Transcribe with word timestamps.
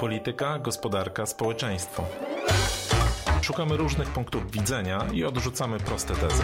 Polityka, 0.00 0.58
gospodarka, 0.58 1.26
społeczeństwo. 1.26 2.02
Szukamy 3.42 3.76
różnych 3.76 4.08
punktów 4.08 4.50
widzenia 4.50 5.06
i 5.12 5.24
odrzucamy 5.24 5.78
proste 5.78 6.14
tezy. 6.14 6.42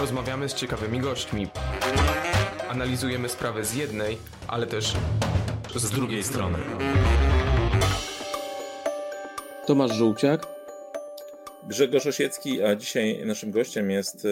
Rozmawiamy 0.00 0.48
z 0.48 0.54
ciekawymi 0.54 1.00
gośćmi. 1.00 1.46
Analizujemy 2.70 3.28
sprawy 3.28 3.64
z 3.64 3.74
jednej, 3.74 4.16
ale 4.48 4.66
też 4.66 4.94
z, 5.76 5.82
Z 5.82 5.90
drugiej 5.90 6.22
strony. 6.22 6.58
Tomasz 9.66 9.92
Żółciak. 9.92 10.46
Grzegorz 11.68 12.06
Osiecki, 12.06 12.62
a 12.62 12.76
dzisiaj 12.76 13.26
naszym 13.26 13.50
gościem 13.50 13.90
jest 13.90 14.24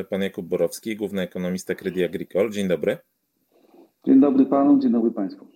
e, 0.00 0.04
pan 0.04 0.22
Jakub 0.22 0.46
Borowski, 0.46 0.96
główny 0.96 1.22
ekonomista 1.22 1.74
Credit 1.74 2.04
Agricole. 2.04 2.50
Dzień 2.50 2.68
dobry. 2.68 2.98
Dzień 4.06 4.20
dobry 4.20 4.46
panu, 4.46 4.78
dzień 4.78 4.92
dobry 4.92 5.10
państwu. 5.10 5.53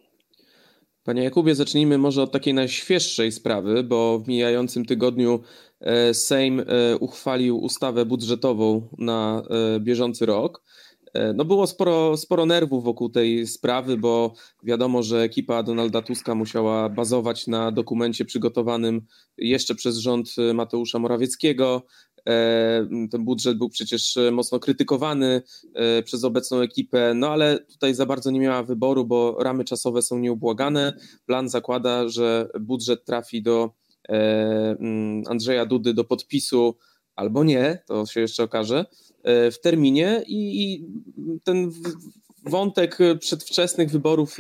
Panie 1.09 1.25
Jakubie, 1.25 1.55
zacznijmy 1.55 1.99
może 1.99 2.23
od 2.23 2.33
takiej 2.33 2.55
najświeższej 2.55 3.33
sprawy, 3.33 3.83
bo 3.83 4.19
w 4.19 4.29
mijającym 4.29 4.85
tygodniu 4.85 5.41
e, 5.81 6.15
Sejm 6.15 6.61
e, 6.61 6.65
uchwalił 6.97 7.59
ustawę 7.59 8.07
budżetową 8.07 8.89
na 8.99 9.43
e, 9.77 9.81
bieżący 9.81 10.27
rok. 10.27 10.63
No 11.35 11.45
było 11.45 11.67
sporo, 11.67 12.17
sporo 12.17 12.47
nerwów 12.47 12.85
wokół 12.85 13.09
tej 13.09 13.47
sprawy, 13.47 13.97
bo 13.97 14.33
wiadomo, 14.63 15.03
że 15.03 15.23
ekipa 15.23 15.63
Donalda 15.63 16.03
Tuska 16.03 16.35
musiała 16.35 16.89
bazować 16.89 17.47
na 17.47 17.73
dokumencie 17.73 18.25
przygotowanym 18.25 19.07
jeszcze 19.39 19.75
przez 19.75 19.97
rząd 19.97 20.29
Mateusza 20.55 20.99
Morawieckiego. 20.99 21.83
Ten 23.11 23.25
budżet 23.25 23.59
był 23.59 23.69
przecież 23.69 24.19
mocno 24.33 24.61
krytykowany 24.61 25.43
przez 26.05 26.25
obecną 26.25 26.61
ekipę, 26.61 27.13
no 27.15 27.29
ale 27.29 27.59
tutaj 27.59 27.95
za 27.95 28.07
bardzo 28.07 28.31
nie 28.31 28.41
miała 28.41 28.63
wyboru, 28.63 29.05
bo 29.05 29.37
ramy 29.41 29.65
czasowe 29.65 30.03
są 30.03 30.19
nieubłagane. 30.19 30.93
Plan 31.27 31.49
zakłada, 31.49 32.09
że 32.09 32.49
budżet 32.61 33.05
trafi 33.05 33.43
do 33.43 33.71
Andrzeja 35.27 35.67
Dudy 35.67 35.95
do 35.95 36.05
podpisu 36.05 36.77
albo 37.17 37.45
nie, 37.45 37.83
to 37.87 38.07
się 38.07 38.21
jeszcze 38.21 38.43
okaże, 38.43 38.85
w 39.25 39.55
terminie 39.63 40.23
i 40.27 40.85
ten 41.45 41.73
wątek 42.47 42.99
przedwczesnych 43.21 43.91
wyborów 43.91 44.37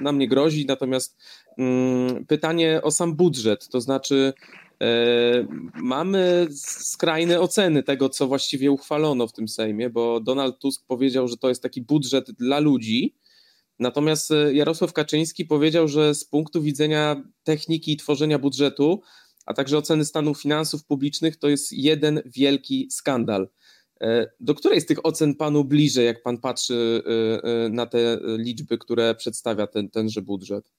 nam 0.00 0.18
nie 0.18 0.28
grozi, 0.28 0.66
natomiast 0.66 1.16
pytanie 2.28 2.80
o 2.82 2.90
sam 2.90 3.16
budżet, 3.16 3.68
to 3.68 3.80
znaczy 3.80 4.32
mamy 5.74 6.48
skrajne 6.80 7.40
oceny 7.40 7.82
tego, 7.82 8.08
co 8.08 8.26
właściwie 8.26 8.70
uchwalono 8.70 9.26
w 9.26 9.32
tym 9.32 9.48
Sejmie, 9.48 9.90
bo 9.90 10.20
Donald 10.20 10.58
Tusk 10.58 10.86
powiedział, 10.86 11.28
że 11.28 11.36
to 11.36 11.48
jest 11.48 11.62
taki 11.62 11.82
budżet 11.82 12.30
dla 12.30 12.58
ludzi, 12.58 13.16
natomiast 13.78 14.32
Jarosław 14.52 14.92
Kaczyński 14.92 15.44
powiedział, 15.44 15.88
że 15.88 16.14
z 16.14 16.24
punktu 16.24 16.62
widzenia 16.62 17.22
techniki 17.44 17.96
tworzenia 17.96 18.38
budżetu, 18.38 19.00
a 19.46 19.54
także 19.54 19.78
oceny 19.78 20.04
stanu 20.04 20.34
finansów 20.34 20.84
publicznych, 20.84 21.36
to 21.36 21.48
jest 21.48 21.72
jeden 21.72 22.22
wielki 22.26 22.88
skandal. 22.90 23.48
Do 24.40 24.54
której 24.54 24.80
z 24.80 24.86
tych 24.86 25.06
ocen 25.06 25.34
panu 25.34 25.64
bliżej, 25.64 26.06
jak 26.06 26.22
pan 26.22 26.38
patrzy 26.38 27.02
na 27.70 27.86
te 27.86 28.20
liczby, 28.38 28.78
które 28.78 29.14
przedstawia 29.14 29.66
ten, 29.66 29.90
tenże 29.90 30.22
budżet? 30.22 30.72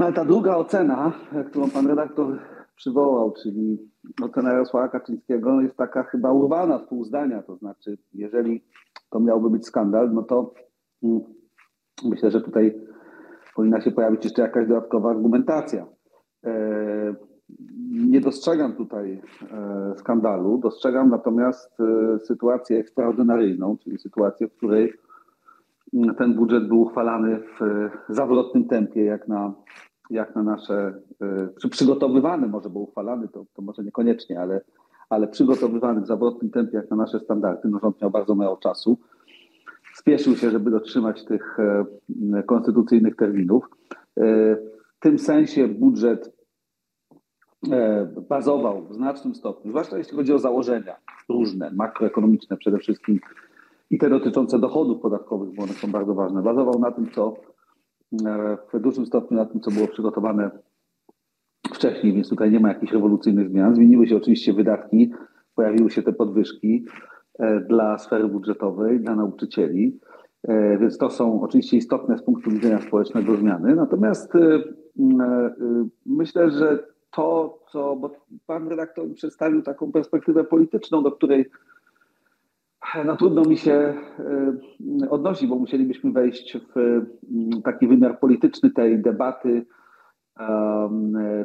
No 0.00 0.06
ale 0.06 0.14
ta 0.14 0.24
druga 0.24 0.56
ocena, 0.56 1.12
którą 1.50 1.70
pan 1.70 1.86
redaktor 1.86 2.38
przywołał, 2.76 3.32
czyli 3.42 3.78
ocena 4.22 4.52
Jarosława 4.52 4.88
Kaczyńskiego, 4.88 5.60
jest 5.60 5.76
taka 5.76 6.02
chyba 6.02 6.32
urwana 6.32 6.78
w 6.78 6.86
pół 6.88 7.04
zdania. 7.04 7.42
To 7.42 7.56
znaczy, 7.56 7.98
jeżeli 8.14 8.64
to 9.10 9.20
miałby 9.20 9.50
być 9.50 9.66
skandal, 9.66 10.12
no 10.12 10.22
to 10.22 10.54
mm, 11.02 11.20
myślę, 12.04 12.30
że 12.30 12.40
tutaj 12.40 12.80
powinna 13.54 13.80
się 13.80 13.90
pojawić 13.90 14.24
jeszcze 14.24 14.42
jakaś 14.42 14.68
dodatkowa 14.68 15.10
argumentacja. 15.10 15.86
E, 16.44 17.14
nie 17.90 18.20
dostrzegam 18.20 18.72
tutaj 18.72 19.22
e, 19.52 19.94
skandalu, 19.96 20.58
dostrzegam 20.58 21.10
natomiast 21.10 21.80
e, 21.80 22.18
sytuację 22.18 22.78
ekstraordynaryjną, 22.78 23.76
czyli 23.78 23.98
sytuację, 23.98 24.48
w 24.48 24.56
której 24.56 24.92
mm, 25.94 26.14
ten 26.14 26.34
budżet 26.34 26.68
był 26.68 26.80
uchwalany 26.80 27.40
w 27.60 27.88
zawrotnym 28.08 28.64
tempie, 28.64 29.04
jak 29.04 29.28
na, 29.28 29.54
jak 30.10 30.36
na 30.36 30.42
nasze, 30.42 30.94
czy 31.60 31.68
przygotowywany 31.68 32.48
może, 32.48 32.70
bo 32.70 32.80
uchwalany 32.80 33.28
to, 33.28 33.44
to 33.54 33.62
może 33.62 33.84
niekoniecznie, 33.84 34.40
ale, 34.40 34.60
ale 35.10 35.28
przygotowywany 35.28 36.00
w 36.00 36.06
zawrotnym 36.06 36.50
tempie, 36.50 36.76
jak 36.76 36.90
na 36.90 36.96
nasze 36.96 37.20
standardy. 37.20 37.68
No, 37.68 37.78
rząd 37.82 38.02
miał 38.02 38.10
bardzo 38.10 38.34
mało 38.34 38.56
czasu. 38.56 38.98
Spieszył 39.94 40.36
się, 40.36 40.50
żeby 40.50 40.70
dotrzymać 40.70 41.24
tych 41.24 41.58
konstytucyjnych 42.46 43.16
terminów. 43.16 43.68
W 44.96 45.00
tym 45.00 45.18
sensie 45.18 45.68
budżet 45.68 46.40
bazował 48.28 48.86
w 48.86 48.94
znacznym 48.94 49.34
stopniu, 49.34 49.70
zwłaszcza 49.70 49.98
jeśli 49.98 50.16
chodzi 50.16 50.32
o 50.32 50.38
założenia 50.38 50.96
różne, 51.28 51.70
makroekonomiczne 51.70 52.56
przede 52.56 52.78
wszystkim 52.78 53.20
i 53.90 53.98
te 53.98 54.10
dotyczące 54.10 54.58
dochodów 54.58 55.00
podatkowych, 55.00 55.54
bo 55.54 55.62
one 55.62 55.72
są 55.72 55.90
bardzo 55.90 56.14
ważne, 56.14 56.42
bazował 56.42 56.78
na 56.78 56.90
tym, 56.90 57.10
co 57.10 57.36
w 58.72 58.80
dużym 58.80 59.06
stopniu 59.06 59.36
na 59.36 59.44
tym, 59.44 59.60
co 59.60 59.70
było 59.70 59.88
przygotowane 59.88 60.50
wcześniej, 61.74 62.12
więc 62.12 62.28
tutaj 62.28 62.50
nie 62.50 62.60
ma 62.60 62.68
jakichś 62.68 62.92
rewolucyjnych 62.92 63.48
zmian. 63.48 63.74
Zmieniły 63.74 64.06
się 64.06 64.16
oczywiście 64.16 64.52
wydatki, 64.52 65.12
pojawiły 65.54 65.90
się 65.90 66.02
te 66.02 66.12
podwyżki 66.12 66.86
dla 67.68 67.98
sfery 67.98 68.28
budżetowej, 68.28 69.00
dla 69.00 69.16
nauczycieli, 69.16 70.00
więc 70.80 70.98
to 70.98 71.10
są 71.10 71.42
oczywiście 71.42 71.76
istotne 71.76 72.18
z 72.18 72.22
punktu 72.22 72.50
widzenia 72.50 72.80
społecznego 72.80 73.36
zmiany. 73.36 73.74
Natomiast 73.74 74.32
myślę, 76.06 76.50
że 76.50 76.86
to, 77.10 77.58
co, 77.72 77.96
bo 77.96 78.10
pan 78.46 78.68
redaktor 78.68 79.14
przedstawił 79.14 79.62
taką 79.62 79.92
perspektywę 79.92 80.44
polityczną, 80.44 81.02
do 81.02 81.12
której 81.12 81.50
no, 83.04 83.16
trudno 83.16 83.42
mi 83.42 83.56
się 83.56 83.94
odnosić, 85.10 85.48
bo 85.48 85.56
musielibyśmy 85.56 86.12
wejść 86.12 86.58
w 86.58 87.00
taki 87.64 87.88
wymiar 87.88 88.20
polityczny 88.20 88.70
tej 88.70 89.02
debaty, 89.02 89.66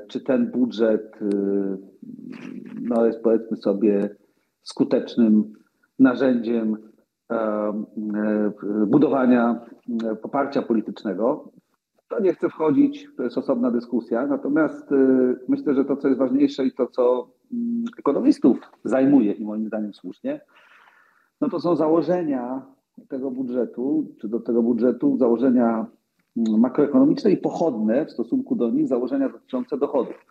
czy 0.08 0.22
ten 0.22 0.52
budżet 0.52 1.20
no, 2.82 3.06
jest 3.06 3.24
powiedzmy 3.24 3.58
sobie 3.58 4.16
skutecznym 4.62 5.54
narzędziem 6.00 6.78
budowania 8.88 9.66
poparcia 10.22 10.62
politycznego. 10.62 11.52
To 12.10 12.20
nie 12.20 12.34
chcę 12.34 12.50
wchodzić, 12.50 13.08
to 13.18 13.24
jest 13.24 13.38
osobna 13.38 13.72
dyskusja, 13.72 14.28
natomiast 14.28 14.90
myślę, 15.48 15.76
że 15.76 15.86
to, 15.86 15.98
co 15.98 16.08
jest 16.08 16.20
ważniejsze 16.20 16.66
i 16.66 16.72
to, 16.72 16.88
co 16.88 17.30
ekonomistów 18.00 18.60
zajmuje 18.84 19.32
i 19.32 19.46
moim 19.46 19.68
zdaniem 19.68 19.94
słusznie, 19.94 20.42
no 21.46 21.50
to 21.50 21.60
są 21.60 21.76
założenia 21.76 22.66
tego 23.08 23.32
budżetu, 23.32 24.08
czy 24.22 24.28
do 24.28 24.40
tego 24.40 24.64
budżetu 24.64 25.18
założenia 25.18 25.86
makroekonomiczne 26.36 27.32
i 27.32 27.38
pochodne 27.38 28.06
w 28.06 28.12
stosunku 28.12 28.56
do 28.56 28.70
nich 28.70 28.88
założenia 28.88 29.30
dotyczące 29.30 29.78
dochodów. 29.78 30.26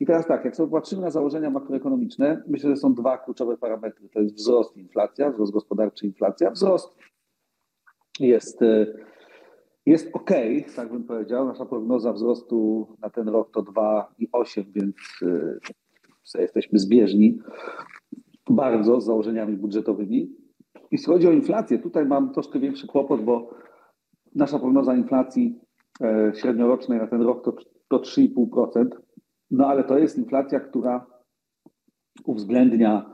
I 0.00 0.06
teraz 0.06 0.26
tak, 0.26 0.44
jak 0.44 0.56
sobie 0.56 0.72
patrzymy 0.72 1.02
na 1.02 1.10
założenia 1.10 1.50
makroekonomiczne, 1.50 2.42
myślę, 2.48 2.70
że 2.70 2.76
są 2.76 2.94
dwa 2.94 3.18
kluczowe 3.18 3.56
parametry. 3.56 4.08
To 4.08 4.20
jest 4.20 4.34
wzrost 4.34 4.76
inflacja, 4.76 5.30
wzrost 5.30 5.52
gospodarczy, 5.52 6.06
inflacja. 6.06 6.50
Wzrost 6.50 6.94
jest, 8.20 8.60
jest 9.86 10.10
ok, 10.12 10.30
tak 10.76 10.92
bym 10.92 11.04
powiedział. 11.04 11.46
Nasza 11.46 11.66
prognoza 11.66 12.12
wzrostu 12.12 12.86
na 13.02 13.10
ten 13.10 13.28
rok 13.28 13.50
to 13.50 13.62
2,8, 13.62 14.64
więc 14.74 14.96
jesteśmy 16.34 16.78
zbieżni 16.78 17.38
bardzo 18.50 19.00
z 19.00 19.04
założeniami 19.04 19.56
budżetowymi. 19.56 20.36
Jeśli 20.90 21.06
chodzi 21.06 21.28
o 21.28 21.32
inflację, 21.32 21.78
tutaj 21.78 22.06
mam 22.06 22.32
troszkę 22.32 22.58
większy 22.58 22.86
kłopot, 22.86 23.24
bo 23.24 23.50
nasza 24.34 24.58
prognoza 24.58 24.94
inflacji 24.94 25.60
średniorocznej 26.34 26.98
na 26.98 27.06
ten 27.06 27.22
rok 27.22 27.44
to, 27.44 27.54
to 27.88 27.98
3,5%. 27.98 28.86
No 29.50 29.66
ale 29.66 29.84
to 29.84 29.98
jest 29.98 30.18
inflacja, 30.18 30.60
która 30.60 31.06
uwzględnia 32.24 33.10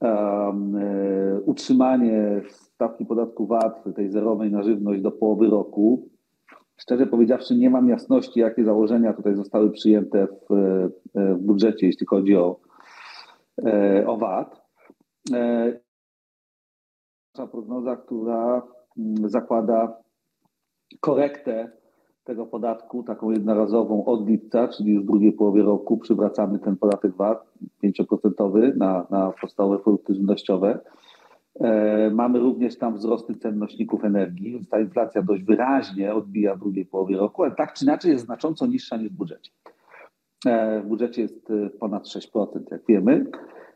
um, 0.00 0.76
utrzymanie 1.44 2.42
stawki 2.48 3.06
podatku 3.06 3.46
VAT, 3.46 3.84
tej 3.96 4.10
zerowej 4.10 4.50
na 4.50 4.62
żywność 4.62 5.02
do 5.02 5.10
połowy 5.10 5.46
roku. 5.46 6.08
Szczerze 6.76 7.06
powiedziawszy, 7.06 7.56
nie 7.56 7.70
mam 7.70 7.88
jasności, 7.88 8.40
jakie 8.40 8.64
założenia 8.64 9.12
tutaj 9.12 9.36
zostały 9.36 9.70
przyjęte 9.70 10.26
w, 10.26 10.54
w 11.14 11.38
budżecie, 11.38 11.86
jeśli 11.86 12.06
chodzi 12.06 12.36
o, 12.36 12.60
o 14.06 14.16
VAT. 14.16 14.62
Nasza 17.34 17.46
prognoza, 17.50 17.96
która 17.96 18.62
zakłada 19.24 19.96
korektę 21.00 21.70
tego 22.24 22.46
podatku, 22.46 23.02
taką 23.02 23.30
jednorazową 23.30 24.04
od 24.04 24.28
lipca, 24.28 24.68
czyli 24.68 24.92
już 24.92 25.02
w 25.02 25.06
drugiej 25.06 25.32
połowie 25.32 25.62
roku 25.62 25.96
przywracamy 25.96 26.58
ten 26.58 26.76
podatek 26.76 27.16
VAT 27.16 27.46
5% 27.84 28.76
na, 28.76 29.06
na 29.10 29.32
podstawowe 29.40 29.78
produkty 29.78 30.14
żywnościowe. 30.14 30.80
E, 31.60 32.10
mamy 32.10 32.38
również 32.38 32.78
tam 32.78 32.94
wzrosty 32.94 33.34
cen 33.34 33.58
nośników 33.58 34.04
energii, 34.04 34.52
więc 34.52 34.68
ta 34.68 34.80
inflacja 34.80 35.22
dość 35.22 35.42
wyraźnie 35.42 36.14
odbija 36.14 36.54
w 36.54 36.58
drugiej 36.58 36.86
połowie 36.86 37.16
roku, 37.16 37.42
ale 37.42 37.54
tak 37.54 37.72
czy 37.72 37.84
inaczej 37.84 38.10
jest 38.12 38.24
znacząco 38.24 38.66
niższa 38.66 38.96
niż 38.96 39.08
w 39.08 39.16
budżecie. 39.16 39.50
E, 40.46 40.80
w 40.80 40.86
budżecie 40.86 41.22
jest 41.22 41.52
ponad 41.80 42.04
6%, 42.04 42.46
jak 42.70 42.80
wiemy, 42.88 43.26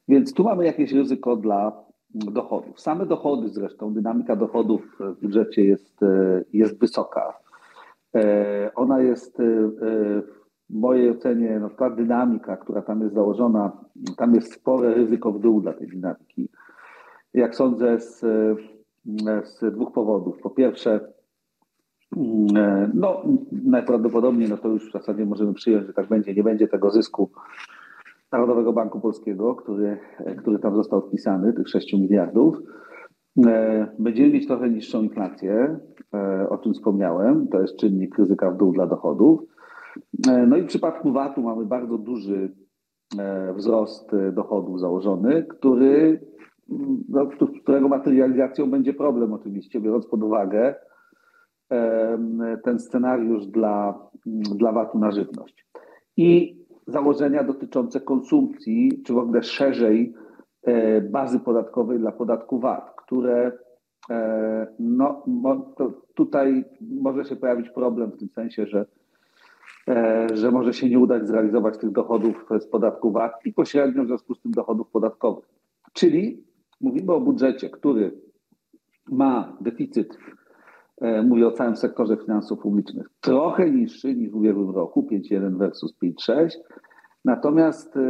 więc 0.08 0.34
tu 0.34 0.44
mamy 0.44 0.64
jakieś 0.64 0.92
ryzyko 0.92 1.36
dla 1.36 1.84
dochodów. 2.14 2.80
Same 2.80 3.06
dochody 3.06 3.48
zresztą, 3.48 3.94
dynamika 3.94 4.36
dochodów 4.36 4.98
w 5.00 5.20
budżecie 5.20 5.64
jest, 5.64 6.00
jest 6.52 6.80
wysoka. 6.80 7.38
Ona 8.74 9.00
jest 9.00 9.38
w 10.70 10.74
mojej 10.74 11.10
ocenie, 11.10 11.58
no, 11.60 11.70
ta 11.70 11.90
dynamika, 11.90 12.56
która 12.56 12.82
tam 12.82 13.00
jest 13.00 13.14
założona, 13.14 13.72
tam 14.16 14.34
jest 14.34 14.52
spore 14.52 14.94
ryzyko 14.94 15.32
w 15.32 15.40
dół 15.40 15.60
dla 15.60 15.72
tej 15.72 15.88
dynamiki. 15.88 16.48
Jak 17.34 17.54
sądzę, 17.54 18.00
z, 18.00 18.20
z 19.44 19.74
dwóch 19.74 19.92
powodów. 19.92 20.38
Po 20.42 20.50
pierwsze, 20.50 21.12
no, 22.94 23.22
najprawdopodobniej, 23.52 24.48
no 24.48 24.56
to 24.56 24.68
już 24.68 24.88
w 24.88 24.92
zasadzie 24.92 25.26
możemy 25.26 25.54
przyjąć, 25.54 25.86
że 25.86 25.92
tak 25.92 26.08
będzie, 26.08 26.34
nie 26.34 26.42
będzie 26.42 26.68
tego 26.68 26.90
zysku 26.90 27.30
Narodowego 28.32 28.72
Banku 28.72 29.00
Polskiego, 29.00 29.54
który, 29.54 29.98
który 30.36 30.58
tam 30.58 30.76
został 30.76 31.00
wpisany, 31.00 31.52
tych 31.52 31.68
6 31.68 31.92
miliardów. 31.92 32.56
Będziemy 33.98 34.30
mieć 34.30 34.46
trochę 34.46 34.70
niższą 34.70 35.02
inflację, 35.02 35.78
o 36.48 36.58
czym 36.58 36.74
wspomniałem, 36.74 37.48
to 37.48 37.60
jest 37.60 37.76
czynnik 37.76 38.18
ryzyka 38.18 38.50
w 38.50 38.56
dół 38.56 38.72
dla 38.72 38.86
dochodów. 38.86 39.40
E, 40.28 40.46
no 40.46 40.56
i 40.56 40.62
w 40.62 40.66
przypadku 40.66 41.12
VAT-u 41.12 41.42
mamy 41.42 41.66
bardzo 41.66 41.98
duży 41.98 42.52
e, 43.18 43.54
wzrost 43.54 44.14
e, 44.14 44.32
dochodów 44.32 44.80
założony, 44.80 45.46
który, 45.48 46.20
no, 47.08 47.26
którego 47.62 47.88
materializacją 47.88 48.70
będzie 48.70 48.94
problem 48.94 49.32
oczywiście, 49.32 49.80
biorąc 49.80 50.06
pod 50.06 50.22
uwagę 50.22 50.74
ten 52.64 52.78
scenariusz 52.78 53.46
dla, 53.46 54.08
dla 54.26 54.72
VAT-u 54.72 54.98
na 54.98 55.10
żywność. 55.10 55.66
I 56.16 56.58
założenia 56.86 57.44
dotyczące 57.44 58.00
konsumpcji, 58.00 59.02
czy 59.06 59.12
w 59.12 59.18
ogóle 59.18 59.42
szerzej 59.42 60.14
bazy 61.10 61.40
podatkowej 61.40 61.98
dla 61.98 62.12
podatku 62.12 62.58
VAT, 62.58 62.94
które 62.96 63.52
no, 64.78 65.22
tutaj 66.14 66.64
może 66.80 67.24
się 67.24 67.36
pojawić 67.36 67.70
problem 67.70 68.10
w 68.10 68.16
tym 68.16 68.28
sensie, 68.28 68.66
że 68.66 68.86
E, 69.88 70.26
że 70.34 70.50
może 70.50 70.72
się 70.72 70.88
nie 70.88 70.98
udać 70.98 71.26
zrealizować 71.26 71.78
tych 71.78 71.90
dochodów 71.90 72.46
z 72.60 72.66
podatku 72.66 73.12
VAT 73.12 73.32
i 73.44 73.52
pośrednio 73.52 74.04
w 74.04 74.06
związku 74.06 74.34
z 74.34 74.40
tym 74.40 74.52
dochodów 74.52 74.90
podatkowych. 74.90 75.44
Czyli 75.92 76.44
mówimy 76.80 77.12
o 77.12 77.20
budżecie, 77.20 77.70
który 77.70 78.20
ma 79.10 79.56
deficyt, 79.60 80.18
e, 80.18 80.18
mówię 81.24 81.46
o 81.46 81.52
całym 81.52 81.76
sektorze 81.76 82.16
finansów 82.16 82.58
publicznych, 82.58 83.06
trochę 83.20 83.70
niższy 83.70 84.14
niż 84.14 84.30
w 84.30 84.36
ubiegłym 84.36 84.70
roku, 84.70 85.08
5,1 85.12 85.56
versus 85.56 85.94
5,6, 86.02 86.48
natomiast 87.24 87.96
e, 87.96 88.00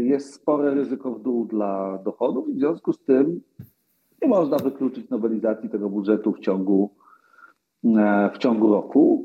jest 0.00 0.34
spore 0.34 0.74
ryzyko 0.74 1.10
w 1.10 1.22
dół 1.22 1.44
dla 1.44 1.98
dochodów 2.04 2.48
i 2.48 2.52
w 2.52 2.58
związku 2.58 2.92
z 2.92 3.04
tym 3.04 3.40
nie 4.22 4.28
można 4.28 4.56
wykluczyć 4.56 5.10
nowelizacji 5.10 5.68
tego 5.68 5.88
budżetu 5.90 6.32
w 6.32 6.40
ciągu, 6.40 6.90
w 8.34 8.38
ciągu 8.38 8.72
roku. 8.72 9.24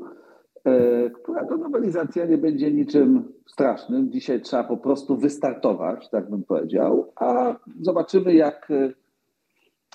E, 0.64 1.10
która 1.10 1.46
to 1.46 1.56
nowelizacja 1.56 2.26
nie 2.26 2.38
będzie 2.38 2.72
niczym 2.72 3.32
strasznym. 3.46 4.12
Dzisiaj 4.12 4.40
trzeba 4.40 4.64
po 4.64 4.76
prostu 4.76 5.16
wystartować, 5.16 6.10
tak 6.10 6.30
bym 6.30 6.42
powiedział, 6.42 7.12
a 7.16 7.56
zobaczymy, 7.80 8.34
jak, 8.34 8.68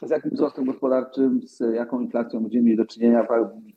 z 0.04 0.10
jakim 0.10 0.32
wzrostem 0.32 0.66
gospodarczym, 0.66 1.42
z 1.48 1.60
jaką 1.74 2.00
inflacją 2.00 2.40
będziemy 2.40 2.64
mieli 2.64 2.78
do 2.78 2.86
czynienia. 2.86 3.28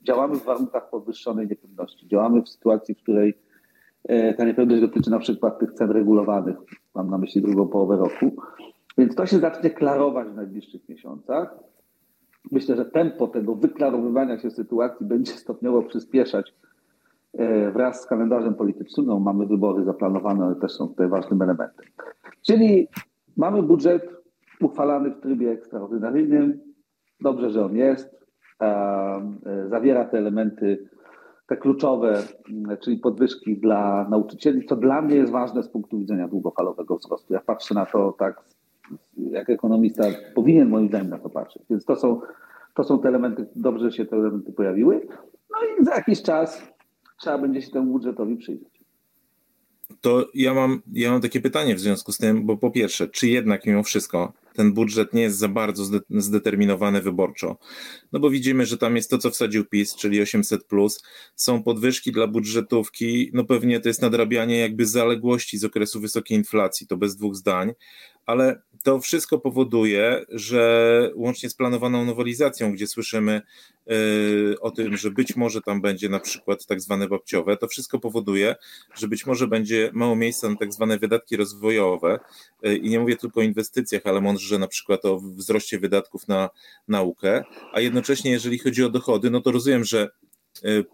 Działamy 0.02 0.36
w 0.36 0.44
warunkach 0.44 0.90
podwyższonej 0.90 1.48
niepewności. 1.48 2.08
Działamy 2.08 2.42
w 2.42 2.48
sytuacji, 2.48 2.94
w 2.94 3.02
której 3.02 3.34
e, 4.04 4.34
ta 4.34 4.44
niepewność 4.44 4.80
dotyczy 4.80 5.10
na 5.10 5.18
przykład 5.18 5.58
tych 5.58 5.72
cen 5.72 5.90
regulowanych, 5.90 6.56
mam 6.94 7.10
na 7.10 7.18
myśli 7.18 7.42
drugą 7.42 7.68
połowę 7.68 7.96
roku. 7.96 8.36
Więc 8.98 9.14
to 9.14 9.26
się 9.26 9.38
zacznie 9.38 9.70
klarować 9.70 10.28
w 10.28 10.34
najbliższych 10.34 10.88
miesiącach. 10.88 11.58
Myślę, 12.52 12.76
że 12.76 12.84
tempo 12.84 13.28
tego 13.28 13.54
wyklarowywania 13.54 14.38
się 14.38 14.50
sytuacji 14.50 15.06
będzie 15.06 15.32
stopniowo 15.32 15.82
przyspieszać 15.82 16.54
E, 17.32 17.70
wraz 17.70 18.02
z 18.02 18.06
kalendarzem 18.06 18.54
politycznym, 18.54 19.06
no, 19.06 19.20
mamy 19.20 19.46
wybory 19.46 19.84
zaplanowane, 19.84 20.44
ale 20.44 20.54
też 20.54 20.72
są 20.72 20.88
tutaj 20.88 21.08
ważnym 21.08 21.42
elementem. 21.42 21.86
Czyli 22.42 22.88
mamy 23.36 23.62
budżet 23.62 24.17
uchwalany 24.60 25.10
w 25.10 25.20
trybie 25.20 25.50
ekstraordynaryjnym. 25.50 26.60
Dobrze, 27.20 27.50
że 27.50 27.64
on 27.64 27.76
jest. 27.76 28.18
E, 28.62 29.68
zawiera 29.70 30.04
te 30.04 30.18
elementy, 30.18 30.88
te 31.46 31.56
kluczowe, 31.56 32.22
czyli 32.80 32.96
podwyżki 32.96 33.56
dla 33.56 34.06
nauczycieli, 34.10 34.66
co 34.66 34.76
dla 34.76 35.02
mnie 35.02 35.16
jest 35.16 35.32
ważne 35.32 35.62
z 35.62 35.68
punktu 35.68 35.98
widzenia 35.98 36.28
długofalowego 36.28 36.96
wzrostu. 36.96 37.34
Ja 37.34 37.40
patrzę 37.40 37.74
na 37.74 37.86
to 37.86 38.14
tak, 38.18 38.44
jak 39.16 39.50
ekonomista 39.50 40.04
powinien 40.34 40.68
moim 40.68 40.88
zdaniem 40.88 41.10
na 41.10 41.18
to 41.18 41.30
patrzeć. 41.30 41.62
Więc 41.70 41.84
to 41.84 41.96
są, 41.96 42.20
to 42.74 42.84
są 42.84 42.98
te 42.98 43.08
elementy, 43.08 43.46
dobrze 43.56 43.92
się 43.92 44.06
te 44.06 44.16
elementy 44.16 44.52
pojawiły. 44.52 45.06
No 45.50 45.58
i 45.80 45.84
za 45.84 45.94
jakiś 45.94 46.22
czas 46.22 46.72
trzeba 47.20 47.38
będzie 47.38 47.62
się 47.62 47.70
temu 47.70 47.92
budżetowi 47.92 48.36
przyjrzeć. 48.36 48.78
To 50.00 50.26
ja 50.34 50.54
mam, 50.54 50.82
ja 50.92 51.10
mam 51.10 51.20
takie 51.20 51.40
pytanie 51.40 51.74
w 51.74 51.80
związku 51.80 52.12
z 52.12 52.18
tym, 52.18 52.46
bo 52.46 52.56
po 52.56 52.70
pierwsze, 52.70 53.08
czy 53.08 53.28
jednak 53.28 53.66
mimo 53.66 53.82
wszystko 53.82 54.32
ten 54.58 54.72
budżet 54.72 55.14
nie 55.14 55.22
jest 55.22 55.38
za 55.38 55.48
bardzo 55.48 56.00
zdeterminowany 56.10 57.02
wyborczo? 57.02 57.58
No 58.12 58.20
bo 58.20 58.30
widzimy, 58.30 58.66
że 58.66 58.78
tam 58.78 58.96
jest 58.96 59.10
to, 59.10 59.18
co 59.18 59.30
wsadził 59.30 59.64
PiS, 59.64 59.94
czyli 59.94 60.20
800, 60.20 60.64
plus, 60.64 61.02
są 61.34 61.62
podwyżki 61.62 62.12
dla 62.12 62.26
budżetówki, 62.26 63.30
no 63.34 63.44
pewnie 63.44 63.80
to 63.80 63.88
jest 63.88 64.02
nadrabianie 64.02 64.58
jakby 64.58 64.86
zaległości 64.86 65.58
z 65.58 65.64
okresu 65.64 66.00
wysokiej 66.00 66.38
inflacji, 66.38 66.86
to 66.86 66.96
bez 66.96 67.16
dwóch 67.16 67.36
zdań, 67.36 67.72
ale 68.26 68.62
to 68.82 69.00
wszystko 69.00 69.38
powoduje, 69.38 70.24
że 70.28 71.10
łącznie 71.14 71.50
z 71.50 71.54
planowaną 71.54 72.04
nowelizacją, 72.04 72.72
gdzie 72.72 72.86
słyszymy 72.86 73.42
yy, 73.86 74.56
o 74.60 74.70
tym, 74.70 74.96
że 74.96 75.10
być 75.10 75.36
może 75.36 75.62
tam 75.62 75.80
będzie 75.80 76.08
na 76.08 76.20
przykład 76.20 76.66
tak 76.66 76.80
zwane 76.80 77.08
babciowe, 77.08 77.56
to 77.56 77.68
wszystko 77.68 77.98
powoduje, 77.98 78.56
że 78.94 79.08
być 79.08 79.26
może 79.26 79.46
będzie 79.46 79.90
mało 79.92 80.16
miejsca 80.16 80.48
na 80.48 80.56
tak 80.56 80.72
zwane 80.72 80.98
wydatki 80.98 81.36
rozwojowe. 81.36 82.18
Yy, 82.62 82.76
i 82.76 82.90
nie 82.90 83.00
mówię 83.00 83.16
tylko 83.16 83.40
o 83.40 83.42
inwestycjach, 83.42 84.02
ale 84.04 84.20
mądrze 84.20 84.58
na 84.58 84.68
przykład 84.68 85.04
o 85.04 85.20
wzroście 85.20 85.78
wydatków 85.78 86.28
na 86.28 86.50
naukę, 86.88 87.44
a 87.72 87.80
jednocześnie 87.80 88.30
jeżeli 88.30 88.58
chodzi 88.58 88.84
o 88.84 88.88
dochody, 88.88 89.30
no 89.30 89.40
to 89.40 89.52
rozumiem, 89.52 89.84
że 89.84 90.08
yy, 90.62 90.84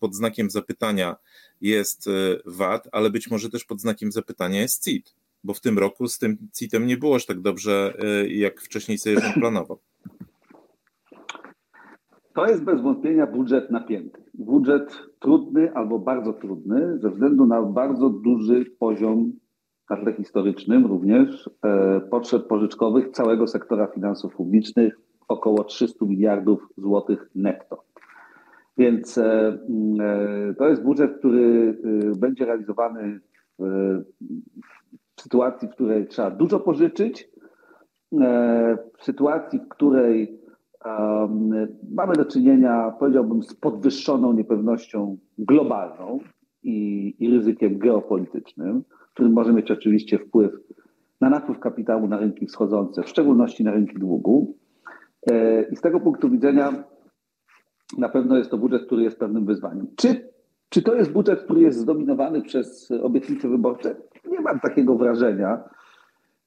pod 0.00 0.14
znakiem 0.14 0.50
zapytania 0.50 1.16
jest 1.60 2.08
VAT, 2.44 2.88
ale 2.92 3.10
być 3.10 3.30
może 3.30 3.50
też 3.50 3.64
pod 3.64 3.80
znakiem 3.80 4.12
zapytania 4.12 4.60
jest 4.60 4.84
CIT 4.84 5.14
bo 5.44 5.54
w 5.54 5.60
tym 5.60 5.78
roku 5.78 6.08
z 6.08 6.18
tym 6.18 6.36
CIT-em 6.54 6.86
nie 6.86 6.96
było 6.96 7.16
aż 7.16 7.26
tak 7.26 7.40
dobrze, 7.40 7.94
e, 7.98 8.28
jak 8.28 8.60
wcześniej 8.60 8.98
sobie 8.98 9.16
planował. 9.40 9.78
To 12.34 12.46
jest 12.46 12.64
bez 12.64 12.80
wątpienia 12.80 13.26
budżet 13.26 13.70
napięty. 13.70 14.22
Budżet 14.34 15.02
trudny 15.20 15.74
albo 15.74 15.98
bardzo 15.98 16.32
trudny 16.32 16.98
ze 16.98 17.10
względu 17.10 17.46
na 17.46 17.62
bardzo 17.62 18.10
duży 18.10 18.64
poziom, 18.78 19.32
także 19.88 20.12
historycznym 20.12 20.86
również, 20.86 21.50
e, 21.64 22.00
potrzeb 22.00 22.46
pożyczkowych 22.46 23.10
całego 23.10 23.46
sektora 23.46 23.86
finansów 23.86 24.34
publicznych, 24.34 24.98
około 25.28 25.64
300 25.64 26.06
miliardów 26.06 26.68
złotych 26.76 27.30
netto. 27.34 27.84
Więc 28.78 29.18
e, 29.18 29.58
to 30.58 30.68
jest 30.68 30.82
budżet, 30.82 31.18
który 31.18 31.78
będzie 32.18 32.44
realizowany 32.44 33.20
w 33.58 34.04
w 34.62 34.83
sytuacji, 35.24 35.68
w 35.68 35.70
której 35.70 36.06
trzeba 36.06 36.30
dużo 36.30 36.60
pożyczyć, 36.60 37.28
e, 38.20 38.78
w 38.98 39.04
sytuacji, 39.04 39.58
w 39.58 39.68
której 39.68 40.44
mamy 41.90 42.14
do 42.14 42.24
czynienia, 42.24 42.94
powiedziałbym, 42.98 43.42
z 43.42 43.54
podwyższoną 43.54 44.32
niepewnością 44.32 45.18
globalną 45.38 46.18
i, 46.62 47.14
i 47.18 47.30
ryzykiem 47.30 47.78
geopolitycznym, 47.78 48.84
który 49.14 49.28
może 49.28 49.52
mieć 49.52 49.70
oczywiście 49.70 50.18
wpływ 50.18 50.52
na 51.20 51.30
napływ 51.30 51.58
kapitału 51.58 52.08
na 52.08 52.18
rynki 52.18 52.46
wschodzące, 52.46 53.02
w 53.02 53.08
szczególności 53.08 53.64
na 53.64 53.70
rynki 53.70 53.98
długu. 53.98 54.56
E, 55.30 55.62
I 55.62 55.76
z 55.76 55.80
tego 55.80 56.00
punktu 56.00 56.30
widzenia 56.30 56.84
na 57.98 58.08
pewno 58.08 58.36
jest 58.36 58.50
to 58.50 58.58
budżet, 58.58 58.86
który 58.86 59.02
jest 59.02 59.18
pewnym 59.18 59.46
wyzwaniem. 59.46 59.86
Czy, 59.96 60.33
czy 60.74 60.82
to 60.82 60.94
jest 60.94 61.12
budżet, 61.12 61.40
który 61.40 61.60
jest 61.60 61.78
zdominowany 61.78 62.42
przez 62.42 62.90
obietnice 63.02 63.48
wyborcze? 63.48 63.96
Nie 64.30 64.40
mam 64.40 64.60
takiego 64.60 64.94
wrażenia, 64.94 65.64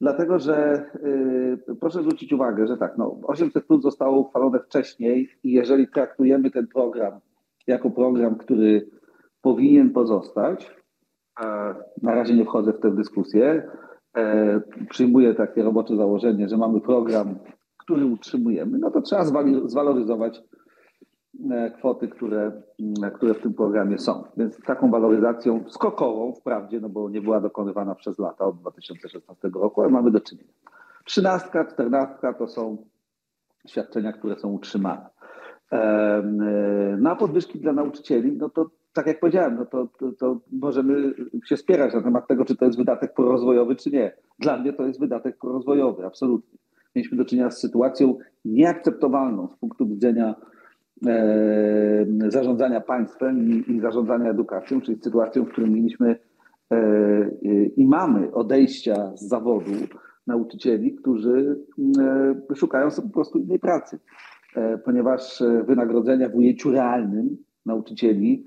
dlatego 0.02 0.40
że 0.40 0.86
yy, 1.68 1.76
proszę 1.76 2.02
zwrócić 2.02 2.34
uwagę, 2.34 2.68
że 2.68 2.78
tak, 2.78 2.98
no, 2.98 3.20
800 3.24 3.66
plus 3.66 3.82
zostało 3.82 4.20
uchwalone 4.20 4.60
wcześniej 4.60 5.30
i 5.44 5.52
jeżeli 5.52 5.88
traktujemy 5.88 6.52
ten 6.52 6.68
program 6.68 7.20
jako 7.68 7.90
program, 7.90 8.36
który 8.36 8.90
powinien 9.42 9.90
pozostać, 9.90 10.76
na 12.02 12.16
razie 12.16 12.36
nie 12.36 12.46
wchodzę 12.46 12.74
w 12.74 12.80
tę 12.80 12.92
dyskusję, 12.92 13.70
e, 14.18 14.62
przyjmuje 14.90 15.36
takie 15.36 15.64
robocze 15.64 15.96
założenie, 15.96 16.50
że 16.50 16.58
mamy 16.58 16.82
program, 16.82 17.36
który 17.78 18.06
utrzymujemy, 18.06 18.78
no 18.78 18.92
to 18.92 19.02
trzeba 19.02 19.26
zwaloryzować 19.66 20.44
kwoty, 21.78 22.08
które, 22.08 22.52
które 23.16 23.34
w 23.34 23.42
tym 23.42 23.54
programie 23.54 23.98
są. 23.98 24.24
Więc 24.38 24.62
taką 24.64 24.92
waloryzacją 24.92 25.64
skokową, 25.70 26.34
wprawdzie, 26.34 26.80
no 26.80 26.90
bo 26.90 27.10
nie 27.10 27.22
była 27.22 27.42
dokonywana 27.42 27.96
przez 27.96 28.20
lata 28.20 28.46
od 28.46 28.58
2016 28.58 29.50
roku, 29.56 29.82
ale 29.82 29.92
mamy 29.92 30.12
do 30.12 30.20
czynienia. 30.20 30.50
Trzynastka, 31.06 31.66
czternastka 31.66 32.34
to 32.34 32.48
są 32.48 32.78
świadczenia, 33.68 34.14
które 34.14 34.40
są 34.40 34.50
utrzymane. 34.50 35.10
E, 35.72 36.22
na 37.00 37.16
podwyżki 37.16 37.60
dla 37.60 37.74
nauczycieli, 37.74 38.38
no 38.38 38.50
to 38.50 38.70
tak 38.94 39.08
jak 39.08 39.20
powiedziałem, 39.20 39.56
no 39.56 39.66
to, 39.66 39.88
to, 40.00 40.12
to, 40.12 40.40
możemy 40.52 41.14
się 41.46 41.58
spierać 41.58 41.94
na 41.94 42.02
temat 42.02 42.28
tego, 42.28 42.46
czy 42.46 42.56
to 42.56 42.66
jest 42.66 42.78
wydatek 42.78 43.14
prorozwojowy, 43.14 43.76
czy 43.76 43.92
nie. 43.92 44.12
Dla 44.40 44.58
mnie 44.58 44.74
to 44.74 44.86
jest 44.86 45.00
wydatek 45.00 45.38
prorozwojowy, 45.38 46.06
absolutnie. 46.06 46.60
Mieliśmy 46.96 47.18
do 47.18 47.26
czynienia 47.26 47.52
z 47.52 47.60
sytuacją 47.60 48.18
nieakceptowalną 48.46 49.48
z 49.48 49.56
punktu 49.56 49.88
widzenia 49.88 50.36
e, 50.36 50.57
zarządzania 52.28 52.82
państwem 52.82 53.50
i, 53.68 53.80
zarządzania 53.80 54.30
edukacją, 54.30 54.82
czyli 54.82 54.98
sytuacją, 55.02 55.46
w 55.46 55.50
której 55.50 55.72
mieliśmy 55.72 56.20
e, 56.72 57.30
i 57.78 57.86
mamy 57.86 58.34
odejścia 58.34 59.12
z 59.16 59.28
zawodu 59.28 59.72
nauczycieli, 60.28 60.96
którzy 60.96 61.60
e, 62.52 62.56
szukają 62.56 62.92
sobie 62.92 63.08
po 63.08 63.14
prostu 63.14 63.40
innej 63.40 63.60
pracy, 63.60 64.00
e, 64.56 64.78
ponieważ 64.78 65.44
wynagrodzenia 65.66 66.30
w 66.30 66.36
ujęciu 66.36 66.72
realnym 66.72 67.38
nauczycieli 67.66 68.46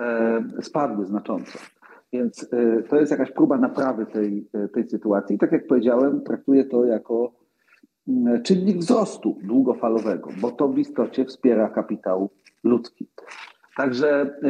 E, 0.00 0.42
spadły 0.62 1.06
znacząco. 1.06 1.58
Więc 2.12 2.48
e, 2.52 2.82
to 2.82 2.96
jest 2.96 3.10
jakaś 3.10 3.32
próba 3.32 3.58
naprawy 3.58 4.06
tej, 4.06 4.48
e, 4.54 4.68
tej 4.68 4.88
sytuacji. 4.88 5.36
I 5.36 5.38
tak 5.38 5.52
jak 5.52 5.66
powiedziałem, 5.66 6.20
traktuję 6.20 6.64
to 6.64 6.84
jako 6.84 7.32
czynnik 8.42 8.78
wzrostu 8.78 9.38
długofalowego, 9.42 10.30
bo 10.40 10.50
to 10.50 10.68
w 10.68 10.78
istocie 10.78 11.24
wspiera 11.24 11.68
kapitał 11.68 12.30
ludzki. 12.64 13.08
Także 13.76 14.40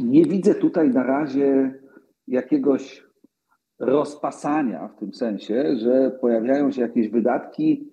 nie 0.00 0.24
widzę 0.24 0.54
tutaj 0.54 0.90
na 0.90 1.02
razie 1.02 1.74
jakiegoś 2.26 3.08
rozpasania 3.78 4.88
w 4.88 4.98
tym 4.98 5.14
sensie, 5.14 5.76
że 5.76 6.10
pojawiają 6.20 6.70
się 6.70 6.82
jakieś 6.82 7.08
wydatki, 7.08 7.90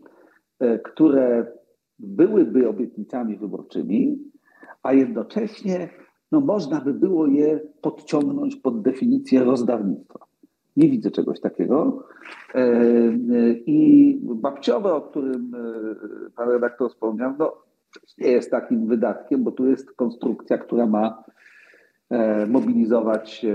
które 0.83 1.51
byłyby 1.99 2.69
obietnicami 2.69 3.37
wyborczymi, 3.37 4.17
a 4.83 4.93
jednocześnie 4.93 5.89
no, 6.31 6.39
można 6.39 6.81
by 6.81 6.93
było 6.93 7.27
je 7.27 7.59
podciągnąć 7.81 8.55
pod 8.55 8.81
definicję 8.81 9.43
rozdawnictwa. 9.43 10.24
Nie 10.75 10.89
widzę 10.89 11.11
czegoś 11.11 11.39
takiego. 11.39 12.03
E, 12.55 12.59
e, 12.59 13.13
I 13.65 14.19
babciowe, 14.21 14.93
o 14.93 15.01
którym 15.01 15.55
e, 15.55 16.29
pan 16.29 16.49
redaktor 16.49 16.91
wspomniał, 16.91 17.33
no, 17.39 17.53
nie 18.17 18.31
jest 18.31 18.51
takim 18.51 18.87
wydatkiem, 18.87 19.43
bo 19.43 19.51
tu 19.51 19.67
jest 19.67 19.91
konstrukcja, 19.91 20.57
która 20.57 20.85
ma 20.85 21.23
mobilizować 22.47 23.45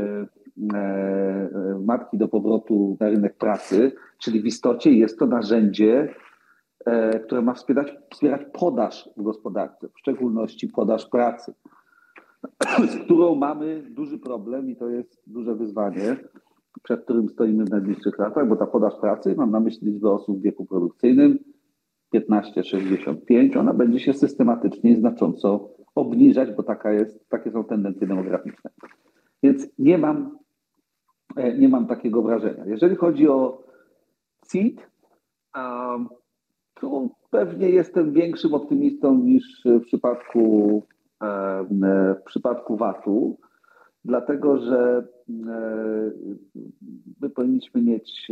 matki 1.87 2.19
do 2.19 2.29
powrotu 2.29 2.97
na 3.01 3.09
rynek 3.09 3.37
pracy, 3.37 3.93
czyli 4.19 4.43
w 4.43 4.47
istocie 4.47 4.93
jest 4.93 5.19
to 5.19 5.27
narzędzie 5.27 6.15
które 7.25 7.43
ma 7.43 7.55
wspierać, 7.55 7.93
wspierać 8.13 8.41
podaż 8.53 9.11
w 9.17 9.23
gospodarce, 9.23 9.89
w 9.89 9.99
szczególności 9.99 10.69
podaż 10.69 11.07
pracy, 11.07 11.55
z 12.91 13.05
którą 13.05 13.35
mamy 13.35 13.83
duży 13.91 14.19
problem 14.19 14.71
i 14.71 14.77
to 14.77 14.89
jest 14.89 15.23
duże 15.27 15.55
wyzwanie, 15.55 16.17
przed 16.83 17.05
którym 17.05 17.29
stoimy 17.29 17.65
w 17.65 17.71
najbliższych 17.71 18.19
latach, 18.19 18.49
bo 18.49 18.57
ta 18.57 18.67
podaż 18.67 18.95
pracy, 19.01 19.35
mam 19.37 19.51
na 19.51 19.61
myśli 19.61 19.93
liczbę 19.93 20.11
osób 20.11 20.39
w 20.39 20.43
wieku 20.43 20.67
produkcyjnym 20.67 21.39
15-65, 22.15 23.59
ona 23.59 23.75
będzie 23.75 24.01
się 24.01 24.15
systematycznie 24.15 24.91
i 24.91 24.97
znacząco 24.97 25.71
obniżać, 25.95 26.53
bo 26.57 26.63
taka 26.63 26.93
jest, 26.93 27.29
takie 27.29 27.51
są 27.51 27.65
tendencje 27.65 28.07
demograficzne. 28.07 28.71
Więc 29.43 29.67
nie 29.79 29.99
mam, 29.99 30.39
e, 31.37 31.59
nie 31.59 31.69
mam 31.69 31.87
takiego 31.87 32.23
wrażenia. 32.23 32.65
Jeżeli 32.67 32.97
chodzi 32.97 33.29
o 33.29 33.63
CIT, 34.49 34.91
tu 36.75 37.11
pewnie 37.31 37.71
jestem 37.71 38.13
większym 38.13 38.55
optymistą 38.55 39.15
niż 39.15 39.63
w 39.65 39.81
przypadku, 39.81 40.83
w 42.21 42.23
przypadku 42.27 42.77
VAT-u, 42.77 43.39
dlatego 44.05 44.59
że 44.59 45.09
my 47.21 47.31
powinniśmy 47.35 47.83
mieć, 47.83 48.29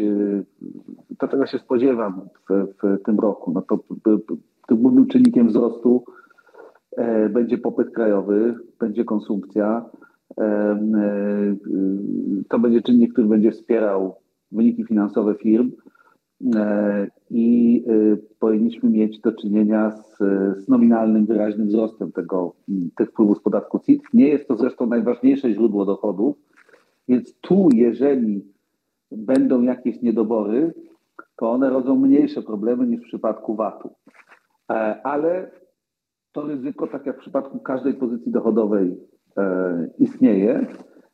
to 1.18 1.28
czego 1.28 1.46
się 1.46 1.58
spodziewam 1.58 2.20
w, 2.50 2.66
w 2.82 3.02
tym 3.02 3.18
roku, 3.18 3.52
no 3.52 3.62
to 3.62 3.78
tym 4.68 4.76
głównym 4.76 5.06
czynnikiem 5.06 5.48
wzrostu 5.48 6.04
e, 6.96 7.28
będzie 7.28 7.58
popyt 7.58 7.90
krajowy, 7.90 8.54
będzie 8.80 9.04
konsumpcja. 9.04 9.90
E, 10.40 10.78
to 12.48 12.58
będzie 12.58 12.82
czynnik, 12.82 13.12
który 13.12 13.26
będzie 13.26 13.52
wspierał 13.52 14.14
wyniki 14.52 14.84
finansowe 14.84 15.34
firm 15.34 15.70
E, 16.56 17.06
i 17.30 17.84
e, 17.88 18.16
powinniśmy 18.38 18.90
mieć 18.90 19.20
do 19.20 19.32
czynienia 19.32 19.90
z, 19.90 20.18
z, 20.64 20.68
nominalnym, 20.68 21.26
wyraźnym 21.26 21.68
wzrostem 21.68 22.12
tego, 22.12 22.54
tych 22.96 23.10
wpływów 23.10 23.38
z 23.38 23.42
podatku 23.42 23.78
CIT. 23.78 24.02
Nie 24.14 24.28
jest 24.28 24.48
to 24.48 24.56
zresztą 24.56 24.86
najważniejsze 24.86 25.52
źródło 25.52 25.84
dochodów, 25.84 26.36
więc 27.08 27.40
tu, 27.40 27.68
jeżeli 27.74 28.52
będą 29.10 29.62
jakieś 29.62 30.02
niedobory, 30.02 30.74
to 31.36 31.50
one 31.50 31.70
rodzą 31.70 31.96
mniejsze 31.96 32.42
problemy 32.42 32.86
niż 32.86 33.00
w 33.00 33.08
przypadku 33.08 33.54
VAT-u. 33.54 33.90
E, 34.70 35.00
ale 35.06 35.50
to 36.32 36.42
ryzyko, 36.42 36.86
tak 36.86 37.06
jak 37.06 37.16
w 37.16 37.20
przypadku 37.20 37.58
każdej 37.58 37.94
pozycji 37.94 38.32
dochodowej, 38.32 38.96
istnieje. 39.98 40.66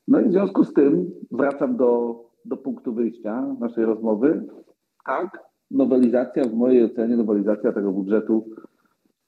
No 0.09 0.21
i 0.21 0.25
w 0.25 0.33
związku 0.33 0.65
z 0.65 0.73
tym 0.73 1.11
wracam 1.31 1.77
do, 1.77 2.21
do 2.45 2.57
punktu 2.57 2.95
wyjścia 2.95 3.55
naszej 3.61 3.85
rozmowy 3.85 4.47
tak, 5.07 5.43
nowelizacja, 5.71 6.45
w 6.45 6.55
mojej 6.55 6.85
ocenie, 6.85 7.17
nowelizacja 7.17 7.73
tego 7.73 7.93
budżetu 7.93 8.51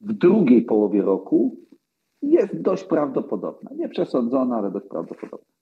w 0.01 0.13
drugiej 0.13 0.63
połowie 0.63 1.03
roku 1.03 1.57
jest 2.23 2.61
dość 2.63 2.85
prawdopodobna. 2.85 3.71
Nie 3.77 3.89
przesądzona, 3.89 4.57
ale 4.57 4.71
dość 4.71 4.87
prawdopodobna. 4.87 5.56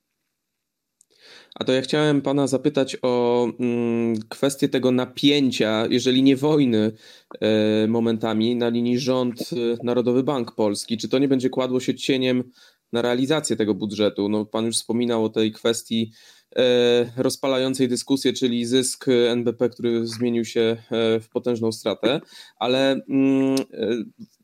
A 1.55 1.65
to 1.65 1.73
ja 1.73 1.83
chciałem 1.83 2.23
pana 2.23 2.47
zapytać 2.47 2.97
o 3.03 3.47
mm, 3.61 4.17
kwestię 4.29 4.69
tego 4.69 4.91
napięcia, 4.91 5.87
jeżeli 5.91 6.23
nie 6.23 6.37
wojny 6.37 6.93
e, 7.41 7.87
momentami 7.89 8.57
na 8.57 8.69
linii 8.69 8.99
rząd-Narodowy 8.99 10.23
Bank 10.23 10.55
Polski. 10.55 10.99
Czy 10.99 11.09
to 11.09 11.19
nie 11.19 11.29
będzie 11.29 11.51
kładło 11.51 11.81
się 11.81 11.95
cieniem 11.95 12.51
na 12.93 13.03
realizację 13.03 13.57
tego 13.57 13.75
budżetu? 13.75 14.29
No, 14.29 14.45
pan 14.45 14.67
już 14.67 14.77
wspominał 14.77 15.25
o 15.25 15.29
tej 15.29 15.53
kwestii 15.53 16.13
E, 16.57 17.13
rozpalającej 17.17 17.89
dyskusję, 17.89 18.33
czyli 18.33 18.67
zysk 18.67 19.07
NBP, 19.29 19.69
który 19.69 20.07
zmienił 20.07 20.45
się 20.45 20.61
e, 20.61 21.21
w 21.21 21.29
potężną 21.29 21.73
stratę, 21.73 22.21
ale 22.57 22.91
mm, 22.93 23.55
e, 23.55 23.89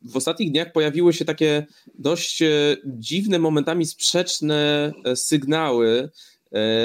w 0.03 0.17
ostatnich 0.17 0.51
dniach 0.51 0.73
pojawiły 0.73 1.13
się 1.13 1.25
takie 1.25 1.67
dość 1.95 2.43
dziwne, 2.87 3.39
momentami 3.39 3.87
sprzeczne 3.87 4.93
sygnały 5.15 6.11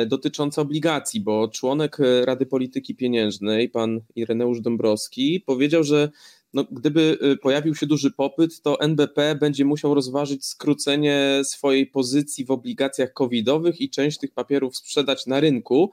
dotyczące 0.07 0.61
obligacji, 0.61 1.21
bo 1.21 1.47
członek 1.47 1.97
Rady 2.25 2.45
Polityki 2.45 2.95
Pieniężnej, 2.95 3.69
pan 3.69 4.01
Ireneusz 4.15 4.61
Dąbrowski, 4.61 5.43
powiedział, 5.45 5.83
że 5.83 6.09
no, 6.55 6.65
gdyby 6.71 7.17
y, 7.33 7.37
pojawił 7.37 7.75
się 7.75 7.85
duży 7.85 8.11
popyt, 8.11 8.61
to 8.61 8.79
NBP 8.79 9.35
będzie 9.35 9.65
musiał 9.65 9.93
rozważyć 9.93 10.45
skrócenie 10.45 11.41
swojej 11.43 11.87
pozycji 11.87 12.45
w 12.45 12.51
obligacjach 12.51 13.13
covidowych 13.13 13.81
i 13.81 13.89
część 13.89 14.17
tych 14.17 14.31
papierów 14.31 14.77
sprzedać 14.77 15.25
na 15.25 15.39
rynku, 15.39 15.91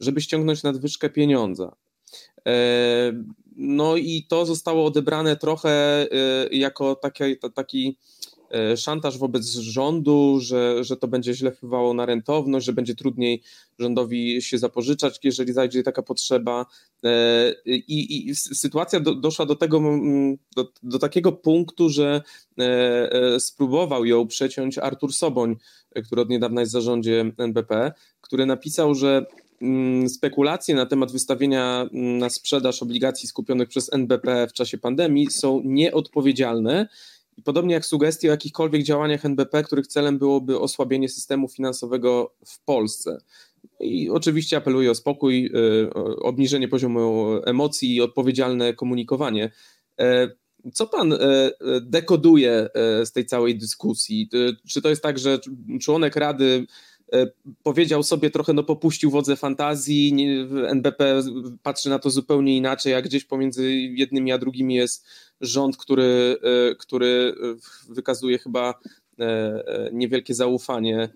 żeby 0.00 0.20
ściągnąć 0.20 0.62
nadwyżkę 0.62 1.10
pieniądza. 1.10 1.76
E, 2.46 3.12
no 3.56 3.96
i 3.96 4.26
to 4.28 4.46
zostało 4.46 4.84
odebrane 4.84 5.36
trochę 5.36 6.06
jako 6.50 6.94
taki, 6.94 7.36
taki 7.54 7.96
E, 8.29 8.29
szantaż 8.76 9.18
wobec 9.18 9.46
rządu, 9.46 10.38
że, 10.40 10.84
że 10.84 10.96
to 10.96 11.08
będzie 11.08 11.34
źle 11.34 11.52
wpływało 11.52 11.94
na 11.94 12.06
rentowność, 12.06 12.66
że 12.66 12.72
będzie 12.72 12.94
trudniej 12.94 13.42
rządowi 13.78 14.42
się 14.42 14.58
zapożyczać, 14.58 15.18
jeżeli 15.24 15.52
zajdzie 15.52 15.82
taka 15.82 16.02
potrzeba. 16.02 16.66
E, 17.04 17.52
I, 17.66 18.28
i 18.28 18.36
sytuacja 18.36 19.00
do, 19.00 19.14
doszła 19.14 19.46
do 19.46 19.56
tego, 19.56 19.80
do, 20.56 20.72
do 20.82 20.98
takiego 20.98 21.32
punktu, 21.32 21.88
że 21.88 22.22
e, 22.58 23.40
spróbował 23.40 24.04
ją 24.04 24.26
przeciąć 24.26 24.78
Artur 24.78 25.12
Soboń, 25.12 25.56
który 26.04 26.22
od 26.22 26.30
niedawna 26.30 26.60
jest 26.60 26.72
w 26.72 26.78
zarządzie 26.78 27.32
NBP, 27.38 27.92
który 28.20 28.46
napisał, 28.46 28.94
że 28.94 29.26
spekulacje 30.08 30.74
na 30.74 30.86
temat 30.86 31.12
wystawienia 31.12 31.88
na 31.92 32.30
sprzedaż 32.30 32.82
obligacji 32.82 33.28
skupionych 33.28 33.68
przez 33.68 33.92
NBP 33.92 34.46
w 34.46 34.52
czasie 34.52 34.78
pandemii 34.78 35.30
są 35.30 35.62
nieodpowiedzialne 35.64 36.88
i 37.40 37.42
podobnie 37.42 37.74
jak 37.74 37.86
sugestie 37.86 38.28
o 38.28 38.30
jakichkolwiek 38.30 38.82
działaniach 38.82 39.24
NBP, 39.24 39.62
których 39.62 39.86
celem 39.86 40.18
byłoby 40.18 40.58
osłabienie 40.58 41.08
systemu 41.08 41.48
finansowego 41.48 42.34
w 42.46 42.64
Polsce. 42.64 43.18
I 43.80 44.10
oczywiście 44.10 44.56
apeluję 44.56 44.90
o 44.90 44.94
spokój, 44.94 45.52
obniżenie 46.22 46.68
poziomu 46.68 47.26
emocji 47.44 47.94
i 47.94 48.00
odpowiedzialne 48.00 48.74
komunikowanie. 48.74 49.50
Co 50.74 50.86
pan 50.86 51.14
dekoduje 51.82 52.68
z 53.04 53.12
tej 53.12 53.26
całej 53.26 53.58
dyskusji? 53.58 54.28
Czy 54.68 54.82
to 54.82 54.88
jest 54.88 55.02
tak, 55.02 55.18
że 55.18 55.38
członek 55.80 56.16
Rady 56.16 56.66
powiedział 57.62 58.02
sobie 58.02 58.30
trochę, 58.30 58.52
no 58.52 58.62
popuścił 58.62 59.10
wodze 59.10 59.36
fantazji, 59.36 60.26
NBP 60.66 61.22
patrzy 61.62 61.90
na 61.90 61.98
to 61.98 62.10
zupełnie 62.10 62.56
inaczej, 62.56 62.94
a 62.94 63.02
gdzieś 63.02 63.24
pomiędzy 63.24 63.72
jednymi 63.72 64.32
a 64.32 64.38
drugimi 64.38 64.74
jest 64.74 65.06
rząd, 65.40 65.76
który, 65.76 66.36
który 66.78 67.34
wykazuje 67.88 68.38
chyba 68.38 68.74
niewielkie 69.92 70.34
zaufanie 70.34 71.08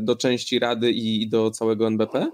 do 0.00 0.16
części 0.16 0.58
Rady 0.58 0.90
i 0.90 1.28
do 1.28 1.50
całego 1.50 1.86
NBP? 1.86 2.26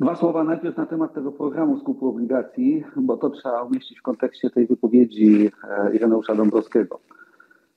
Dwa 0.00 0.16
słowa 0.16 0.44
najpierw 0.44 0.76
na 0.76 0.86
temat 0.86 1.14
tego 1.14 1.32
programu 1.32 1.80
skupu 1.80 2.08
obligacji, 2.08 2.84
bo 2.96 3.16
to 3.16 3.30
trzeba 3.30 3.62
umieścić 3.62 3.98
w 3.98 4.02
kontekście 4.02 4.50
tej 4.50 4.66
wypowiedzi 4.66 5.50
Ireneusza 5.94 6.34
Dąbrowskiego. 6.34 7.00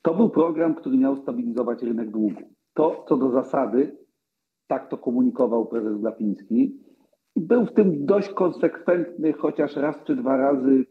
To 0.05 0.13
był 0.13 0.29
program, 0.29 0.75
który 0.75 0.97
miał 0.97 1.15
stabilizować 1.15 1.83
rynek 1.83 2.12
długu. 2.12 2.41
To, 2.74 3.05
co 3.07 3.17
do 3.17 3.29
zasady, 3.31 3.97
tak 4.67 4.89
to 4.89 4.97
komunikował 4.97 5.65
prezes 5.65 5.97
Glapiński. 5.97 6.77
Był 7.35 7.65
w 7.65 7.74
tym 7.74 8.05
dość 8.05 8.29
konsekwentny, 8.29 9.33
chociaż 9.33 9.75
raz 9.75 9.95
czy 10.03 10.15
dwa 10.15 10.38
razy 10.38 10.85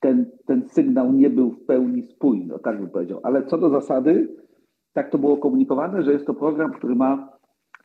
ten, 0.00 0.30
ten 0.46 0.68
sygnał 0.68 1.12
nie 1.12 1.30
był 1.30 1.50
w 1.50 1.64
pełni 1.64 2.02
spójny, 2.02 2.54
tak 2.64 2.78
bym 2.78 2.90
powiedział. 2.90 3.20
Ale 3.22 3.46
co 3.46 3.58
do 3.58 3.70
zasady, 3.70 4.36
tak 4.92 5.10
to 5.10 5.18
było 5.18 5.36
komunikowane, 5.36 6.02
że 6.02 6.12
jest 6.12 6.26
to 6.26 6.34
program, 6.34 6.72
który 6.72 6.94
ma 6.94 7.38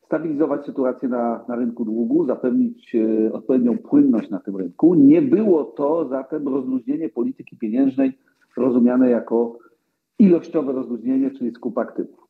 stabilizować 0.05 0.65
sytuację 0.65 1.09
na, 1.09 1.45
na 1.47 1.55
rynku 1.55 1.85
długu, 1.85 2.25
zapewnić 2.25 2.95
e, 2.95 3.33
odpowiednią 3.33 3.77
płynność 3.77 4.29
na 4.29 4.39
tym 4.39 4.55
rynku. 4.55 4.95
Nie 4.95 5.21
było 5.21 5.63
to 5.63 6.07
zatem 6.09 6.47
rozluźnienie 6.47 7.09
polityki 7.09 7.57
pieniężnej 7.57 8.13
rozumiane 8.57 9.09
jako 9.09 9.57
ilościowe 10.19 10.73
rozluźnienie, 10.73 11.31
czyli 11.31 11.51
skup 11.51 11.77
aktywów. 11.77 12.27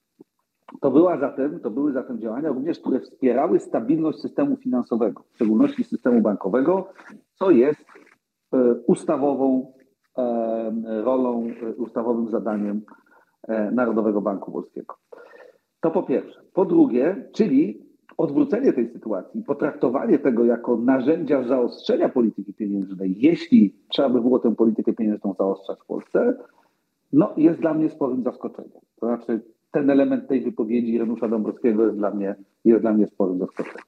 To, 0.82 0.92
była 0.92 1.18
zatem, 1.18 1.60
to 1.60 1.72
były 1.72 1.94
zatem 1.94 2.20
działania 2.20 2.50
również, 2.50 2.80
które 2.80 3.00
wspierały 3.00 3.60
stabilność 3.60 4.20
systemu 4.20 4.56
finansowego, 4.56 5.24
w 5.32 5.36
szczególności 5.36 5.84
systemu 5.84 6.22
bankowego, 6.22 6.90
co 7.34 7.52
jest 7.52 7.86
e, 8.54 8.74
ustawową 8.88 9.74
e, 10.18 11.02
rolą, 11.04 11.48
ustawowym 11.78 12.30
zadaniem 12.30 12.82
Narodowego 13.72 14.22
Banku 14.22 14.52
Polskiego. 14.52 14.96
To 15.80 15.92
po 15.92 16.04
pierwsze. 16.04 16.42
Po 16.54 16.66
drugie, 16.66 17.30
czyli 17.34 17.87
odwrócenie 18.18 18.74
tej 18.74 18.88
sytuacji, 18.88 19.44
potraktowanie 19.44 20.20
tego 20.20 20.46
jako 20.46 20.78
narzędzia 20.78 21.44
zaostrzenia 21.44 22.10
polityki 22.10 22.54
pieniężnej, 22.54 23.16
jeśli 23.18 23.76
trzeba 23.90 24.10
by 24.10 24.22
było 24.22 24.40
tę 24.40 24.56
politykę 24.56 24.94
pieniężną 24.94 25.36
zaostrzać 25.38 25.80
w 25.80 25.86
Polsce, 25.86 26.38
no 27.14 27.34
jest 27.38 27.60
dla 27.60 27.74
mnie 27.74 27.90
sporym 27.90 28.24
zaskoczeniem. 28.24 28.82
To 29.00 29.06
znaczy 29.06 29.42
ten 29.72 29.90
element 29.90 30.28
tej 30.28 30.42
wypowiedzi 30.42 30.98
Renusza 30.98 31.28
Dąbrowskiego 31.28 31.86
jest 31.86 31.98
dla 31.98 32.12
mnie, 32.12 32.36
jest 32.66 32.82
dla 32.82 32.94
mnie 32.94 33.08
sporym 33.08 33.40
zaskoczeniem. 33.40 33.84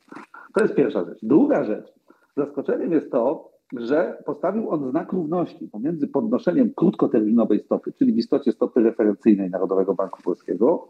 To 0.54 0.64
jest 0.64 0.76
pierwsza 0.76 1.06
rzecz. 1.06 1.20
Druga 1.24 1.64
rzecz. 1.64 1.94
Zaskoczeniem 2.38 2.92
jest 2.92 3.12
to, 3.12 3.52
że 3.78 4.24
postawił 4.26 4.70
on 4.70 4.92
znak 4.92 5.14
równości 5.14 5.68
pomiędzy 5.68 6.08
podnoszeniem 6.08 6.74
krótkoterminowej 6.76 7.60
stopy, 7.60 7.92
czyli 7.92 8.14
w 8.14 8.18
istocie 8.18 8.52
stopy 8.52 8.84
referencyjnej 8.84 9.50
Narodowego 9.50 9.94
Banku 9.94 10.22
Polskiego, 10.24 10.88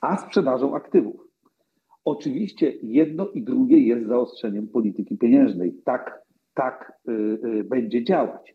a 0.00 0.16
sprzedażą 0.16 0.74
aktywów. 0.74 1.31
Oczywiście 2.04 2.72
jedno 2.82 3.28
i 3.28 3.42
drugie 3.42 3.78
jest 3.78 4.06
zaostrzeniem 4.06 4.68
polityki 4.68 5.16
pieniężnej. 5.18 5.74
Tak, 5.84 6.22
tak 6.54 6.92
y, 7.08 7.12
y, 7.12 7.64
będzie 7.64 8.04
działać. 8.04 8.54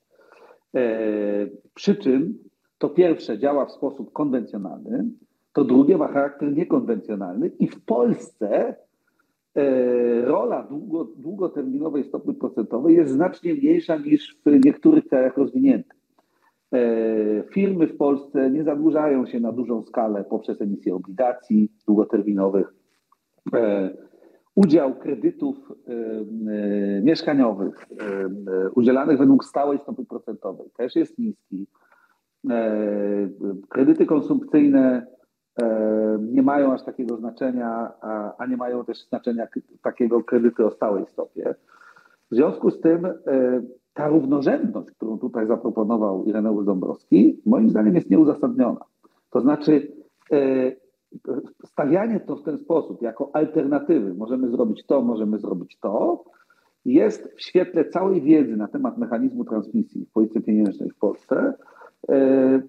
E, 0.75 1.47
przy 1.73 1.95
czym 1.95 2.37
to 2.77 2.89
pierwsze 2.89 3.39
działa 3.39 3.65
w 3.65 3.71
sposób 3.71 4.13
konwencjonalny, 4.13 5.09
to 5.53 5.63
drugie 5.63 5.97
ma 5.97 6.07
charakter 6.07 6.53
niekonwencjonalny 6.53 7.51
i 7.59 7.67
w 7.67 7.85
Polsce 7.85 8.75
e, 9.55 10.21
rola 10.21 10.63
długo, 10.63 11.07
długoterminowej 11.17 12.03
stopy 12.03 12.33
procentowej 12.33 12.95
jest 12.95 13.11
znacznie 13.11 13.53
mniejsza 13.53 13.97
niż 13.97 14.35
w 14.45 14.65
niektórych 14.65 15.07
krajach 15.07 15.37
rozwiniętych. 15.37 15.97
E, 16.73 16.79
firmy 17.53 17.87
w 17.87 17.97
Polsce 17.97 18.51
nie 18.51 18.63
zadłużają 18.63 19.25
się 19.25 19.39
na 19.39 19.51
dużą 19.51 19.83
skalę 19.83 20.23
poprzez 20.23 20.61
emisję 20.61 20.95
obligacji 20.95 21.71
długoterminowych. 21.87 22.76
E, 23.53 23.89
udział 24.55 24.95
kredytów 24.95 25.71
e, 25.87 27.01
mieszkaniowych 27.01 27.85
udzielanych 28.75 29.17
według 29.17 29.45
stałej 29.45 29.79
stopy 29.79 30.05
procentowej 30.05 30.69
też 30.77 30.95
jest 30.95 31.19
niski. 31.19 31.67
Kredyty 33.69 34.05
konsumpcyjne 34.05 35.07
nie 36.19 36.41
mają 36.41 36.73
aż 36.73 36.83
takiego 36.83 37.17
znaczenia, 37.17 37.91
a 38.37 38.45
nie 38.45 38.57
mają 38.57 38.85
też 38.85 39.07
znaczenia 39.07 39.47
takiego 39.81 40.23
kredyty 40.23 40.65
o 40.65 40.71
stałej 40.71 41.05
stopie. 41.07 41.55
W 42.31 42.35
związku 42.35 42.71
z 42.71 42.81
tym 42.81 43.07
ta 43.93 44.07
równorzędność, 44.07 44.91
którą 44.91 45.19
tutaj 45.19 45.47
zaproponował 45.47 46.25
Ireneusz 46.25 46.65
Dąbrowski, 46.65 47.41
moim 47.45 47.69
zdaniem 47.69 47.95
jest 47.95 48.09
nieuzasadniona. 48.09 48.79
To 49.29 49.41
znaczy, 49.41 49.91
e, 50.31 50.71
stawianie 51.65 52.19
to 52.19 52.35
w 52.35 52.43
ten 52.43 52.57
sposób, 52.57 53.01
jako 53.01 53.29
alternatywy, 53.33 54.13
możemy 54.13 54.49
zrobić 54.49 54.85
to, 54.85 55.01
możemy 55.01 55.39
zrobić 55.39 55.77
to, 55.79 56.23
jest 56.85 57.33
w 57.35 57.41
świetle 57.41 57.85
całej 57.85 58.21
wiedzy 58.21 58.57
na 58.57 58.67
temat 58.67 58.97
mechanizmu 58.97 59.45
transmisji 59.45 60.05
w 60.05 60.11
polityce 60.11 60.41
pieniężnej 60.41 60.89
w 60.89 60.97
Polsce 60.97 61.53
e, 62.09 62.61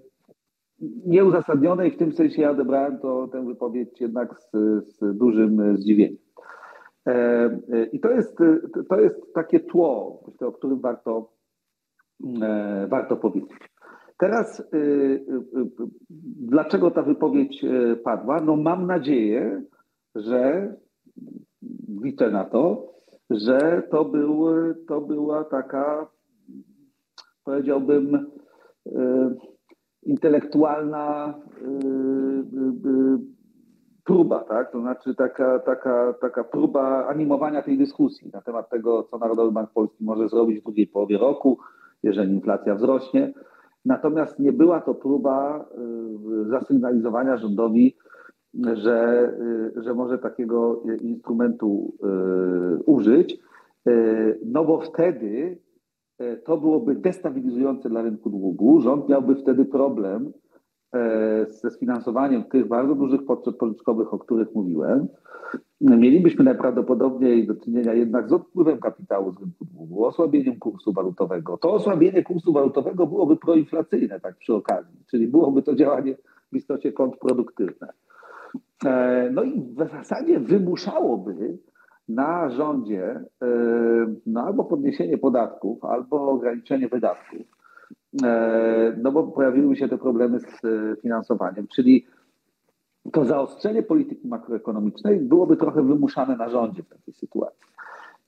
nieuzasadnione 1.07 1.89
i 1.89 1.91
w 1.91 1.97
tym 1.97 2.13
sensie 2.13 2.43
ja 2.43 2.51
odebrałem 2.51 2.99
to, 2.99 3.29
tę 3.29 3.47
wypowiedź 3.47 4.01
jednak 4.01 4.41
z, 4.41 4.51
z 4.87 5.17
dużym 5.19 5.77
zdziwieniem. 5.77 6.19
E, 7.07 7.13
e, 7.13 7.85
I 7.93 8.01
to 8.01 8.11
jest, 8.11 8.39
to 8.89 9.01
jest 9.01 9.35
takie 9.35 9.61
tło, 9.61 10.23
o 10.41 10.53
którym 10.53 10.81
warto, 10.81 11.33
warto 12.89 13.17
powiedzieć. 13.17 13.51
Teraz 14.19 14.63
dlaczego 16.41 16.91
ta 16.91 17.03
wypowiedź 17.03 17.65
padła? 18.05 18.41
No 18.41 18.57
mam 18.57 18.87
nadzieję, 18.87 19.63
że 20.15 20.75
liczę 22.03 22.31
na 22.31 22.45
to, 22.45 22.93
że 23.31 23.83
to, 23.91 24.05
był, 24.05 24.47
to 24.89 25.01
była 25.01 25.45
taka, 25.45 26.07
powiedziałbym, 27.45 28.27
intelektualna 30.03 31.35
próba, 34.05 34.45
tak? 34.45 34.73
To 34.73 34.81
znaczy 34.81 35.15
taka, 35.15 35.59
taka, 35.59 36.15
taka 36.21 36.45
próba 36.45 37.07
animowania 37.07 37.63
tej 37.63 37.79
dyskusji 37.79 38.31
na 38.33 38.43
temat 38.43 38.71
tego, 38.71 39.03
co 39.03 39.19
Narodowy 39.19 39.53
Bank 39.53 39.71
Polski 39.71 40.05
może 40.05 40.29
zrobić 40.29 40.61
w 40.61 40.65
drugiej 40.65 40.87
połowie 40.87 41.19
roku, 41.19 41.59
jeżeli 42.03 42.33
inflacja 42.33 42.75
wzrośnie. 42.75 43.33
Natomiast 43.89 44.39
nie 44.39 44.53
była 44.53 44.81
to 44.81 44.95
próba 44.95 45.65
y, 46.45 46.49
zasygnalizowania 46.49 47.37
rządowi, 47.37 47.97
że, 48.75 49.29
y, 49.77 49.83
że 49.83 49.95
może 49.95 50.19
takiego 50.19 50.83
instrumentu 51.01 51.95
y, 52.79 52.83
użyć, 52.85 53.39
no 54.47 54.65
bo 54.65 54.81
wtedy 54.81 55.59
to 56.45 56.57
byłoby 56.57 56.95
destabilizujące 56.95 57.89
dla 57.89 58.03
rynku 58.03 58.31
długu. 58.31 58.81
Rząd 58.81 59.09
miałby 59.09 59.35
wtedy 59.35 59.65
problem 59.65 60.33
ze 61.49 61.71
sfinansowaniem 61.71 62.45
tych 62.45 62.69
bardzo 62.69 62.95
dużych 62.95 63.25
potrzeb 63.25 63.57
pożyczkowych, 63.57 64.15
o 64.15 64.19
których 64.19 64.55
mówiłem, 64.55 65.09
mielibyśmy 65.81 66.45
najprawdopodobniej 66.45 67.47
do 67.47 67.55
czynienia 67.55 67.95
jednak 67.95 68.29
z 68.29 68.33
odpływem 68.33 68.81
kapitału 68.81 69.33
z 69.33 69.41
rynku 69.41 69.65
długu, 69.65 70.05
osłabieniem 70.05 70.59
kursu 70.59 70.93
walutowego. 70.93 71.57
To 71.57 71.73
osłabienie 71.73 72.23
kursu 72.23 72.53
walutowego 72.53 73.07
byłoby 73.07 73.37
proinflacyjne, 73.37 74.21
tak 74.21 74.37
przy 74.37 74.55
okazji, 74.55 74.97
czyli 75.11 75.29
byłoby 75.29 75.63
to 75.63 75.75
działanie 75.75 76.17
w 76.53 76.57
istocie 76.57 76.93
kontrproduktywne. 76.93 77.93
E, 78.85 79.31
no 79.33 79.43
i 79.43 79.61
w 79.61 79.77
zasadzie 79.77 80.41
wymuszałoby 80.41 81.59
na 82.09 82.51
rządzie 82.51 83.21
e, 83.43 83.47
no, 84.27 84.43
albo 84.43 84.65
podniesienie 84.65 85.19
podatków, 85.19 85.85
albo 85.85 86.29
ograniczenie 86.29 86.89
wydatków 86.89 87.41
E, 87.41 87.58
no 89.03 89.13
bo 89.13 89.23
pojawiły 89.23 89.77
się 89.77 89.89
te 89.89 89.99
problemy 89.99 90.41
z 90.41 90.65
e, 90.65 90.97
finansowaniem, 91.03 91.67
czyli 91.69 92.07
to 93.13 93.25
zaostrzenie 93.25 93.83
polityki 93.83 94.29
makroekonomicznej 94.29 95.21
byłoby 95.21 95.57
trochę 95.57 95.83
wymuszane 95.83 96.37
na 96.37 96.49
rządzie 96.49 96.83
w 96.83 96.89
takiej 96.89 97.15
sytuacji. 97.15 97.69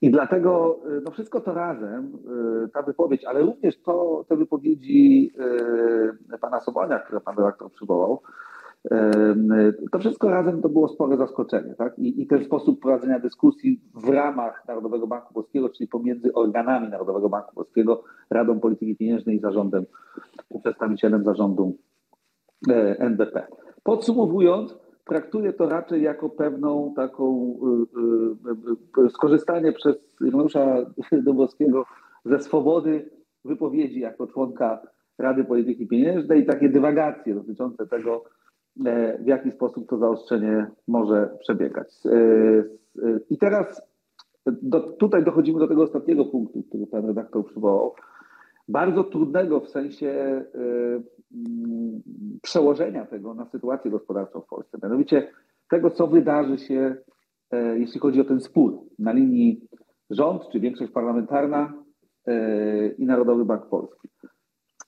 I 0.02 0.10
dlatego 0.10 0.80
e, 0.86 1.00
no 1.04 1.10
wszystko 1.10 1.40
to 1.40 1.54
razem, 1.54 2.18
ta 2.72 2.82
wypowiedź, 2.82 3.24
ale 3.24 3.40
również 3.40 3.82
to, 3.82 4.24
te 4.28 4.36
wypowiedzi 4.36 5.32
pana 6.40 6.60
Sobonia, 6.60 6.98
które 6.98 7.20
pan 7.20 7.36
redaktor 7.36 7.72
przywołał, 7.72 8.22
To 9.92 9.98
wszystko 9.98 10.30
razem 10.30 10.62
to 10.62 10.68
było 10.68 10.88
spore 10.88 11.16
zaskoczenie. 11.16 11.74
Tak? 11.74 11.98
I, 11.98 12.22
I 12.22 12.26
ten 12.26 12.44
sposób 12.44 12.80
prowadzenia 12.80 13.20
dyskusji 13.20 13.80
w 13.94 14.08
ramach 14.08 14.64
Narodowego 14.68 15.06
Banku 15.06 15.34
Polskiego, 15.34 15.68
czyli 15.68 15.88
pomiędzy 15.88 16.32
organami 16.32 16.88
Narodowego 16.88 17.28
Banku 17.28 17.54
Polskiego, 17.54 18.04
Radą 18.30 18.60
Polityki 18.60 18.96
Pieniężnej 18.96 19.36
i 19.36 19.40
zarządem, 19.40 19.86
przedstawicielem 20.62 21.24
zarządu 21.24 21.76
e, 22.70 22.98
NBP. 22.98 23.46
Podsumowując, 23.82 24.78
traktuję 25.04 25.52
to 25.52 25.68
raczej 25.68 26.02
jako 26.02 26.30
pewną 26.30 26.92
taką 26.96 27.54
y, 28.98 29.00
y, 29.00 29.06
y, 29.06 29.10
skorzystanie 29.10 29.72
przez 29.72 29.96
Ireneusza 30.20 30.76
Dąbrowskiego 31.24 31.84
ze 32.24 32.40
swobody 32.40 33.10
wypowiedzi 33.44 34.00
jako 34.00 34.26
członka 34.26 34.80
Rady 35.18 35.44
Polityki 35.44 35.86
Pieniężnej 35.86 36.40
i 36.40 36.46
takie 36.46 36.68
dywagacje 36.68 37.34
dotyczące 37.34 37.86
tego, 37.86 38.24
w 39.20 39.26
jaki 39.26 39.50
sposób 39.50 39.88
to 39.88 39.98
zaostrzenie 39.98 40.66
może 40.88 41.36
przebiegać. 41.40 41.88
E, 42.06 43.20
I 43.30 43.38
teraz 43.38 43.82
do, 44.46 44.80
tutaj 44.80 45.24
dochodzimy 45.24 45.58
do 45.58 45.68
tego 45.68 45.82
ostatniego 45.82 46.24
punktu, 46.24 46.62
który 46.62 46.86
pan 46.86 47.06
redaktor 47.06 47.46
przywołał. 47.46 47.94
Bardzo 48.68 49.04
trudnego 49.04 49.60
w 49.60 49.68
sensie 49.68 50.44
mm, 50.54 51.02
przełożenia 52.42 53.06
tego 53.06 53.34
na 53.34 53.46
sytuację 53.46 53.90
gospodarczą 53.90 54.40
w 54.40 54.46
Polsce. 54.46 54.78
Mianowicie 54.82 55.28
tego, 55.70 55.90
co 55.90 56.06
wydarzy 56.06 56.58
się, 56.58 56.96
e, 57.50 57.78
jeśli 57.78 58.00
chodzi 58.00 58.20
o 58.20 58.24
ten 58.24 58.40
spór 58.40 58.80
na 58.98 59.12
linii 59.12 59.60
rząd 60.10 60.42
czy 60.52 60.60
większość 60.60 60.92
parlamentarna 60.92 61.72
i 62.98 63.06
Narodowy 63.06 63.44
Bank 63.44 63.66
Polski. 63.66 64.08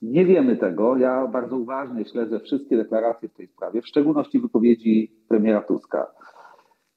Nie 0.03 0.25
wiemy 0.25 0.57
tego. 0.57 0.97
Ja 0.97 1.27
bardzo 1.27 1.57
uważnie 1.57 2.05
śledzę 2.05 2.39
wszystkie 2.39 2.77
deklaracje 2.77 3.29
w 3.29 3.33
tej 3.33 3.47
sprawie, 3.47 3.81
w 3.81 3.87
szczególności 3.87 4.39
wypowiedzi 4.39 5.11
premiera 5.27 5.61
Tuska. 5.61 6.11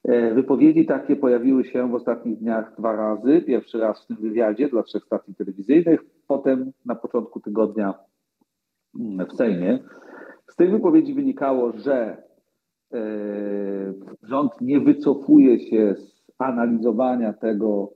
E, 0.03 0.33
wypowiedzi 0.33 0.85
takie 0.85 1.15
pojawiły 1.15 1.65
się 1.65 1.91
w 1.91 1.95
ostatnich 1.95 2.39
dniach 2.39 2.75
dwa 2.77 2.95
razy. 2.95 3.41
Pierwszy 3.41 3.77
raz 3.79 4.03
w 4.03 4.07
tym 4.07 4.17
wywiadzie 4.17 4.69
dla 4.69 4.83
trzech 4.83 5.03
stacji 5.03 5.35
telewizyjnych, 5.35 5.99
potem 6.27 6.71
na 6.85 6.95
początku 6.95 7.39
tygodnia 7.39 7.93
mm, 8.99 9.27
w 9.27 9.33
Sejmie. 9.33 9.79
Z 10.47 10.55
tej 10.55 10.69
wypowiedzi 10.69 11.13
wynikało, 11.13 11.71
że 11.71 12.23
e, 12.93 12.99
rząd 14.23 14.61
nie 14.61 14.79
wycofuje 14.79 15.59
się 15.59 15.95
z 15.97 16.31
analizowania 16.37 17.33
tego, 17.33 17.93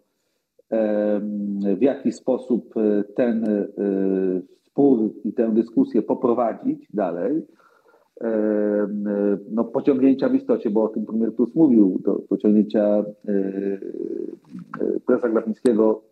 w 1.77 1.81
jaki 1.81 2.11
sposób 2.11 2.77
e, 2.77 3.03
ten 3.03 3.45
spór 4.71 5.13
i 5.23 5.33
tę 5.33 5.51
dyskusję 5.51 6.01
poprowadzić 6.01 6.87
dalej, 6.93 7.41
no, 9.51 9.63
pociągnięcia 9.63 10.29
w 10.29 10.35
istocie, 10.35 10.69
bo 10.69 10.83
o 10.83 10.87
tym 10.87 11.05
premier 11.05 11.35
Tusk 11.35 11.55
mówił, 11.55 11.99
do 12.03 12.13
pociągnięcia 12.13 12.79
e, 12.79 13.03
e, 14.81 14.99
prezesa 15.05 15.29
Glapińskiego 15.29 16.03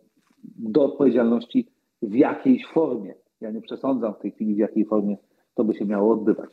do 0.58 0.84
odpowiedzialności 0.84 1.68
w 2.02 2.14
jakiejś 2.14 2.66
formie. 2.66 3.14
Ja 3.40 3.50
nie 3.50 3.60
przesądzam 3.60 4.14
w 4.14 4.18
tej 4.18 4.30
chwili, 4.30 4.54
w 4.54 4.58
jakiej 4.58 4.84
formie 4.84 5.16
to 5.54 5.64
by 5.64 5.74
się 5.74 5.84
miało 5.84 6.12
odbywać. 6.12 6.50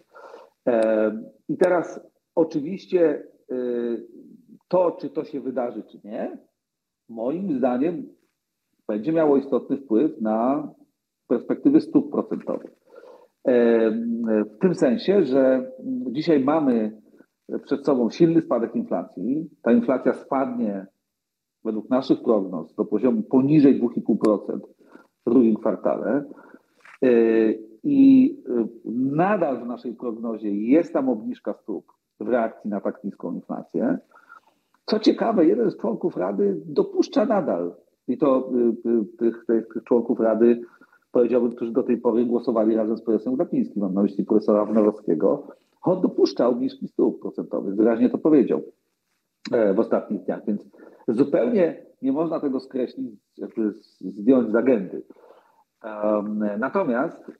I 1.49 1.57
teraz 1.57 1.99
oczywiście 2.35 3.23
e, 3.51 3.55
to, 4.67 4.91
czy 4.91 5.09
to 5.09 5.23
się 5.23 5.41
wydarzy, 5.41 5.83
czy 5.83 5.99
nie, 6.03 6.37
moim 7.09 7.57
zdaniem 7.57 8.07
będzie 8.87 9.11
miało 9.11 9.37
istotny 9.37 9.77
wpływ 9.77 10.21
na 10.21 10.69
perspektywy 11.27 11.81
stóp 11.81 12.11
procentowych. 12.11 12.71
E, 13.47 13.91
w 14.43 14.57
tym 14.61 14.75
sensie, 14.75 15.23
że 15.23 15.71
dzisiaj 16.11 16.43
mamy 16.43 17.01
przed 17.63 17.85
sobą 17.85 18.09
silny 18.09 18.41
spadek 18.41 18.75
inflacji. 18.75 19.49
Ta 19.61 19.71
inflacja 19.71 20.13
spadnie 20.13 20.85
według 21.63 21.89
naszych 21.89 22.23
prognoz 22.23 22.75
do 22.75 22.85
poziomu 22.85 23.23
poniżej 23.23 23.81
2,5% 23.81 24.59
w 25.25 25.29
drugim 25.29 25.55
kwartale. 25.55 26.23
E, 27.03 27.09
I 27.83 28.35
nadal 28.95 29.59
w 29.63 29.67
naszej 29.67 29.93
prognozie 29.93 30.55
jest 30.55 30.93
tam 30.93 31.09
obniżka 31.09 31.53
stóp 31.53 31.85
w 32.19 32.27
reakcji 32.27 32.69
na 32.69 32.81
tak 32.81 33.03
niską 33.03 33.33
inflację. 33.33 33.97
Co 34.85 34.99
ciekawe, 34.99 35.45
jeden 35.45 35.71
z 35.71 35.77
członków 35.77 36.17
Rady 36.17 36.61
dopuszcza 36.65 37.25
nadal, 37.25 37.75
i 38.07 38.17
to 38.17 38.51
y, 38.55 38.89
y, 38.89 39.05
tych, 39.17 39.45
tych, 39.45 39.67
tych 39.73 39.83
członków 39.83 40.19
Rady 40.19 40.61
powiedziałbym, 41.17 41.51
którzy 41.51 41.71
do 41.71 41.83
tej 41.83 41.97
pory 41.97 42.25
głosowali 42.25 42.75
razem 42.75 42.97
z 42.97 43.01
profesorem 43.01 43.35
Glapińskim, 43.35 43.81
mam 43.81 43.93
na 43.93 44.01
myśli 44.01 44.25
profesora 44.25 44.65
Wnorowskiego, 44.65 45.47
on 45.81 46.01
dopuszczał 46.01 46.51
obniżki 46.51 46.87
stóp 46.87 47.21
procentowych, 47.21 47.75
wyraźnie 47.75 48.09
to 48.09 48.17
powiedział 48.17 48.61
e, 49.51 49.73
w 49.73 49.79
ostatnich 49.79 50.23
dniach, 50.23 50.45
więc 50.45 50.69
zupełnie 51.07 51.85
nie 52.01 52.11
można 52.11 52.39
tego 52.39 52.59
skreślić, 52.59 53.11
zdjąć 54.01 54.51
z 54.51 54.55
agendy. 54.55 55.03
Natomiast 56.59 57.29
y, 57.29 57.33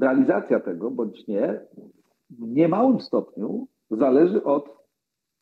realizacja 0.00 0.60
tego, 0.60 0.90
bądź 0.90 1.26
nie, 1.26 1.60
w 2.30 2.48
niemałym 2.48 3.00
stopniu 3.00 3.66
zależy 3.90 4.44
od 4.44 4.68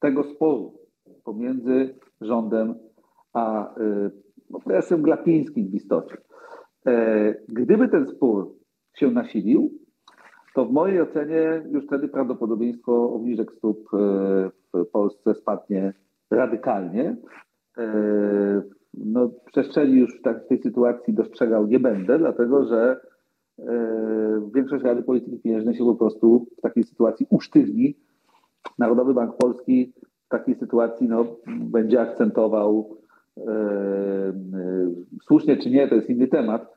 tego 0.00 0.24
sporu 0.24 0.78
pomiędzy 1.24 1.94
rządem 2.20 2.74
a 3.32 3.74
no, 4.50 4.60
prezesem 4.60 5.02
Glapińskim 5.02 5.68
w 5.68 5.74
istocie. 5.74 6.16
E, 6.86 7.34
gdyby 7.48 7.88
ten 7.88 8.06
spór 8.06 8.54
się 8.94 9.10
nasilił, 9.10 9.70
to 10.54 10.66
w 10.66 10.72
mojej 10.72 11.00
ocenie 11.00 11.62
już 11.70 11.84
wtedy 11.84 12.08
prawdopodobieństwo 12.08 13.12
obniżek 13.12 13.52
stóp 13.52 13.88
e, 13.94 14.50
w 14.74 14.86
Polsce 14.92 15.34
spadnie 15.34 15.92
radykalnie. 16.30 17.16
E, 17.78 18.62
no, 18.94 19.30
przestrzeni 19.46 19.94
już 19.94 20.18
w 20.18 20.48
tej 20.48 20.58
sytuacji 20.58 21.14
dostrzegał 21.14 21.66
nie 21.66 21.80
będę, 21.80 22.18
dlatego 22.18 22.64
że 22.64 23.00
większość 24.54 24.84
Rady 24.84 25.02
Polityki 25.02 25.38
Pieniężnej 25.38 25.74
się 25.74 25.84
po 25.84 25.94
prostu 25.94 26.46
w 26.58 26.60
takiej 26.60 26.84
sytuacji 26.84 27.26
usztywni. 27.30 27.96
Narodowy 28.78 29.14
Bank 29.14 29.36
Polski 29.36 29.92
w 30.26 30.28
takiej 30.28 30.54
sytuacji 30.54 31.08
no, 31.08 31.26
będzie 31.46 32.00
akcentował 32.00 32.96
słusznie 35.22 35.56
czy 35.56 35.70
nie, 35.70 35.88
to 35.88 35.94
jest 35.94 36.10
inny 36.10 36.28
temat, 36.28 36.75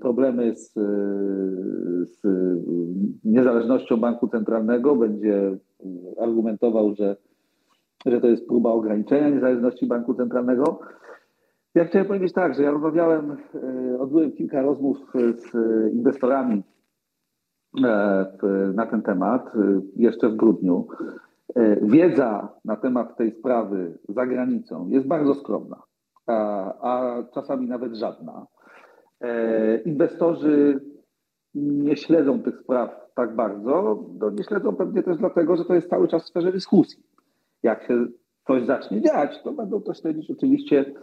problemy 0.00 0.56
z, 0.56 0.72
z 2.02 2.22
niezależnością 3.24 3.96
banku 3.96 4.28
centralnego, 4.28 4.96
będzie 4.96 5.58
argumentował, 6.20 6.94
że, 6.94 7.16
że 8.06 8.20
to 8.20 8.26
jest 8.26 8.46
próba 8.46 8.70
ograniczenia 8.70 9.28
niezależności 9.28 9.86
banku 9.86 10.14
centralnego. 10.14 10.80
Ja 11.74 11.84
chciałem 11.84 12.08
powiedzieć 12.08 12.32
tak, 12.32 12.54
że 12.54 12.62
ja 12.62 12.70
rozmawiałem, 12.70 13.36
e, 13.54 13.98
odbyłem 14.00 14.32
kilka 14.32 14.62
rozmów 14.62 14.98
z 15.14 15.54
inwestorami 15.92 16.62
e, 17.84 18.26
na 18.74 18.86
ten 18.86 19.02
temat 19.02 19.46
e, 19.54 19.80
jeszcze 19.96 20.28
w 20.28 20.36
grudniu. 20.36 20.86
Wiedza 21.82 22.48
na 22.64 22.76
temat 22.76 23.16
tej 23.16 23.32
sprawy 23.32 23.98
za 24.08 24.26
granicą 24.26 24.88
jest 24.88 25.06
bardzo 25.06 25.34
skromna, 25.34 25.82
a, 26.26 26.34
a 26.82 27.22
czasami 27.34 27.68
nawet 27.68 27.96
żadna. 27.96 28.46
E, 29.20 29.76
inwestorzy 29.78 30.80
nie 31.54 31.96
śledzą 31.96 32.42
tych 32.42 32.58
spraw 32.58 32.90
tak 33.14 33.36
bardzo. 33.36 34.04
No 34.20 34.30
nie 34.30 34.44
śledzą 34.44 34.76
pewnie 34.76 35.02
też 35.02 35.16
dlatego, 35.16 35.56
że 35.56 35.64
to 35.64 35.74
jest 35.74 35.90
cały 35.90 36.08
czas 36.08 36.24
w 36.24 36.28
sferze 36.28 36.52
dyskusji. 36.52 37.02
Jak 37.62 37.82
się 37.82 38.06
coś 38.46 38.66
zacznie 38.66 39.02
dziać, 39.02 39.42
to 39.42 39.52
będą 39.52 39.80
to 39.80 39.94
śledzić 39.94 40.30
oczywiście 40.30 40.94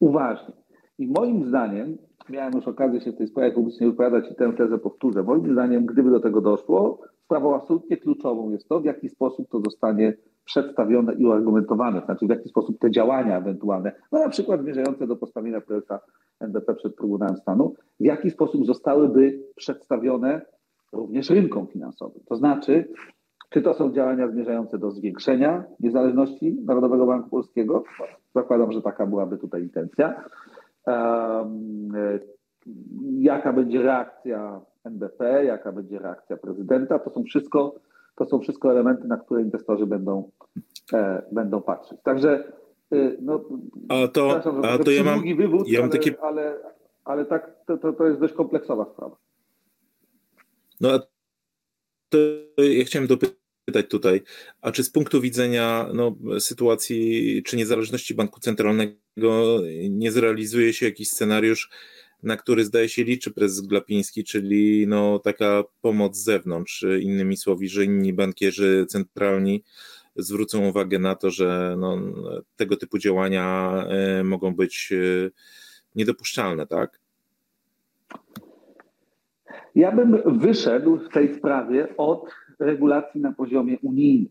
uważnie. 0.00 0.54
I 0.98 1.06
moim 1.06 1.44
zdaniem, 1.44 1.98
miałem 2.28 2.52
już 2.54 2.68
okazję 2.68 3.00
się 3.00 3.12
w 3.12 3.16
tej 3.16 3.26
sprawie 3.26 3.52
publicznie 3.52 3.86
wypowiadać 3.86 4.30
i 4.30 4.34
tę 4.34 4.52
tezę 4.52 4.78
powtórzę, 4.78 5.22
moim 5.22 5.52
zdaniem, 5.52 5.86
gdyby 5.86 6.10
do 6.10 6.20
tego 6.20 6.40
doszło, 6.40 7.00
sprawą 7.24 7.54
absolutnie 7.54 7.96
kluczową 7.96 8.50
jest 8.50 8.68
to, 8.68 8.80
w 8.80 8.84
jaki 8.84 9.08
sposób 9.08 9.48
to 9.50 9.60
zostanie 9.60 10.14
przedstawione 10.44 11.14
i 11.14 11.26
uargumentowane, 11.26 12.02
znaczy 12.04 12.26
w 12.26 12.30
jaki 12.30 12.48
sposób 12.48 12.78
te 12.78 12.90
działania 12.90 13.38
ewentualne, 13.38 13.92
no 14.12 14.18
na 14.18 14.28
przykład 14.28 14.60
zmierzające 14.60 15.06
do 15.06 15.16
postawienia 15.16 15.60
prezesa 15.60 16.00
NBP 16.42 16.74
przed 16.74 16.96
Trybunałem 16.96 17.36
Stanu, 17.36 17.74
w 18.00 18.04
jaki 18.04 18.30
sposób 18.30 18.66
zostałyby 18.66 19.42
przedstawione 19.56 20.40
również 20.92 21.30
rynkom 21.30 21.66
finansowym. 21.66 22.22
To 22.26 22.36
znaczy, 22.36 22.88
czy 23.50 23.62
to 23.62 23.74
są 23.74 23.92
działania 23.92 24.28
zmierzające 24.28 24.78
do 24.78 24.90
zwiększenia 24.90 25.64
niezależności 25.80 26.56
Narodowego 26.64 27.06
Banku 27.06 27.30
Polskiego? 27.30 27.84
Zakładam, 28.34 28.72
że 28.72 28.82
taka 28.82 29.06
byłaby 29.06 29.38
tutaj 29.38 29.62
intencja. 29.62 30.24
Um, 30.86 31.92
jaka 33.18 33.52
będzie 33.52 33.82
reakcja 33.82 34.60
NBP, 34.84 35.44
jaka 35.44 35.72
będzie 35.72 35.98
reakcja 35.98 36.36
prezydenta? 36.36 36.98
To 36.98 37.10
są 37.10 37.22
wszystko, 37.22 37.74
to 38.16 38.24
są 38.24 38.38
wszystko 38.38 38.70
elementy, 38.70 39.08
na 39.08 39.16
które 39.16 39.42
inwestorzy 39.42 39.86
będą, 39.86 40.30
e, 40.92 41.22
będą 41.32 41.62
patrzeć. 41.62 41.98
Także 42.02 42.52
no, 43.20 43.44
a 43.88 44.08
to, 44.08 44.42
a 44.64 44.78
to 44.78 44.90
ja 44.90 45.04
mam, 45.04 45.36
wywód, 45.36 45.68
ja 45.68 45.80
mam 45.80 45.90
ale, 45.90 45.98
takie... 45.98 46.20
ale, 46.22 46.58
ale 47.04 47.24
tak, 47.24 47.50
to, 47.66 47.76
to, 47.76 47.92
to 47.92 48.06
jest 48.06 48.20
dość 48.20 48.34
kompleksowa 48.34 48.86
sprawa. 48.94 49.16
No 50.80 50.92
a 50.92 50.98
to 52.08 52.18
ja 52.58 52.84
chciałem 52.84 53.08
dopytać 53.08 53.86
tutaj, 53.88 54.22
a 54.60 54.72
czy 54.72 54.84
z 54.84 54.90
punktu 54.90 55.20
widzenia 55.20 55.88
no, 55.94 56.16
sytuacji 56.38 57.42
czy 57.46 57.56
niezależności 57.56 58.14
banku 58.14 58.40
centralnego 58.40 59.60
nie 59.90 60.12
zrealizuje 60.12 60.72
się 60.72 60.86
jakiś 60.86 61.08
scenariusz, 61.08 61.70
na 62.22 62.36
który 62.36 62.64
zdaje 62.64 62.88
się 62.88 63.04
liczy 63.04 63.30
prezes 63.30 63.60
Glapiński, 63.60 64.24
czyli 64.24 64.86
no, 64.86 65.18
taka 65.18 65.64
pomoc 65.80 66.16
z 66.16 66.24
zewnątrz, 66.24 66.84
innymi 67.00 67.36
słowy, 67.36 67.68
że 67.68 67.84
inni 67.84 68.12
bankierzy 68.12 68.86
centralni 68.88 69.64
zwrócą 70.16 70.68
uwagę 70.68 70.98
na 70.98 71.14
to, 71.14 71.30
że 71.30 71.76
no, 71.78 71.96
tego 72.56 72.76
typu 72.76 72.98
działania 72.98 73.74
e, 73.88 74.24
mogą 74.24 74.54
być 74.54 74.92
e, 74.92 75.30
niedopuszczalne, 75.94 76.66
tak? 76.66 77.00
Ja 79.74 79.92
bym 79.92 80.38
wyszedł 80.38 80.96
w 80.96 81.08
tej 81.08 81.34
sprawie 81.34 81.96
od 81.96 82.34
regulacji 82.58 83.20
na 83.20 83.32
poziomie 83.32 83.78
unijnym. 83.82 84.28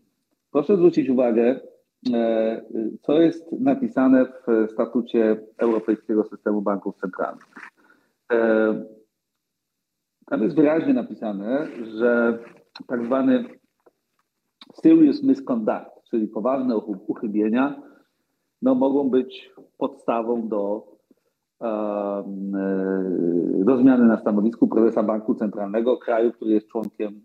Proszę 0.52 0.76
zwrócić 0.76 1.08
uwagę, 1.08 1.60
e, 2.12 2.62
co 3.02 3.20
jest 3.20 3.52
napisane 3.52 4.24
w 4.26 4.72
statucie 4.72 5.40
Europejskiego 5.58 6.24
Systemu 6.24 6.62
Banków 6.62 6.96
Centralnych. 6.96 7.44
Tam 10.26 10.42
jest 10.42 10.56
wyraźnie 10.56 10.94
napisane, 10.94 11.66
że 11.98 12.38
tak 12.86 13.04
zwany 13.04 13.44
serious 14.72 15.22
misconduct, 15.22 16.02
czyli 16.10 16.28
poważne 16.28 16.76
uchybienia, 17.06 17.82
no, 18.62 18.74
mogą 18.74 19.10
być 19.10 19.52
podstawą 19.78 20.48
do, 20.48 20.86
e, 21.62 22.24
do 23.64 23.76
zmiany 23.76 24.06
na 24.06 24.20
stanowisku 24.20 24.68
prezesa 24.68 25.02
Banku 25.02 25.34
Centralnego 25.34 25.96
kraju, 25.96 26.32
który 26.32 26.50
jest 26.50 26.68
członkiem 26.68 27.20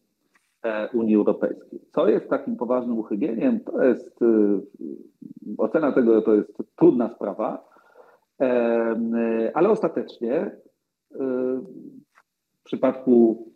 e, 0.63 0.89
Unii 0.93 1.15
Europejskiej. 1.15 1.79
Co 1.91 2.07
jest 2.07 2.29
takim 2.29 2.55
poważnym 2.55 2.99
uchybieniem? 2.99 3.59
To 3.59 3.83
jest 3.83 4.21
e, 4.21 4.59
ocena 5.57 5.91
tego, 5.91 6.21
to 6.21 6.35
jest 6.35 6.57
trudna 6.75 7.09
sprawa, 7.09 7.67
ale 9.53 9.69
ostatecznie 9.69 10.51
w 12.67 12.69
przypadku, 12.69 13.47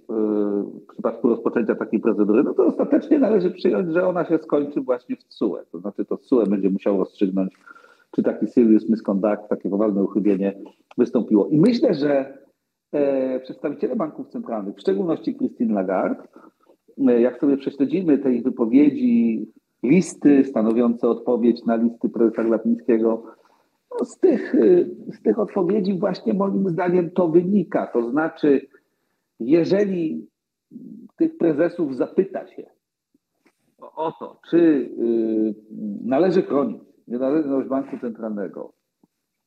w 0.90 0.94
przypadku 0.94 1.30
rozpoczęcia 1.30 1.76
takiej 1.76 2.00
procedury, 2.00 2.44
no 2.44 2.54
to 2.54 2.66
ostatecznie 2.66 3.20
należy 3.20 3.52
przyjąć, 3.52 3.94
że 3.94 4.08
ona 4.08 4.26
się 4.26 4.38
skończy 4.38 4.82
właśnie 4.82 5.16
w 5.16 5.24
CUE. 5.24 5.58
To 5.72 5.80
znaczy 5.80 6.06
to 6.06 6.18
CUE 6.18 6.44
będzie 6.46 6.70
musiało 6.70 6.98
rozstrzygnąć, 6.98 7.54
czy 8.12 8.24
taki 8.24 8.48
serious 8.48 8.90
misconduct, 8.90 9.50
takie 9.50 9.70
poważne 9.70 10.04
uchybienie 10.04 10.54
wystąpiło. 10.98 11.48
I 11.48 11.60
myślę, 11.60 11.94
że 11.94 12.38
e, 12.92 13.40
przedstawiciele 13.40 13.96
banków 13.96 14.28
centralnych, 14.28 14.76
w 14.76 14.82
szczególności 14.82 15.36
Christine 15.36 15.74
Lagarde, 15.74 16.24
e, 17.08 17.22
jak 17.22 17.40
sobie 17.40 17.58
prześledzimy 17.58 18.18
tej 18.18 18.42
wypowiedzi, 18.42 19.48
listy 19.84 20.44
stanowiące 20.44 21.10
odpowiedź 21.10 21.66
na 21.66 21.76
listy 21.76 22.10
prezesa 22.10 22.44
Glapińskiego, 22.44 23.24
no 24.00 24.06
z, 24.06 24.20
tych, 24.20 24.56
e, 24.56 24.86
z 25.14 25.22
tych 25.22 25.40
odpowiedzi 25.40 26.00
właśnie 26.00 26.34
moim 26.34 26.70
zdaniem 26.70 27.12
to 27.12 27.28
wynika. 27.28 27.88
To 27.88 28.10
znaczy, 28.10 28.71
jeżeli 29.46 30.28
tych 31.18 31.38
prezesów 31.38 31.96
zapyta 31.96 32.48
się 32.48 32.64
o 33.96 34.12
to, 34.12 34.40
czy 34.50 34.58
y, 34.58 35.56
należy 36.06 36.42
chronić 36.42 36.82
niezależność 37.08 37.70
banku 37.70 38.00
centralnego 38.00 38.74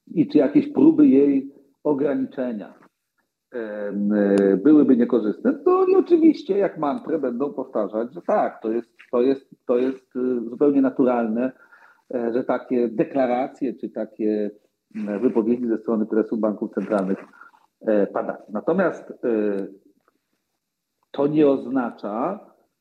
i 0.06 0.28
czy 0.28 0.38
jakieś 0.38 0.72
próby 0.72 1.06
jej 1.06 1.52
ograniczenia 1.84 2.74
y, 3.54 3.58
byłyby 4.64 4.96
niekorzystne, 4.96 5.54
to 5.64 5.80
oni 5.80 5.96
oczywiście 5.96 6.58
jak 6.58 6.78
mantrę 6.78 7.18
będą 7.18 7.52
powtarzać, 7.52 8.14
że 8.14 8.20
tak, 8.26 8.62
to 8.62 8.72
jest, 8.72 8.88
to 9.12 9.22
jest, 9.22 9.50
to 9.66 9.76
jest 9.76 10.16
y, 10.16 10.40
zupełnie 10.50 10.82
naturalne, 10.82 11.52
e, 12.14 12.32
że 12.32 12.44
takie 12.44 12.88
deklaracje 12.88 13.74
czy 13.74 13.90
takie 13.90 14.50
wypowiedzi 15.20 15.66
ze 15.68 15.78
strony 15.78 16.06
prezesów 16.06 16.40
banków 16.40 16.70
centralnych 16.74 17.18
e, 17.80 18.06
padają. 18.06 18.42
Natomiast 18.52 19.12
to 21.14 21.26
nie 21.26 21.48
oznacza, 21.48 22.40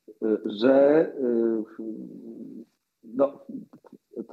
y, 0.10 0.38
że 0.46 1.08
y, 1.20 1.84
no, 3.04 3.40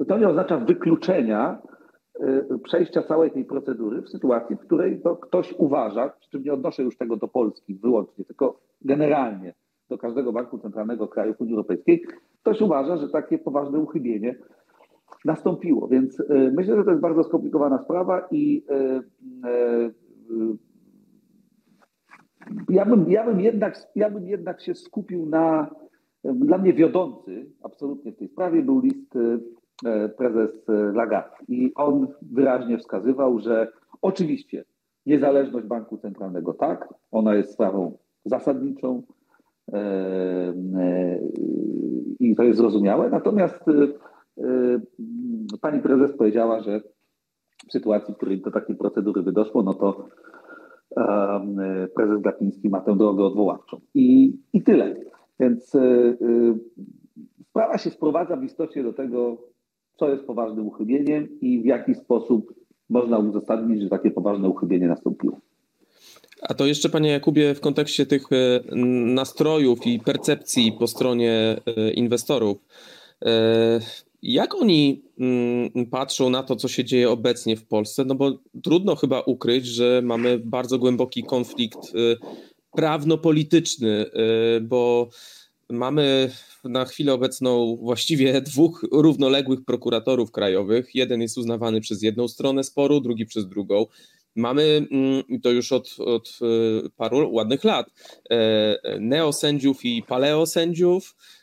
to 0.07 0.17
nie 0.17 0.29
oznacza 0.29 0.57
wykluczenia 0.57 1.61
y, 2.19 2.59
przejścia 2.63 3.03
całej 3.03 3.31
tej 3.31 3.45
procedury 3.45 4.01
w 4.01 4.09
sytuacji, 4.09 4.55
w 4.55 4.59
której 4.59 5.01
to 5.01 5.15
ktoś 5.15 5.53
uważa, 5.57 6.09
przy 6.09 6.29
czym 6.29 6.43
nie 6.43 6.53
odnoszę 6.53 6.83
już 6.83 6.97
tego 6.97 7.17
do 7.17 7.27
Polski 7.27 7.75
wyłącznie, 7.75 8.25
tylko 8.25 8.59
generalnie 8.81 9.53
do 9.89 9.97
każdego 9.97 10.33
banku 10.33 10.59
centralnego 10.59 11.07
kraju 11.07 11.35
Unii 11.39 11.53
Europejskiej, 11.53 12.03
ktoś 12.41 12.61
uważa, 12.61 12.97
że 12.97 13.09
takie 13.09 13.37
poważne 13.37 13.79
uchybienie 13.79 14.35
nastąpiło. 15.25 15.87
Więc 15.87 16.23
myślę, 16.29 16.75
że 16.75 16.83
to 16.83 16.89
jest 16.89 17.01
bardzo 17.01 17.23
skomplikowana 17.23 17.83
sprawa 17.83 18.27
i 18.31 18.65
ja 22.69 22.85
bym, 22.85 23.11
ja 23.11 23.25
bym, 23.25 23.41
jednak, 23.41 23.75
ja 23.95 24.09
bym 24.09 24.27
jednak 24.27 24.61
się 24.61 24.75
skupił 24.75 25.25
na, 25.25 25.69
dla 26.23 26.57
mnie 26.57 26.73
wiodący 26.73 27.45
absolutnie 27.63 28.11
w 28.11 28.17
tej 28.17 28.27
sprawie 28.27 28.61
był 28.61 28.79
list 28.79 29.15
e, 29.85 30.09
prezes 30.09 30.65
Lagarde. 30.93 31.35
I 31.47 31.71
on 31.75 32.07
wyraźnie 32.21 32.77
wskazywał, 32.77 33.39
że 33.39 33.67
oczywiście 34.01 34.65
niezależność 35.05 35.67
banku 35.67 35.97
centralnego 35.97 36.53
tak, 36.53 36.93
ona 37.11 37.35
jest 37.35 37.53
sprawą 37.53 37.97
zasadniczą 38.25 39.03
e, 39.73 39.77
e, 39.77 41.19
i 42.19 42.35
to 42.35 42.43
jest 42.43 42.57
zrozumiałe, 42.57 43.09
natomiast 43.09 43.59
pani 45.61 45.79
prezes 45.81 46.17
powiedziała, 46.17 46.61
że 46.61 46.81
w 47.67 47.71
sytuacji, 47.71 48.13
w 48.13 48.17
której 48.17 48.41
do 48.41 48.51
takiej 48.51 48.75
procedury 48.75 49.23
by 49.23 49.31
doszło, 49.31 49.63
no 49.63 49.73
to 49.73 50.07
prezes 51.95 52.21
Glapiński 52.21 52.69
ma 52.69 52.81
tę 52.81 52.97
drogę 52.97 53.23
odwoławczą. 53.23 53.79
I, 53.93 54.37
i 54.53 54.63
tyle. 54.63 54.95
Więc 55.39 55.75
y, 55.75 55.79
y, 55.79 56.53
sprawa 57.49 57.77
się 57.77 57.89
sprowadza 57.89 58.37
w 58.37 58.43
istocie 58.43 58.83
do 58.83 58.93
tego, 58.93 59.37
co 59.97 60.09
jest 60.09 60.23
poważnym 60.23 60.67
uchybieniem 60.67 61.39
i 61.41 61.61
w 61.61 61.65
jaki 61.65 61.95
sposób 61.95 62.53
można 62.89 63.19
uzasadnić, 63.19 63.81
że 63.81 63.89
takie 63.89 64.11
poważne 64.11 64.49
uchybienie 64.49 64.87
nastąpiło. 64.87 65.39
A 66.41 66.53
to 66.53 66.65
jeszcze, 66.65 66.89
panie 66.89 67.11
Jakubie, 67.11 67.55
w 67.55 67.59
kontekście 67.59 68.05
tych 68.05 68.31
y, 68.31 68.61
nastrojów 69.05 69.87
i 69.87 69.99
percepcji 69.99 70.71
po 70.79 70.87
stronie 70.87 71.57
inwestorów. 71.95 72.57
Jak 74.21 74.55
oni 74.55 75.03
mm, 75.19 75.85
patrzą 75.91 76.29
na 76.29 76.43
to, 76.43 76.55
co 76.55 76.67
się 76.67 76.83
dzieje 76.83 77.09
obecnie 77.09 77.55
w 77.57 77.65
Polsce? 77.65 78.05
No 78.05 78.15
bo 78.15 78.39
trudno 78.63 78.95
chyba 78.95 79.21
ukryć, 79.21 79.65
że 79.65 80.01
mamy 80.03 80.39
bardzo 80.39 80.79
głęboki 80.79 81.23
konflikt 81.23 81.95
y, 81.95 82.17
prawno-polityczny, 82.71 84.05
y, 84.57 84.61
bo 84.61 85.09
mamy 85.69 86.31
na 86.63 86.85
chwilę 86.85 87.13
obecną 87.13 87.77
właściwie 87.81 88.41
dwóch 88.51 88.85
równoległych 88.91 89.65
prokuratorów 89.65 90.31
krajowych. 90.31 90.95
Jeden 90.95 91.21
jest 91.21 91.37
uznawany 91.37 91.81
przez 91.81 92.03
jedną 92.03 92.27
stronę 92.27 92.63
sporu, 92.63 93.01
drugi 93.01 93.25
przez 93.25 93.47
drugą. 93.47 93.85
Mamy 94.35 94.87
mm, 94.91 95.41
to 95.41 95.51
już 95.51 95.71
od, 95.71 95.95
od 95.99 96.39
y, 96.85 96.89
paru 96.97 97.33
ładnych 97.33 97.63
lat 97.63 97.87
neosędziów 98.99 99.85
i 99.85 100.03
paleosędziów 100.03 101.15
E, 101.15 101.40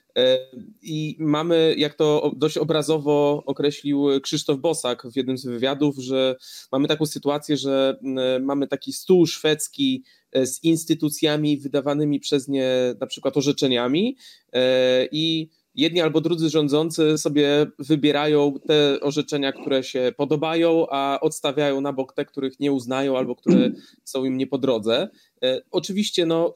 I 0.82 1.16
mamy, 1.18 1.74
jak 1.78 1.94
to 1.94 2.32
dość 2.36 2.58
obrazowo 2.58 3.42
określił 3.46 4.06
Krzysztof 4.22 4.58
Bosak 4.58 5.06
w 5.12 5.16
jednym 5.16 5.38
z 5.38 5.46
wywiadów, 5.46 5.96
że 5.98 6.36
mamy 6.72 6.88
taką 6.88 7.06
sytuację, 7.06 7.56
że 7.56 7.98
mamy 8.40 8.68
taki 8.68 8.92
stół 8.92 9.26
szwedzki 9.26 10.04
e, 10.32 10.46
z 10.46 10.64
instytucjami 10.64 11.58
wydawanymi 11.58 12.20
przez 12.20 12.48
nie 12.48 12.94
na 13.00 13.06
przykład 13.06 13.36
orzeczeniami 13.36 14.16
e, 14.52 15.08
i 15.12 15.48
jedni 15.78 16.00
albo 16.00 16.20
drudzy 16.20 16.50
rządzący 16.50 17.18
sobie 17.18 17.66
wybierają 17.78 18.54
te 18.66 19.00
orzeczenia, 19.00 19.52
które 19.52 19.84
się 19.84 20.12
podobają, 20.16 20.86
a 20.90 21.18
odstawiają 21.20 21.80
na 21.80 21.92
bok 21.92 22.12
te, 22.12 22.24
których 22.24 22.60
nie 22.60 22.72
uznają 22.72 23.18
albo 23.18 23.36
które 23.36 23.70
są 24.04 24.24
im 24.24 24.36
nie 24.36 24.46
po 24.46 24.58
drodze. 24.58 25.08
E, 25.42 25.60
oczywiście 25.70 26.26
no, 26.26 26.54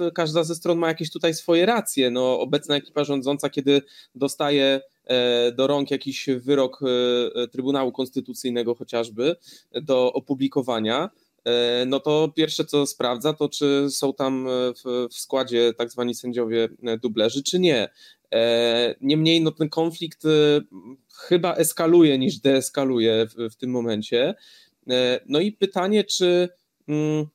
e, 0.00 0.10
każda 0.10 0.44
ze 0.44 0.54
stron 0.54 0.78
ma 0.78 0.88
jakieś 0.88 1.10
tutaj 1.10 1.34
swoje 1.34 1.66
racje. 1.66 2.10
No, 2.10 2.40
obecna 2.40 2.76
ekipa 2.76 3.04
rządząca, 3.04 3.50
kiedy 3.50 3.82
dostaje 4.14 4.80
e, 5.04 5.52
do 5.52 5.66
rąk 5.66 5.90
jakiś 5.90 6.26
wyrok 6.40 6.80
Trybunału 7.52 7.92
Konstytucyjnego 7.92 8.74
chociażby 8.74 9.36
do 9.82 10.12
opublikowania, 10.12 11.10
no 11.86 12.00
to 12.00 12.32
pierwsze 12.36 12.64
co 12.64 12.86
sprawdza, 12.86 13.32
to 13.32 13.48
czy 13.48 13.86
są 13.90 14.14
tam 14.14 14.48
w, 14.48 15.08
w 15.10 15.14
składzie 15.14 15.74
tak 15.74 15.90
zwani 15.90 16.14
sędziowie 16.14 16.68
dublerzy, 17.02 17.42
czy 17.42 17.58
nie. 17.58 17.88
Niemniej 19.00 19.40
no, 19.40 19.50
ten 19.50 19.68
konflikt 19.68 20.22
chyba 21.14 21.54
eskaluje 21.54 22.18
niż 22.18 22.38
deeskaluje 22.38 23.26
w, 23.26 23.52
w 23.52 23.56
tym 23.56 23.70
momencie. 23.70 24.34
No 25.26 25.40
i 25.40 25.52
pytanie, 25.52 26.04
czy 26.04 26.48
mm, 26.88 27.26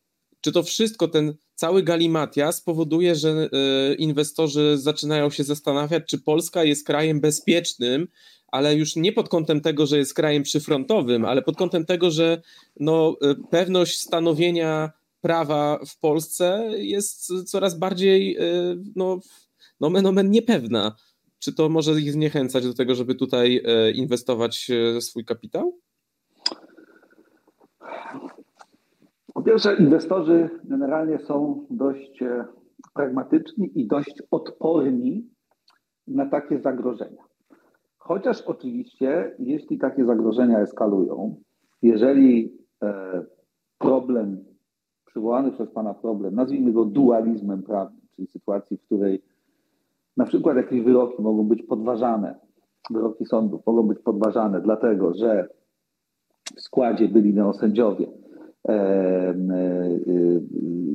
czy 0.43 0.51
to 0.51 0.63
wszystko, 0.63 1.07
ten 1.07 1.33
cały 1.55 1.83
galimatia 1.83 2.51
spowoduje, 2.51 3.15
że 3.15 3.49
inwestorzy 3.97 4.77
zaczynają 4.77 5.29
się 5.29 5.43
zastanawiać, 5.43 6.03
czy 6.07 6.17
Polska 6.17 6.63
jest 6.63 6.85
krajem 6.87 7.21
bezpiecznym, 7.21 8.07
ale 8.47 8.75
już 8.75 8.95
nie 8.95 9.11
pod 9.11 9.29
kątem 9.29 9.61
tego, 9.61 9.85
że 9.85 9.97
jest 9.97 10.13
krajem 10.13 10.43
przyfrontowym, 10.43 11.25
ale 11.25 11.41
pod 11.41 11.57
kątem 11.57 11.85
tego, 11.85 12.11
że 12.11 12.41
no, 12.79 13.17
pewność 13.51 13.99
stanowienia 13.99 14.91
prawa 15.21 15.79
w 15.87 15.99
Polsce 15.99 16.69
jest 16.75 17.27
coraz 17.45 17.79
bardziej 17.79 18.37
no, 18.95 19.19
nomen 19.79 20.05
omen 20.05 20.31
niepewna. 20.31 20.95
Czy 21.39 21.55
to 21.55 21.69
może 21.69 21.91
ich 21.91 22.11
zniechęcać 22.11 22.67
do 22.67 22.73
tego, 22.73 22.95
żeby 22.95 23.15
tutaj 23.15 23.61
e, 23.65 23.91
inwestować 23.91 24.71
e, 24.71 25.01
swój 25.01 25.25
kapitał? 25.25 25.77
Po 29.33 29.41
pierwsze, 29.41 29.75
inwestorzy 29.75 30.49
generalnie 30.63 31.19
są 31.19 31.65
dość 31.69 32.21
e, 32.21 32.45
pragmatyczni 32.93 33.71
i 33.75 33.87
dość 33.87 34.21
odporni 34.31 35.29
na 36.07 36.25
takie 36.29 36.59
zagrożenia. 36.59 37.23
Chociaż 37.97 38.41
oczywiście, 38.41 39.35
jeśli 39.39 39.77
takie 39.77 40.05
zagrożenia 40.05 40.59
eskalują, 40.59 41.41
jeżeli 41.81 42.57
problem, 43.77 44.45
przywołany 45.05 45.51
przez 45.51 45.71
Pana 45.71 45.93
problem, 45.93 46.35
nazwijmy 46.35 46.71
go 46.71 46.85
dualizmem 46.85 47.63
prawnym, 47.63 48.01
czyli 48.15 48.27
sytuacji, 48.27 48.77
w 48.77 48.81
której 48.81 49.21
na 50.17 50.25
przykład 50.25 50.57
jakieś 50.57 50.81
wyroki 50.81 51.21
mogą 51.21 51.43
być 51.43 51.63
podważane, 51.63 52.35
wyroki 52.89 53.25
sądów 53.25 53.65
mogą 53.65 53.83
być 53.83 53.99
podważane, 53.99 54.61
dlatego 54.61 55.13
że 55.13 55.47
w 56.55 56.61
składzie 56.61 57.07
byli 57.07 57.33
neosędziowie. 57.33 58.07
E, 58.67 58.73
e, 58.73 59.35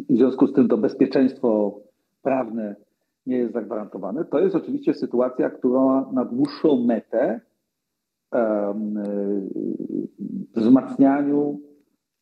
I 0.09 0.15
w 0.15 0.19
związku 0.19 0.47
z 0.47 0.53
tym 0.53 0.69
to 0.69 0.79
bezpieczeństwo 0.79 1.81
prawne 2.23 2.77
nie 3.27 3.37
jest 3.37 3.53
zagwarantowane. 3.53 4.25
To 4.25 4.39
jest 4.39 4.57
oczywiście 4.57 4.95
sytuacja, 4.95 5.51
która 5.51 6.11
na 6.13 6.25
dłuższą 6.25 6.85
metę 6.85 7.41
e, 8.35 8.75
wzmacnianiu, 10.57 11.61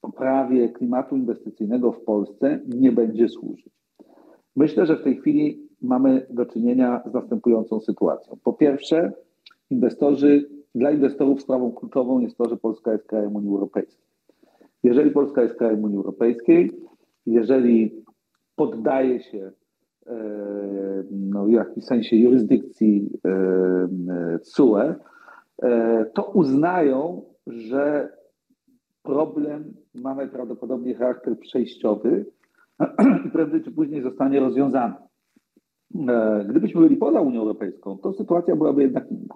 poprawie 0.00 0.68
klimatu 0.68 1.16
inwestycyjnego 1.16 1.92
w 1.92 2.04
Polsce 2.04 2.60
nie 2.68 2.92
będzie 2.92 3.28
służyć. 3.28 3.76
Myślę, 4.56 4.86
że 4.86 4.96
w 4.96 5.02
tej 5.02 5.16
chwili 5.16 5.65
mamy 5.82 6.26
do 6.30 6.46
czynienia 6.46 7.02
z 7.06 7.14
następującą 7.14 7.80
sytuacją. 7.80 8.36
Po 8.44 8.52
pierwsze, 8.52 9.12
inwestorzy, 9.70 10.48
dla 10.74 10.90
inwestorów 10.90 11.42
sprawą 11.42 11.72
kluczową 11.72 12.20
jest 12.20 12.36
to, 12.38 12.48
że 12.48 12.56
Polska 12.56 12.92
jest 12.92 13.06
krajem 13.06 13.36
Unii 13.36 13.50
Europejskiej. 13.50 14.06
Jeżeli 14.82 15.10
Polska 15.10 15.42
jest 15.42 15.54
krajem 15.54 15.84
Unii 15.84 15.96
Europejskiej, 15.96 16.72
jeżeli 17.26 18.04
poddaje 18.56 19.20
się 19.20 19.52
e, 20.06 20.14
no, 21.10 21.44
w 21.44 21.50
jakimś 21.50 21.84
sensie 21.84 22.16
jurysdykcji 22.16 23.10
CUE, 24.42 24.94
e, 25.62 26.04
to 26.14 26.24
uznają, 26.24 27.22
że 27.46 28.08
problem 29.02 29.74
ma 29.94 30.14
najprawdopodobniej 30.14 30.94
charakter 30.94 31.38
przejściowy 31.38 32.26
i 33.26 33.30
prędzej 33.30 33.62
czy 33.62 33.72
później 33.72 34.02
zostanie 34.02 34.40
rozwiązany. 34.40 34.94
E, 36.08 36.44
gdybyśmy 36.48 36.80
byli 36.80 36.96
poza 36.96 37.20
Unią 37.20 37.40
Europejską, 37.40 37.98
to 37.98 38.12
sytuacja 38.12 38.56
byłaby 38.56 38.82
jednak 38.82 39.10
inna. 39.10 39.34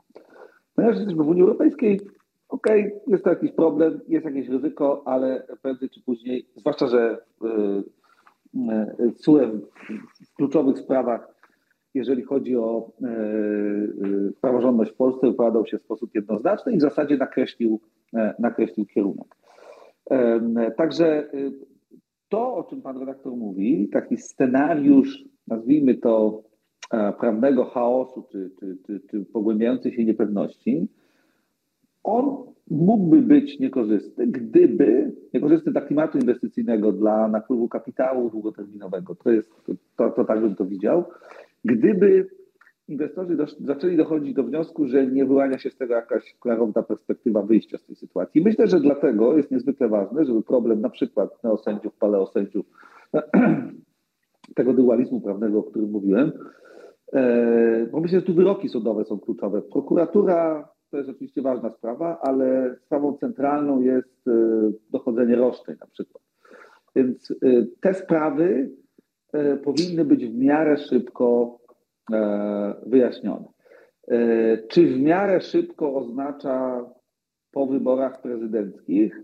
Ponieważ 0.75 0.97
jesteśmy 0.97 1.25
w 1.25 1.29
Unii 1.29 1.43
Europejskiej, 1.43 2.01
okej, 2.49 2.93
jest 3.07 3.25
to 3.25 3.31
jakiś 3.31 3.53
problem, 3.53 4.01
jest 4.09 4.25
jakieś 4.25 4.49
ryzyko, 4.49 5.03
ale 5.05 5.47
prędzej 5.63 5.91
czy 5.91 6.03
później, 6.03 6.47
zwłaszcza, 6.57 6.87
że 6.87 7.19
CUE 9.17 9.39
e, 9.39 9.51
w 10.27 10.35
kluczowych 10.37 10.79
sprawach, 10.79 11.35
jeżeli 11.95 12.23
chodzi 12.23 12.57
o 12.57 12.93
e, 13.03 13.09
praworządność 14.41 14.93
w 14.93 14.97
Polsce, 14.97 15.27
wypowiadał 15.27 15.67
się 15.67 15.79
w 15.79 15.83
sposób 15.83 16.11
jednoznaczny 16.15 16.73
i 16.73 16.79
w 16.79 16.83
zasadzie 16.83 17.17
nakreślił, 17.17 17.81
nakreślił 18.39 18.87
kierunek. 18.87 19.37
Także 20.77 21.31
to, 22.29 22.55
o 22.55 22.65
czym 22.65 22.83
pan 22.83 22.99
redaktor 22.99 23.33
mówi, 23.37 23.89
taki 23.93 24.17
scenariusz, 24.17 25.25
nazwijmy 25.47 25.95
to 25.95 26.43
e, 26.45 26.50
prawnego 27.21 27.65
chaosu 27.65 28.25
czy, 28.33 28.51
czy, 28.61 28.77
czy, 28.87 29.01
czy 29.11 29.25
pogłębiającej 29.25 29.93
się 29.93 30.05
niepewności, 30.05 30.89
on 32.05 32.37
mógłby 32.71 33.23
być 33.23 33.59
niekorzystny, 33.59 34.27
gdyby 34.27 35.13
niekorzystny 35.35 35.73
dla 35.73 35.81
klimatu 35.81 36.19
inwestycyjnego, 36.19 36.93
dla 36.93 37.29
napływu 37.29 37.69
kapitału 37.69 38.31
długoterminowego, 38.31 39.15
to 39.15 39.31
jest, 39.31 39.51
to, 39.97 40.11
to 40.11 40.25
tak 40.25 40.41
bym 40.41 40.55
to 40.55 40.67
widział, 40.67 41.05
gdyby 41.65 42.29
inwestorzy 42.89 43.37
do, 43.37 43.47
zaczęli 43.47 43.97
dochodzić 43.97 44.35
do 44.35 44.45
wniosku, 44.45 44.87
że 44.87 45.07
nie 45.07 45.27
wyłania 45.27 45.59
się 45.59 45.71
z 45.71 45.77
tego 45.77 45.95
jakaś 45.95 46.37
klarowna 46.41 46.83
perspektywa 46.83 47.43
wyjścia 47.43 47.79
z 47.79 47.85
tej 47.85 47.97
sytuacji. 47.97 48.43
Myślę, 48.43 48.67
że 48.67 48.81
dlatego 48.81 49.37
jest 49.37 49.51
niezwykle 49.51 49.89
ważne, 49.89 50.25
żeby 50.25 50.43
problem 50.43 50.81
na 50.81 50.91
przykład 50.91 51.45
neosędziów, 51.45 51.95
paleosędziów, 51.95 52.67
tego 54.57 54.73
dualizmu 54.73 55.21
prawnego, 55.21 55.59
o 55.59 55.63
którym 55.63 55.91
mówiłem, 55.91 56.29
e, 56.29 56.70
bo 57.93 58.01
myślę, 58.01 58.21
że 58.21 58.27
tu 58.27 58.35
wyroki 58.35 58.69
sądowe 58.69 59.05
są 59.05 59.19
kluczowe. 59.19 59.63
Prokuratura 59.63 60.69
to 60.91 60.97
jest 60.97 61.11
oczywiście 61.11 61.43
ważna 61.43 61.71
sprawa, 61.71 62.21
ale 62.23 62.77
sprawą 62.87 63.17
centralną 63.17 63.81
jest 63.81 64.29
e, 64.29 64.33
dochodzenie 64.91 65.37
roszczeń 65.37 65.77
na 65.81 65.87
przykład. 65.87 66.23
Więc 66.97 67.31
e, 67.31 67.37
te 67.81 67.95
sprawy 67.95 68.71
powinny 69.65 70.05
być 70.05 70.27
w 70.27 70.35
miarę 70.35 70.77
szybko 70.77 71.61
E, 72.13 72.75
wyjaśnione. 72.87 73.49
E, 74.09 74.59
czy 74.69 74.87
w 74.87 75.01
miarę 75.01 75.41
szybko 75.41 75.95
oznacza 75.95 76.85
po 77.51 77.67
wyborach 77.67 78.23
prezydenckich? 78.23 79.21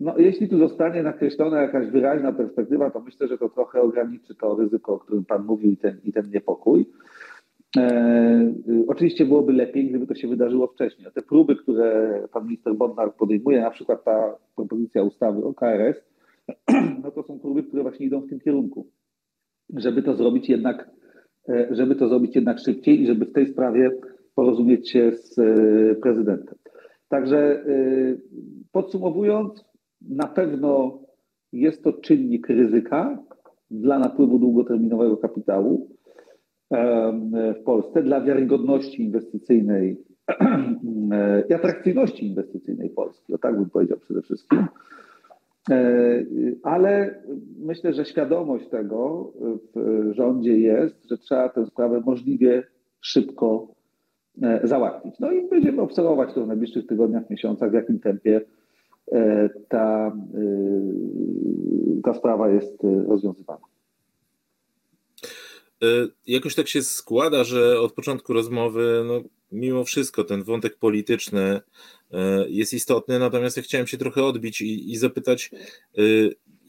No, 0.00 0.18
jeśli 0.18 0.48
tu 0.48 0.58
zostanie 0.58 1.02
nakreślona 1.02 1.62
jakaś 1.62 1.86
wyraźna 1.86 2.32
perspektywa, 2.32 2.90
to 2.90 3.00
myślę, 3.00 3.28
że 3.28 3.38
to 3.38 3.48
trochę 3.48 3.80
ograniczy 3.80 4.34
to 4.34 4.56
ryzyko, 4.56 4.94
o 4.94 4.98
którym 4.98 5.24
Pan 5.24 5.44
mówił 5.44 5.70
i 5.70 5.76
ten, 5.76 6.00
i 6.04 6.12
ten 6.12 6.30
niepokój. 6.30 6.86
E, 7.76 8.54
oczywiście 8.88 9.24
byłoby 9.24 9.52
lepiej, 9.52 9.88
gdyby 9.90 10.06
to 10.06 10.14
się 10.14 10.28
wydarzyło 10.28 10.66
wcześniej. 10.66 11.08
Te 11.14 11.22
próby, 11.22 11.56
które 11.56 12.20
pan 12.32 12.44
minister 12.44 12.74
Bodnar 12.74 13.14
podejmuje, 13.14 13.60
na 13.60 13.70
przykład 13.70 14.04
ta 14.04 14.36
propozycja 14.56 15.02
ustawy 15.02 15.44
o 15.44 15.54
KRS, 15.54 15.96
no 17.02 17.10
to 17.10 17.22
są 17.22 17.38
próby, 17.38 17.62
które 17.62 17.82
właśnie 17.82 18.06
idą 18.06 18.20
w 18.20 18.28
tym 18.28 18.40
kierunku, 18.40 18.86
żeby 19.76 20.02
to 20.02 20.16
zrobić 20.16 20.48
jednak 20.48 20.90
E, 21.48 21.68
żeby 21.70 21.94
to 21.94 22.08
zrobić 22.08 22.34
jednak 22.34 22.58
szybciej 22.58 23.02
i 23.02 23.06
żeby 23.06 23.24
w 23.24 23.32
tej 23.32 23.46
sprawie 23.46 23.90
porozumieć 24.34 24.90
się 24.90 25.12
z 25.12 25.38
e, 25.38 25.94
prezydentem. 25.94 26.54
Także 27.08 27.38
e, 27.38 27.64
podsumowując, 28.72 29.64
na 30.08 30.26
pewno 30.26 30.98
jest 31.52 31.84
to 31.84 31.92
czynnik 31.92 32.48
ryzyka 32.48 33.18
dla 33.70 33.98
napływu 33.98 34.38
długoterminowego 34.38 35.16
kapitału 35.16 35.88
w 37.60 37.62
Polsce, 37.64 38.02
dla 38.02 38.20
wiarygodności 38.20 39.02
inwestycyjnej 39.02 39.96
i 41.50 41.54
atrakcyjności 41.54 42.26
inwestycyjnej 42.26 42.90
Polski, 42.90 43.34
o 43.34 43.38
tak 43.38 43.56
bym 43.56 43.70
powiedział 43.70 43.98
przede 43.98 44.22
wszystkim. 44.22 44.66
E, 45.70 46.24
ale 46.62 47.22
myślę, 47.58 47.92
że 47.92 48.04
świadomość 48.04 48.68
tego 48.68 49.32
w 49.74 50.12
rządzie 50.12 50.58
jest, 50.58 51.08
że 51.08 51.18
trzeba 51.18 51.48
tę 51.48 51.66
sprawę 51.66 52.02
możliwie 52.06 52.62
szybko 53.00 53.68
e, 54.42 54.60
załatwić. 54.64 55.18
No 55.20 55.32
i 55.32 55.48
będziemy 55.48 55.82
obserwować 55.82 56.34
to 56.34 56.44
w 56.44 56.48
najbliższych 56.48 56.86
tygodniach, 56.86 57.30
miesiącach, 57.30 57.70
w 57.70 57.74
jakim 57.74 58.00
tempie 58.00 58.40
ta, 59.68 60.12
ta 62.04 62.14
sprawa 62.14 62.50
jest 62.50 62.78
rozwiązywana. 63.08 63.66
Jakoś 66.26 66.54
tak 66.54 66.68
się 66.68 66.82
składa, 66.82 67.44
że 67.44 67.80
od 67.80 67.92
początku 67.92 68.32
rozmowy 68.32 69.04
no, 69.06 69.22
mimo 69.52 69.84
wszystko 69.84 70.24
ten 70.24 70.42
wątek 70.42 70.76
polityczny 70.76 71.60
e, 72.12 72.48
jest 72.48 72.72
istotny, 72.72 73.18
natomiast 73.18 73.56
ja 73.56 73.62
chciałem 73.62 73.86
się 73.86 73.98
trochę 73.98 74.24
odbić 74.24 74.60
i, 74.60 74.92
i 74.92 74.96
zapytać, 74.96 75.50
e, 75.98 76.02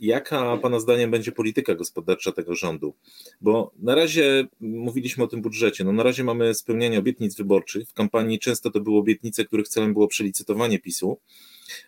jaka 0.01 0.57
Pana 0.57 0.79
zdaniem 0.79 1.11
będzie 1.11 1.31
polityka 1.31 1.75
gospodarcza 1.75 2.31
tego 2.31 2.55
rządu? 2.55 2.93
Bo 3.41 3.71
na 3.79 3.95
razie 3.95 4.47
mówiliśmy 4.59 5.23
o 5.23 5.27
tym 5.27 5.41
budżecie, 5.41 5.83
no 5.83 5.91
na 5.91 6.03
razie 6.03 6.23
mamy 6.23 6.53
spełnianie 6.53 6.99
obietnic 6.99 7.35
wyborczych. 7.35 7.89
W 7.89 7.93
kampanii 7.93 8.39
często 8.39 8.71
to 8.71 8.79
były 8.79 8.97
obietnice, 8.97 9.45
których 9.45 9.67
celem 9.67 9.93
było 9.93 10.07
przelicytowanie 10.07 10.79
PiSu, 10.79 11.17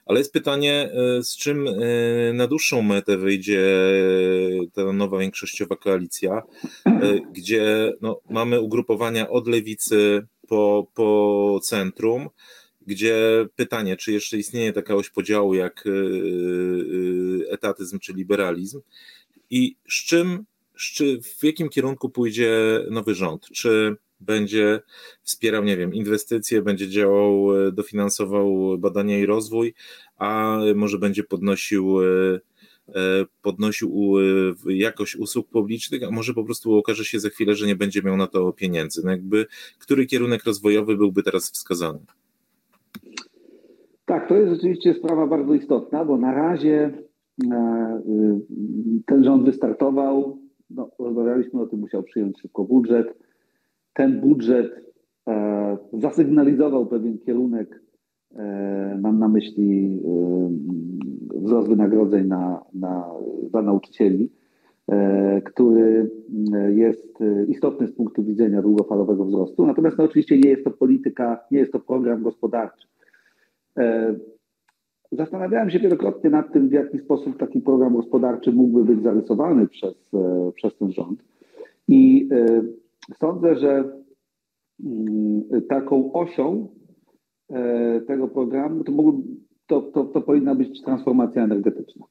ale 0.05 0.19
jest 0.19 0.34
pytanie, 0.34 0.89
e, 0.93 1.23
z 1.23 1.38
czym 1.38 1.69
na 2.34 2.47
dłuższą 2.47 2.82
metę 2.82 3.17
wyjdzie 3.17 3.63
ta 4.73 4.93
nowa 4.93 5.19
większościowa 5.19 5.75
koalicja, 5.75 6.41
gdzie 7.38 7.93
no, 8.01 8.21
mamy 8.30 8.61
ugrupowania 8.61 9.30
od 9.30 9.47
lewicy 9.47 10.28
po, 10.47 10.88
po 10.93 11.59
centrum, 11.63 12.30
gdzie 12.88 13.45
pytanie, 13.55 13.97
czy 13.97 14.11
jeszcze 14.11 14.38
istnieje 14.38 14.73
taka 14.73 14.95
oś 14.95 15.09
podziału 15.09 15.53
jak 15.53 15.86
y, 15.86 15.89
y, 15.89 17.49
etatyzm 17.49 17.99
czy 17.99 18.13
liberalizm. 18.13 18.82
I 19.49 19.75
z 19.89 20.05
czym, 20.05 20.45
czy 20.75 21.21
w 21.21 21.43
jakim 21.43 21.69
kierunku 21.69 22.09
pójdzie 22.09 22.80
nowy 22.91 23.15
rząd? 23.15 23.49
Czy 23.53 23.95
będzie 24.20 24.80
wspierał, 25.24 25.63
nie 25.63 25.78
wiem, 25.78 25.93
inwestycje, 25.93 26.61
będzie 26.61 26.89
działał, 26.89 27.47
dofinansował 27.72 28.78
badania 28.78 29.20
i 29.20 29.26
rozwój, 29.26 29.74
a 30.18 30.59
może 30.76 30.99
będzie 30.99 31.24
podnosił 31.24 31.99
E, 32.95 33.26
podnosił 33.41 34.13
jakość 34.70 35.15
usług 35.15 35.47
publicznych, 35.47 36.03
a 36.03 36.11
może 36.11 36.34
po 36.34 36.43
prostu 36.43 36.76
okaże 36.76 37.05
się 37.05 37.20
za 37.20 37.30
chwilę, 37.30 37.55
że 37.55 37.68
nie 37.68 37.76
będzie 37.76 38.01
miał 38.01 38.18
na 38.18 38.28
to 38.28 38.53
pieniędzy. 38.53 39.01
No 39.05 39.11
jakby, 39.11 39.45
który 39.80 40.05
kierunek 40.05 40.43
rozwojowy 40.43 40.97
byłby 40.97 41.24
teraz 41.24 41.51
wskazany? 41.51 41.99
Tak, 44.05 44.30
to 44.30 44.36
jest 44.36 44.53
rzeczywiście 44.53 44.93
sprawa 44.93 45.28
bardzo 45.28 45.53
istotna, 45.53 46.05
bo 46.05 46.18
na 46.18 46.34
razie 46.34 47.03
e, 47.51 48.01
ten 49.05 49.24
rząd 49.24 49.45
wystartował, 49.45 50.39
no, 50.70 50.89
rozmawialiśmy 50.99 51.61
o 51.61 51.68
tym, 51.68 51.80
musiał 51.80 52.03
przyjąć 52.03 52.41
szybko 52.41 52.63
budżet. 52.63 53.26
Ten 53.98 54.22
budżet 54.22 54.93
e, 55.28 55.78
zasygnalizował 55.93 56.86
pewien 56.86 57.18
kierunek 57.18 57.82
E, 58.36 58.98
mam 59.02 59.20
na 59.20 59.28
myśli 59.28 60.00
e, 60.06 61.39
wzrost 61.39 61.68
wynagrodzeń 61.68 62.28
na, 62.28 62.62
na, 62.74 63.10
dla 63.52 63.62
nauczycieli, 63.62 64.32
e, 64.88 65.41
który 65.41 66.12
jest 66.76 67.20
istotny 67.48 67.88
z 67.88 67.91
punktu 67.91 68.24
widzenia 68.24 68.62
długofalowego 68.62 69.26
wzrostu. 69.26 69.66
Natomiast 69.66 69.98
no, 69.98 70.04
oczywiście 70.04 70.38
nie 70.38 70.50
jest 70.50 70.64
to 70.64 70.72
polityka, 70.72 71.39
nie 71.52 71.60
jest 71.60 71.72
to 71.72 71.80
program 71.80 72.24
gospodarczy. 72.24 72.88
Zastanawiałem 75.12 75.70
się 75.70 75.80
wielokrotnie 75.80 76.30
nad 76.30 76.54
tym, 76.54 76.70
w 76.70 76.72
jaki 76.72 77.00
sposób 77.00 77.38
taki 77.38 77.62
program 77.62 77.95
gospodarczy 77.95 78.52
mógłby 78.52 78.95
być 78.95 79.04
zarysowany 79.04 79.68
przez, 79.68 80.12
przez 80.56 80.78
ten 80.78 80.91
rząd. 80.91 81.24
I 81.88 82.30
sądzę, 83.16 83.55
że 83.55 83.93
mm, 84.84 85.43
taką 85.70 86.14
osią 86.14 86.68
E, 87.49 88.01
tego 88.01 88.28
programu, 88.28 88.84
to, 88.84 88.93
to, 89.68 89.82
to, 89.82 90.03
to 90.03 90.22
powinna 90.22 90.55
być 90.55 90.82
transformacja 90.82 91.43
energetyczna. 91.43 92.05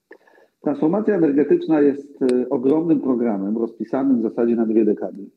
Transformacja 0.62 1.14
energetyczna 1.14 1.80
jest 1.80 2.22
e, 2.22 2.48
ogromnym 2.48 3.00
programem 3.00 3.56
rozpisanym 3.56 4.18
w 4.18 4.22
zasadzie 4.22 4.56
na 4.56 4.66
dwie 4.66 4.84
dekady, 4.84 5.30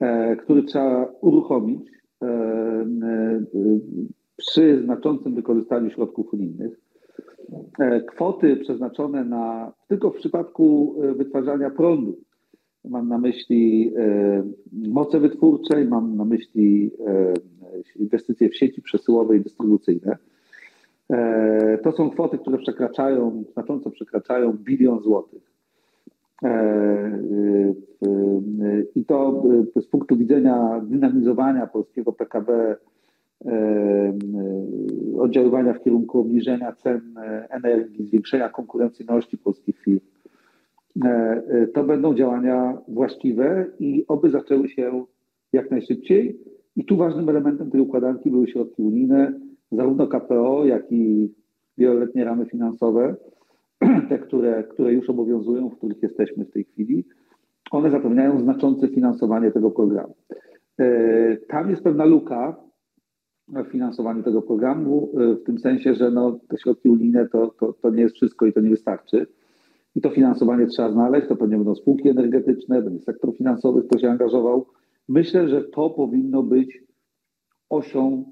e, 0.00 0.36
który 0.36 0.62
trzeba 0.62 1.12
uruchomić 1.20 1.90
przy 4.36 4.82
znaczącym 4.84 5.34
wykorzystaniu 5.34 5.90
środków 5.90 6.34
unijnych. 6.34 6.80
Kwoty 8.06 8.56
przeznaczone 8.56 9.24
na 9.24 9.72
tylko 9.88 10.10
w 10.10 10.16
przypadku 10.16 10.94
wytwarzania 11.16 11.70
prądu 11.70 12.18
Mam 12.84 13.08
na 13.08 13.18
myśli 13.18 13.92
e, 13.96 14.42
moce 14.88 15.20
wytwórcze, 15.20 15.84
mam 15.84 16.16
na 16.16 16.24
myśli 16.24 16.90
e, 17.06 17.34
inwestycje 17.96 18.48
w 18.48 18.56
sieci 18.56 18.82
przesyłowe 18.82 19.36
i 19.36 19.40
dystrybucyjne. 19.40 20.16
E, 21.10 21.78
to 21.78 21.92
są 21.92 22.10
kwoty, 22.10 22.38
które 22.38 22.58
przekraczają, 22.58 23.44
znacząco 23.52 23.90
przekraczają 23.90 24.52
bilion 24.52 25.00
złotych. 25.02 25.50
I 28.94 29.04
to 29.04 29.42
z 29.76 29.86
punktu 29.86 30.16
widzenia 30.16 30.80
dynamizowania 30.84 31.66
polskiego 31.66 32.12
PKB, 32.12 32.76
oddziaływania 35.18 35.74
w 35.74 35.82
kierunku 35.82 36.20
obniżenia 36.20 36.72
cen 36.72 37.00
energii, 37.50 38.06
zwiększenia 38.06 38.48
konkurencyjności 38.48 39.38
polskich 39.38 39.80
firm, 39.80 40.00
to 41.74 41.84
będą 41.84 42.14
działania 42.14 42.78
właściwe 42.88 43.66
i 43.78 44.04
oby 44.08 44.30
zaczęły 44.30 44.68
się 44.68 45.04
jak 45.52 45.70
najszybciej. 45.70 46.40
I 46.76 46.84
tu 46.84 46.96
ważnym 46.96 47.28
elementem 47.28 47.70
tej 47.70 47.80
układanki 47.80 48.30
były 48.30 48.48
środki 48.48 48.82
unijne, 48.82 49.40
zarówno 49.72 50.06
KPO, 50.06 50.66
jak 50.66 50.92
i 50.92 51.34
wieloletnie 51.78 52.24
ramy 52.24 52.46
finansowe, 52.46 53.16
te, 54.08 54.18
które, 54.18 54.64
które 54.64 54.92
już 54.92 55.10
obowiązują, 55.10 55.68
w 55.68 55.76
których 55.76 56.02
jesteśmy 56.02 56.44
w 56.44 56.50
tej 56.50 56.64
chwili. 56.64 57.04
One 57.70 57.90
zapewniają 57.90 58.40
znaczące 58.40 58.88
finansowanie 58.88 59.50
tego 59.50 59.70
programu. 59.70 60.14
E, 60.78 61.36
tam 61.36 61.70
jest 61.70 61.82
pewna 61.82 62.04
luka 62.04 62.56
w 63.48 63.64
finansowaniu 63.72 64.22
tego 64.22 64.42
programu, 64.42 65.10
w 65.14 65.42
tym 65.46 65.58
sensie, 65.58 65.94
że 65.94 66.10
no, 66.10 66.38
te 66.48 66.58
środki 66.58 66.88
unijne 66.88 67.28
to, 67.28 67.54
to, 67.60 67.72
to 67.72 67.90
nie 67.90 68.02
jest 68.02 68.14
wszystko 68.14 68.46
i 68.46 68.52
to 68.52 68.60
nie 68.60 68.70
wystarczy. 68.70 69.26
I 69.94 70.00
to 70.00 70.10
finansowanie 70.10 70.66
trzeba 70.66 70.92
znaleźć, 70.92 71.28
to 71.28 71.36
pewnie 71.36 71.56
będą 71.56 71.74
spółki 71.74 72.08
energetyczne, 72.08 72.82
będzie 72.82 73.00
sektor 73.00 73.36
finansowy, 73.36 73.82
kto 73.82 73.98
się 73.98 74.10
angażował. 74.10 74.66
Myślę, 75.08 75.48
że 75.48 75.64
to 75.64 75.90
powinno 75.90 76.42
być 76.42 76.82
osią 77.70 78.24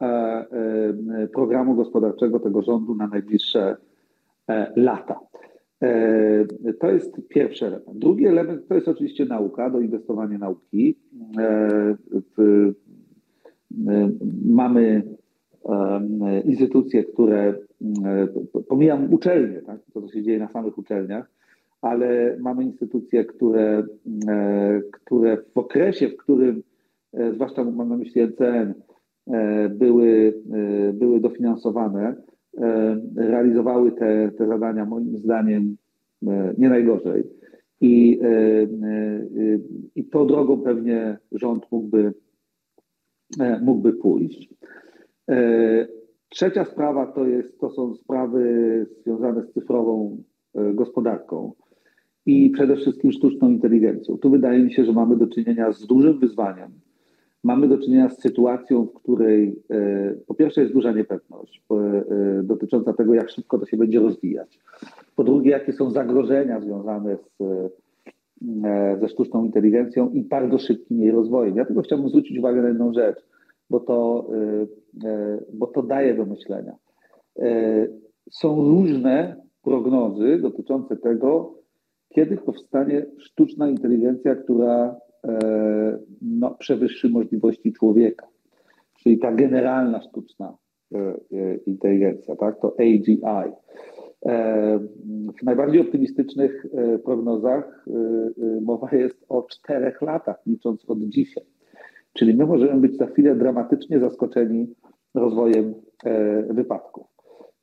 e, 0.00 0.04
e, 0.06 1.28
programu 1.28 1.74
gospodarczego 1.74 2.40
tego 2.40 2.62
rządu 2.62 2.94
na 2.94 3.06
najbliższe 3.06 3.76
e, 4.48 4.72
lata. 4.76 5.20
To 6.80 6.90
jest 6.90 7.28
pierwszy 7.28 7.66
element. 7.66 7.98
Drugi 7.98 8.26
element 8.26 8.68
to 8.68 8.74
jest 8.74 8.88
oczywiście 8.88 9.24
nauka, 9.24 9.70
doinwestowanie 9.70 10.38
nauki. 10.38 10.98
Mamy 14.44 15.02
instytucje, 16.44 17.04
które, 17.04 17.54
pomijam 18.68 19.14
uczelnie, 19.14 19.62
tak, 19.62 19.80
to 19.92 20.00
co 20.00 20.08
się 20.08 20.22
dzieje 20.22 20.38
na 20.38 20.48
samych 20.48 20.78
uczelniach, 20.78 21.30
ale 21.82 22.36
mamy 22.40 22.64
instytucje, 22.64 23.24
które, 23.24 23.82
które 24.92 25.36
w 25.54 25.58
okresie, 25.58 26.08
w 26.08 26.16
którym, 26.16 26.62
e, 27.12 27.32
zwłaszcza 27.32 27.64
mam 27.64 27.88
na 27.88 27.96
myśli 27.96 28.22
NCN, 28.22 28.74
e, 29.30 29.68
były, 29.68 30.34
e, 30.52 30.92
były 30.92 31.20
dofinansowane, 31.20 32.14
realizowały 33.16 33.92
te, 33.92 34.30
te 34.38 34.46
zadania 34.46 34.84
moim 34.84 35.18
zdaniem 35.18 35.76
nie 36.58 36.68
najgorzej. 36.68 37.24
I, 37.80 38.20
I 39.94 40.04
tą 40.04 40.26
drogą 40.26 40.60
pewnie 40.60 41.18
rząd 41.32 41.66
mógłby, 41.72 42.12
mógłby 43.62 43.92
pójść. 43.92 44.54
E, 46.30 46.34
trzecia 46.34 46.64
sprawa 46.64 47.06
to, 47.06 47.24
jest, 47.24 47.58
to 47.60 47.70
są 47.70 47.94
sprawy 47.94 48.86
związane 49.02 49.42
z 49.42 49.52
cyfrową 49.52 50.22
e, 50.54 50.74
gospodarką 50.74 51.52
i 52.26 52.50
przede 52.50 52.76
wszystkim 52.76 53.12
sztuczną 53.12 53.48
inteligencją. 53.50 54.18
Tu 54.18 54.30
wydaje 54.30 54.62
mi 54.62 54.72
się, 54.72 54.84
że 54.84 54.92
mamy 54.92 55.16
do 55.16 55.26
czynienia 55.26 55.72
z 55.72 55.86
dużym 55.86 56.18
wyzwaniem. 56.18 56.70
Mamy 57.44 57.68
do 57.68 57.78
czynienia 57.78 58.08
z 58.08 58.20
sytuacją, 58.20 58.86
w 58.86 58.92
której 58.92 59.62
e, 59.70 60.14
po 60.26 60.34
pierwsze 60.34 60.60
jest 60.60 60.72
duża 60.72 60.92
niepewność 60.92 61.62
dotycząca 62.42 62.92
tego, 62.92 63.14
jak 63.14 63.30
szybko 63.30 63.58
to 63.58 63.66
się 63.66 63.76
będzie 63.76 64.00
rozwijać. 64.00 64.58
Po 65.16 65.24
drugie, 65.24 65.50
jakie 65.50 65.72
są 65.72 65.90
zagrożenia 65.90 66.60
związane 66.60 67.16
z, 67.16 67.38
ze 69.00 69.08
sztuczną 69.08 69.44
inteligencją 69.44 70.10
i 70.10 70.22
bardzo 70.22 70.58
szybkim 70.58 71.00
jej 71.00 71.10
rozwojem. 71.10 71.56
Ja 71.56 71.64
tylko 71.64 71.82
chciałbym 71.82 72.08
zwrócić 72.08 72.38
uwagę 72.38 72.62
na 72.62 72.68
jedną 72.68 72.92
rzecz 72.92 73.29
bo 73.70 73.80
to, 73.80 74.26
y, 74.34 75.08
y, 75.08 75.44
bo 75.52 75.66
to 75.66 75.82
daje 75.82 76.14
do 76.14 76.26
myślenia. 76.26 76.76
Y, 77.38 78.00
są 78.30 78.56
różne 78.56 79.36
prognozy 79.62 80.38
dotyczące 80.42 80.96
tego, 80.96 81.54
kiedy 82.08 82.36
powstanie 82.36 83.06
sztuczna 83.18 83.68
inteligencja, 83.68 84.34
która 84.34 84.96
no, 86.22 86.50
przewyższy 86.50 87.08
możliwości 87.08 87.72
człowieka, 87.72 88.26
czyli 88.98 89.18
ta 89.18 89.32
generalna 89.32 90.02
sztuczna 90.02 90.56
inteligencja, 91.66 92.36
tak? 92.36 92.60
to 92.60 92.74
AGI. 92.78 93.20
W 95.40 95.42
najbardziej 95.42 95.80
optymistycznych 95.80 96.66
prognozach 97.04 97.86
mowa 98.62 98.88
jest 98.92 99.24
o 99.28 99.42
czterech 99.42 100.02
latach, 100.02 100.36
licząc 100.46 100.90
od 100.90 100.98
dzisiaj. 100.98 101.44
Czyli 102.12 102.34
my 102.34 102.46
możemy 102.46 102.80
być 102.80 102.96
za 102.96 103.06
chwilę 103.06 103.34
dramatycznie 103.34 104.00
zaskoczeni 104.00 104.74
rozwojem 105.14 105.74
e, 106.04 106.42
wypadków. 106.42 107.06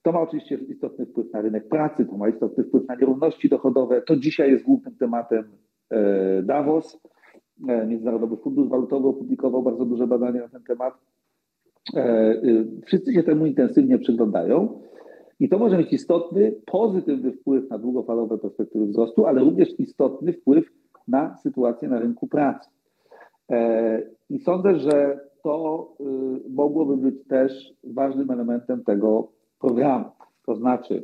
To 0.02 0.12
ma 0.12 0.22
oczywiście 0.22 0.56
istotny 0.56 1.06
wpływ 1.06 1.34
na 1.34 1.42
rynek 1.42 1.70
pracy, 1.70 2.06
to 2.06 2.18
ma 2.18 2.30
istotny 2.30 2.64
wpływ 2.64 2.88
na 2.88 2.96
nierówności 2.96 3.50
dochodowe. 3.50 4.02
To 4.02 4.16
dzisiaj 4.16 4.52
jest 4.52 4.66
głównym 4.66 4.96
tematem 4.96 5.44
e, 5.90 6.44
Davos. 6.44 7.00
E, 7.70 7.88
Międzynarodowy 7.88 8.38
Fundusz 8.38 8.70
Walutowy 8.70 9.08
opublikował 9.08 9.64
bardzo 9.64 9.86
duże 9.86 10.08
badania 10.08 10.42
na 10.42 10.50
ten 10.50 10.64
temat. 10.64 10.94
Wszyscy 12.86 13.14
się 13.14 13.24
temu 13.24 13.46
intensywnie 13.46 13.98
przyglądają. 13.98 14.80
I 15.40 15.50
to 15.50 15.58
może 15.60 15.78
mieć 15.78 15.94
istotny, 15.94 16.56
pozytywny 16.66 17.32
wpływ 17.32 17.70
na 17.70 17.78
długofalowe 17.78 18.38
perspektywy 18.38 18.86
wzrostu, 18.86 19.26
ale 19.26 19.42
również 19.42 19.80
istotny 19.80 20.34
wpływ 20.34 20.66
na 21.08 21.38
sytuację 21.38 21.90
na 21.90 22.00
rynku 22.00 22.28
pracy. 22.28 22.70
E, 23.52 24.02
I 24.30 24.40
sądzę, 24.40 24.80
że 24.80 25.20
to 25.44 25.88
y, 26.00 26.50
mogłoby 26.50 26.98
być 26.98 27.28
też 27.28 27.74
ważnym 27.84 28.32
elementem 28.32 28.84
tego 28.84 29.32
programu. 29.60 30.06
To 30.46 30.56
znaczy 30.56 31.04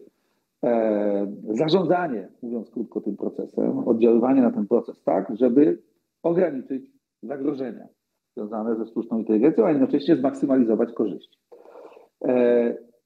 zarządzanie, 1.49 2.27
mówiąc 2.41 2.69
krótko, 2.69 3.01
tym 3.01 3.17
procesem, 3.17 3.87
oddziaływanie 3.87 4.41
na 4.41 4.51
ten 4.51 4.67
proces 4.67 5.03
tak, 5.03 5.35
żeby 5.35 5.81
ograniczyć 6.23 6.91
zagrożenia 7.23 7.87
związane 8.35 8.75
ze 8.75 8.85
sztuczną 8.85 9.19
inteligencją, 9.19 9.65
a 9.65 9.69
jednocześnie 9.71 10.15
zmaksymalizować 10.15 10.93
korzyści. 10.93 11.39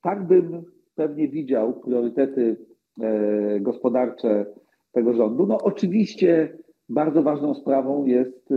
Tak 0.01 0.27
bym 0.27 0.63
pewnie 0.95 1.27
widział 1.27 1.73
priorytety 1.73 2.57
gospodarcze 3.59 4.45
tego 4.91 5.13
rządu. 5.13 5.45
No 5.47 5.57
oczywiście 5.61 6.57
bardzo 6.89 7.23
ważną 7.23 7.53
sprawą 7.53 8.05
jest 8.05 8.51
y, 8.51 8.55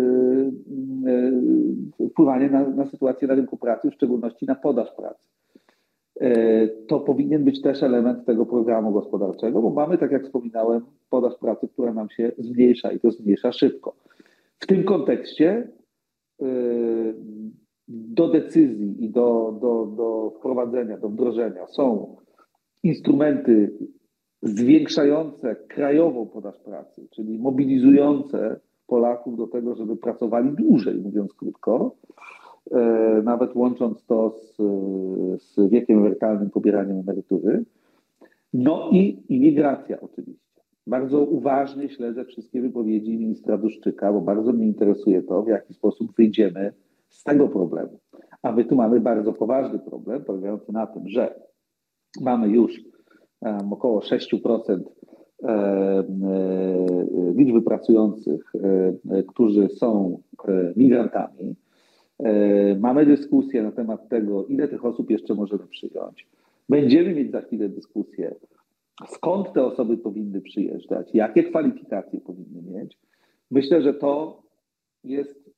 y, 2.00 2.08
wpływanie 2.10 2.50
na, 2.50 2.68
na 2.68 2.86
sytuację 2.86 3.28
na 3.28 3.34
rynku 3.34 3.56
pracy, 3.56 3.90
w 3.90 3.94
szczególności 3.94 4.46
na 4.46 4.54
podaż 4.54 4.92
pracy. 4.96 5.28
Y, 6.22 6.86
to 6.88 7.00
powinien 7.00 7.44
być 7.44 7.62
też 7.62 7.82
element 7.82 8.26
tego 8.26 8.46
programu 8.46 8.92
gospodarczego, 8.92 9.62
bo 9.62 9.70
mamy, 9.70 9.98
tak 9.98 10.10
jak 10.10 10.24
wspominałem, 10.24 10.80
podaż 11.10 11.34
pracy, 11.34 11.68
która 11.68 11.92
nam 11.92 12.10
się 12.10 12.32
zmniejsza 12.38 12.92
i 12.92 13.00
to 13.00 13.10
zmniejsza 13.10 13.52
szybko. 13.52 13.96
W 14.58 14.66
tym 14.66 14.84
kontekście 14.84 15.68
do 17.88 18.28
decyzji 18.28 19.04
i 19.04 19.10
do, 19.10 19.58
do, 19.60 19.86
do 19.96 20.32
wprowadzenia, 20.38 20.98
do 20.98 21.08
wdrożenia 21.08 21.66
są 21.66 22.16
instrumenty 22.82 23.72
zwiększające 24.42 25.56
krajową 25.56 26.26
podaż 26.26 26.58
pracy, 26.58 27.08
czyli 27.10 27.38
mobilizujące 27.38 28.60
Polaków 28.86 29.36
do 29.36 29.46
tego, 29.46 29.74
żeby 29.74 29.96
pracowali 29.96 30.50
dłużej, 30.50 30.98
mówiąc 30.98 31.34
krótko, 31.34 31.96
e, 32.70 32.78
nawet 33.24 33.56
łącząc 33.56 34.04
to 34.04 34.30
z, 34.30 34.56
z 35.42 35.70
wiekiem 35.70 35.98
emerytalnym, 35.98 36.50
pobieraniem 36.50 36.98
emerytury. 36.98 37.64
No 38.54 38.90
i 38.92 39.22
imigracja 39.28 40.00
oczywiście. 40.00 40.50
Bardzo 40.86 41.20
uważnie 41.20 41.88
śledzę 41.88 42.24
wszystkie 42.24 42.62
wypowiedzi 42.62 43.18
ministra 43.18 43.58
Duszczyka, 43.58 44.12
bo 44.12 44.20
bardzo 44.20 44.52
mnie 44.52 44.66
interesuje 44.66 45.22
to, 45.22 45.42
w 45.42 45.48
jaki 45.48 45.74
sposób 45.74 46.16
wyjdziemy 46.16 46.72
z 47.08 47.24
tego 47.24 47.48
problemu. 47.48 47.98
A 48.42 48.52
my 48.52 48.64
tu 48.64 48.76
mamy 48.76 49.00
bardzo 49.00 49.32
poważny 49.32 49.78
problem, 49.78 50.24
polegający 50.24 50.72
na 50.72 50.86
tym, 50.86 51.08
że 51.08 51.40
mamy 52.20 52.48
już 52.48 52.80
około 53.70 54.00
6% 54.00 54.80
e, 55.42 55.48
e, 55.48 56.04
liczby 57.34 57.62
pracujących, 57.62 58.52
e, 59.10 59.22
którzy 59.22 59.68
są 59.68 60.20
migrantami. 60.76 61.54
Mamy 62.80 63.06
dyskusję 63.06 63.62
na 63.62 63.72
temat 63.72 64.08
tego, 64.08 64.46
ile 64.46 64.68
tych 64.68 64.84
osób 64.84 65.10
jeszcze 65.10 65.34
możemy 65.34 65.66
przyjąć. 65.66 66.28
Będziemy 66.68 67.14
mieć 67.14 67.30
za 67.30 67.40
chwilę 67.40 67.68
dyskusję, 67.68 68.34
skąd 69.08 69.52
te 69.52 69.64
osoby 69.64 69.98
powinny 69.98 70.40
przyjeżdżać, 70.40 71.14
jakie 71.14 71.44
kwalifikacje 71.44 72.20
powinny 72.20 72.62
mieć. 72.62 72.98
Myślę, 73.50 73.82
że 73.82 73.94
to 73.94 74.42
jest 75.04 75.50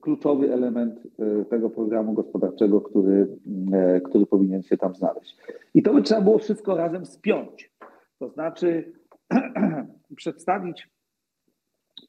kluczowy 0.00 0.52
element 0.52 1.00
e, 1.18 1.44
tego 1.44 1.70
programu 1.70 2.12
gospodarczego, 2.12 2.80
który, 2.80 3.38
e, 3.72 4.00
który 4.00 4.26
powinien 4.26 4.62
się 4.62 4.76
tam 4.76 4.94
znaleźć. 4.94 5.36
I 5.74 5.82
to 5.82 5.94
by 5.94 6.02
trzeba 6.02 6.20
było 6.20 6.38
wszystko 6.38 6.76
razem 6.76 7.06
spiąć. 7.06 7.72
To 8.18 8.28
znaczy 8.28 8.92
przedstawić 10.16 10.90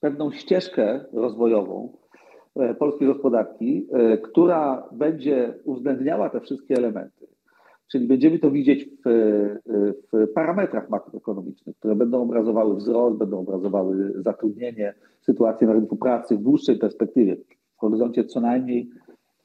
pewną 0.02 0.32
ścieżkę 0.32 1.06
rozwojową 1.14 1.98
e, 2.56 2.74
polskiej 2.74 3.08
gospodarki, 3.08 3.88
która 4.24 4.90
będzie 4.92 5.54
uwzględniała 5.64 6.30
te 6.30 6.42
wszystkie 6.42 6.76
elementy. 6.76 7.28
Czyli 7.92 8.08
będziemy 8.08 8.40
to 8.40 8.52
widzieć 8.52 8.86
w, 8.86 9.10
w, 10.14 10.34
parametrach 10.34 10.90
makroekonomicznych, 10.90 11.78
które 11.78 11.96
będą 11.96 12.22
obrazowały 12.22 12.76
wzrost, 12.76 13.18
będą 13.18 13.40
obrazowały 13.40 14.14
zatrudnienie, 14.16 14.94
sytuację 15.22 15.68
na 15.68 15.74
rynku 15.74 15.96
pracy 15.96 16.38
w 16.38 16.42
dłuższej 16.42 16.78
perspektywie, 16.78 17.38
w 17.76 17.80
horyzoncie 17.80 18.24
co 18.24 18.42
najmniej, 18.42 18.90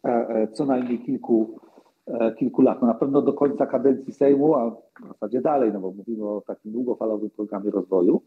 e, 0.04 0.08
e, 0.08 0.48
co 0.48 0.66
najmniej 0.66 0.98
kilku, 0.98 1.58
e, 2.06 2.34
kilku 2.34 2.62
lat. 2.62 2.82
No 2.82 2.88
na 2.88 2.94
pewno 2.94 3.22
do 3.22 3.32
końca 3.32 3.66
kadencji 3.66 4.12
Sejmu, 4.12 4.54
a 4.54 4.70
w 4.70 5.08
zasadzie 5.08 5.40
dalej, 5.40 5.72
no 5.72 5.80
bo 5.80 5.92
mówimy 5.92 6.28
o 6.28 6.40
takim 6.46 6.72
długofalowym 6.72 7.30
programie 7.30 7.70
rozwoju, 7.70 8.22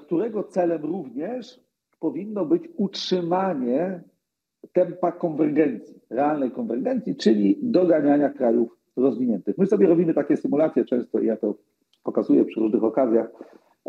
którego 0.00 0.44
celem 0.44 0.82
również 0.82 1.60
powinno 2.00 2.44
być 2.44 2.68
utrzymanie 2.76 4.02
tempa 4.72 5.12
konwergencji, 5.12 6.00
realnej 6.10 6.50
konwergencji, 6.50 7.16
czyli 7.16 7.58
doganiania 7.62 8.28
krajów 8.28 8.76
rozwiniętych. 8.96 9.58
My 9.58 9.66
sobie 9.66 9.86
robimy 9.86 10.14
takie 10.14 10.36
symulacje 10.36 10.84
często 10.84 11.20
i 11.20 11.26
ja 11.26 11.36
to 11.36 11.54
pokazuję 12.04 12.44
przy 12.44 12.60
różnych 12.60 12.84
okazjach, 12.84 13.30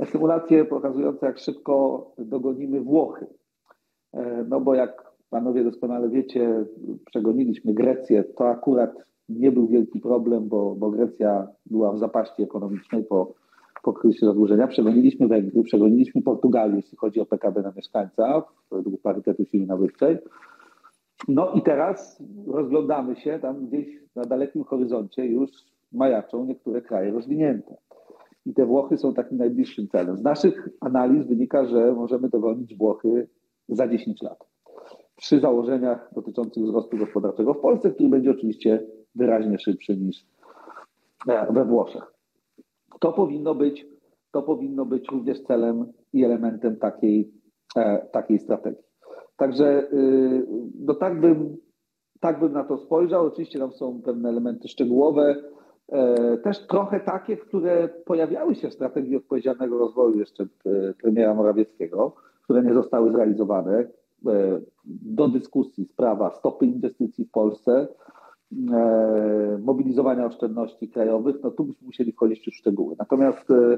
symulacje 0.05 0.65
pokazujące, 0.65 1.25
jak 1.25 1.39
szybko 1.39 2.05
dogonimy 2.17 2.81
Włochy. 2.81 3.25
E, 4.13 4.45
no 4.49 4.61
bo 4.61 4.75
jak 4.75 5.11
panowie 5.29 5.63
doskonale 5.63 6.09
wiecie, 6.09 6.65
przegoniliśmy 7.05 7.73
Grecję, 7.73 8.23
to 8.23 8.49
akurat 8.49 8.91
nie 9.29 9.51
był 9.51 9.67
wielki 9.67 9.99
problem, 9.99 10.47
bo, 10.47 10.75
bo 10.75 10.91
Grecja 10.91 11.47
była 11.65 11.93
w 11.93 11.99
zapaści 11.99 12.43
ekonomicznej 12.43 13.03
po, 13.03 13.33
po 13.83 13.93
kryzysie 13.93 14.25
zadłużenia. 14.25 14.67
Przegoniliśmy 14.67 15.27
Węgry, 15.27 15.63
przegoniliśmy 15.63 16.21
Portugalię, 16.21 16.75
jeśli 16.75 16.97
chodzi 16.97 17.19
o 17.19 17.25
PKB 17.25 17.61
na 17.61 17.73
mieszkańca, 17.75 18.43
według 18.71 19.01
parytetu 19.01 19.45
siły 19.45 19.65
nabywczej. 19.65 20.17
No 21.27 21.51
i 21.51 21.61
teraz 21.61 22.23
rozglądamy 22.47 23.15
się, 23.15 23.39
tam 23.39 23.67
gdzieś 23.67 23.87
na 24.15 24.23
dalekim 24.23 24.63
horyzoncie 24.63 25.25
już 25.25 25.49
majaczą 25.91 26.45
niektóre 26.45 26.81
kraje 26.81 27.11
rozwinięte. 27.11 27.77
I 28.45 28.53
te 28.53 28.65
Włochy 28.65 28.97
są 28.97 29.13
takim 29.13 29.37
najbliższym 29.37 29.87
celem. 29.87 30.17
Z 30.17 30.23
naszych 30.23 30.69
analiz 30.81 31.27
wynika, 31.27 31.65
że 31.65 31.93
możemy 31.93 32.29
dogonić 32.29 32.77
Włochy 32.77 33.27
za 33.69 33.87
10 33.87 34.21
lat. 34.21 34.45
Przy 35.15 35.39
założeniach 35.39 36.09
dotyczących 36.15 36.63
wzrostu 36.63 36.97
gospodarczego 36.97 37.53
w 37.53 37.59
Polsce, 37.59 37.91
który 37.91 38.09
będzie 38.09 38.31
oczywiście 38.31 38.83
wyraźnie 39.15 39.59
szybszy 39.59 39.97
niż 39.97 40.25
e, 41.27 41.53
we 41.53 41.65
Włoszech. 41.65 42.13
To 42.99 43.13
powinno 43.13 43.55
być, 43.55 43.85
to 44.31 44.41
powinno 44.41 44.85
być 44.85 45.09
również 45.11 45.43
celem 45.43 45.93
i 46.13 46.23
elementem 46.23 46.75
takiej, 46.77 47.31
e, 47.75 48.07
takiej 48.11 48.39
strategii. 48.39 48.84
Także 49.37 49.87
y, 49.93 50.45
no 50.79 50.93
tak, 50.93 51.19
bym, 51.19 51.57
tak 52.19 52.39
bym 52.39 52.53
na 52.53 52.63
to 52.63 52.77
spojrzał. 52.77 53.25
Oczywiście 53.25 53.59
tam 53.59 53.71
są 53.71 54.01
pewne 54.01 54.29
elementy 54.29 54.67
szczegółowe, 54.67 55.35
e, 55.91 56.37
też 56.37 56.67
trochę 56.67 56.99
takie, 56.99 57.37
które 57.37 57.89
pojawiały 58.05 58.55
się 58.55 58.69
w 58.69 58.73
strategii 58.73 59.15
odpowiedzialnego 59.15 59.77
rozwoju 59.77 60.19
jeszcze 60.19 60.47
premiera 61.01 61.33
Morawieckiego, 61.33 62.15
które 62.43 62.63
nie 62.63 62.73
zostały 62.73 63.11
zrealizowane. 63.11 63.87
E, 64.27 64.61
do 64.85 65.27
dyskusji 65.27 65.85
sprawa 65.85 66.31
stopy 66.31 66.65
inwestycji 66.65 67.25
w 67.25 67.31
Polsce, 67.31 67.87
e, 68.73 69.59
mobilizowania 69.63 70.25
oszczędności 70.25 70.89
krajowych, 70.89 71.35
no 71.43 71.51
tu 71.51 71.63
byśmy 71.63 71.85
musieli 71.85 72.11
wchodzić 72.11 72.39
w 72.39 72.55
szczegóły. 72.55 72.95
Natomiast 72.99 73.51
e, 73.51 73.77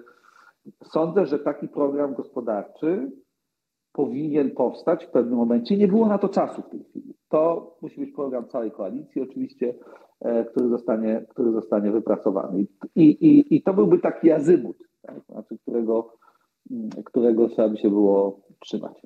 sądzę, 0.83 1.25
że 1.25 1.39
taki 1.39 1.67
program 1.67 2.13
gospodarczy 2.13 3.11
powinien 3.97 4.51
powstać 4.51 5.05
w 5.05 5.09
pewnym 5.09 5.37
momencie. 5.37 5.77
Nie 5.77 5.87
było 5.87 6.07
na 6.07 6.17
to 6.17 6.29
czasu 6.29 6.61
w 6.61 6.69
tej 6.69 6.83
chwili. 6.83 7.13
To 7.29 7.75
musi 7.81 7.99
być 7.99 8.11
program 8.11 8.47
całej 8.47 8.71
koalicji 8.71 9.21
oczywiście, 9.21 9.73
który 10.51 10.69
zostanie, 10.69 11.25
który 11.29 11.51
zostanie 11.51 11.91
wypracowany. 11.91 12.65
I, 12.95 13.03
i, 13.03 13.55
i 13.55 13.63
to 13.63 13.73
byłby 13.73 13.99
taki 13.99 14.31
azymut, 14.31 14.77
tak? 15.01 15.21
znaczy, 15.29 15.57
którego, 15.61 16.13
którego 17.05 17.49
trzeba 17.49 17.69
by 17.69 17.77
się 17.77 17.89
było 17.89 18.41
trzymać. 18.59 19.01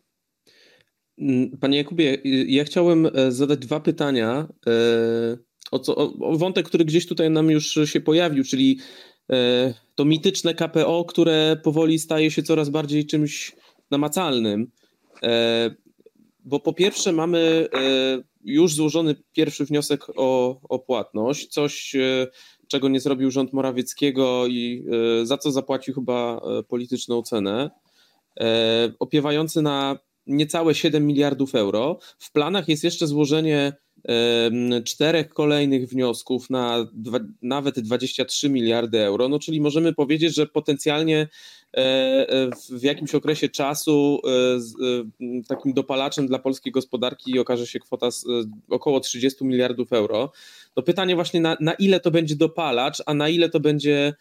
Mm, 1.20 1.58
panie 1.58 1.78
Jakubie, 1.78 2.18
ja 2.48 2.64
chciałem 2.64 3.06
e, 3.06 3.32
zadać 3.32 3.60
dwa 3.60 3.80
pytania 3.80 4.48
e, 4.68 4.72
o, 5.72 5.80
co, 5.80 5.96
o, 5.98 6.38
wątek, 6.38 6.66
który 6.66 6.86
gdzieś 6.86 7.08
tutaj 7.08 7.30
nam 7.30 7.52
już 7.52 7.80
się 7.86 8.02
pojawił, 8.02 8.44
czyli 8.44 8.80
e, 9.32 9.74
to 9.96 10.06
mityczne 10.06 10.54
KPO, 10.54 11.06
które 11.06 11.58
powoli 11.64 12.00
staje 12.00 12.32
się 12.32 12.44
coraz 12.44 12.70
bardziej 12.70 13.06
czymś 13.06 13.56
namacalnym. 13.92 14.72
Bo 16.46 16.60
po 16.60 16.74
pierwsze 16.74 17.12
mamy 17.12 17.68
już 18.44 18.76
złożony 18.76 19.16
pierwszy 19.34 19.66
wniosek 19.66 20.06
o, 20.16 20.62
o 20.70 20.80
płatność, 20.80 21.48
coś 21.48 21.96
czego 22.68 22.90
nie 22.90 23.00
zrobił 23.00 23.32
rząd 23.32 23.54
Morawieckiego 23.54 24.48
i 24.48 24.86
za 25.24 25.38
co 25.38 25.52
zapłacił 25.52 25.94
chyba 25.94 26.42
polityczną 26.68 27.22
cenę. 27.22 27.70
E, 28.40 28.92
opiewający 29.00 29.62
na 29.62 30.00
niecałe 30.28 30.76
7 30.76 31.08
miliardów 31.08 31.56
euro. 31.56 32.00
W 32.20 32.32
planach 32.32 32.68
jest 32.68 32.84
jeszcze 32.84 33.08
złożenie 33.08 33.74
czterech 34.86 35.30
kolejnych 35.30 35.90
wniosków 35.90 36.50
na 36.50 36.88
dwa, 36.94 37.20
nawet 37.42 37.80
23 37.80 38.50
miliardy 38.50 39.00
euro, 39.00 39.30
no 39.30 39.40
czyli 39.40 39.62
możemy 39.62 39.94
powiedzieć, 39.94 40.36
że 40.36 40.48
potencjalnie 40.48 41.18
e, 41.18 41.28
e, 41.28 41.61
w 42.70 42.84
jakimś 42.84 43.16
okresie 43.16 43.50
czasu 43.50 44.22
e, 44.26 45.44
takim 45.48 45.74
dopalaczem 45.74 46.28
dla 46.28 46.40
polskiej 46.40 46.72
gospodarki 46.72 47.40
okaże 47.40 47.68
się 47.68 47.80
kwota 47.80 48.10
około 48.70 49.00
30 49.00 49.46
miliardów 49.46 49.94
euro. 49.94 50.32
No 50.76 50.84
pytanie 50.84 51.16
właśnie 51.16 51.42
na, 51.42 51.58
na 51.60 51.74
ile 51.74 52.00
to 52.00 52.12
będzie 52.12 52.36
dopalacz, 52.36 53.04
a 53.06 53.14
na 53.14 53.30
ile 53.30 53.50
to 53.50 53.60
będzie 53.60 54.14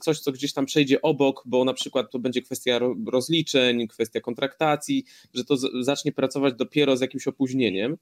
coś, 0.00 0.20
co 0.20 0.32
gdzieś 0.32 0.52
tam 0.52 0.66
przejdzie 0.66 1.02
obok, 1.02 1.42
bo 1.46 1.64
na 1.64 1.74
przykład 1.74 2.10
to 2.10 2.18
będzie 2.18 2.42
kwestia 2.42 2.80
rozliczeń, 3.12 3.88
kwestia 3.88 4.20
kontraktacji, 4.20 5.04
że 5.34 5.44
to 5.44 5.56
zacznie 5.80 6.12
pracować 6.12 6.54
dopiero 6.54 6.96
z 6.96 7.00
jakimś 7.00 7.26
opóźnieniem. 7.28 7.96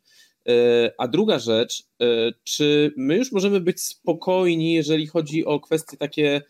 E, 0.49 0.93
a 0.99 1.09
druga 1.09 1.39
rzecz, 1.39 1.83
e, 2.01 2.05
czy 2.45 2.93
my 2.97 3.17
już 3.17 3.33
możemy 3.33 3.61
być 3.61 3.81
spokojni, 3.81 4.75
jeżeli 4.75 5.07
chodzi 5.07 5.45
o 5.45 5.61
kwestie 5.61 5.97
takie 5.97 6.37
e, 6.37 6.43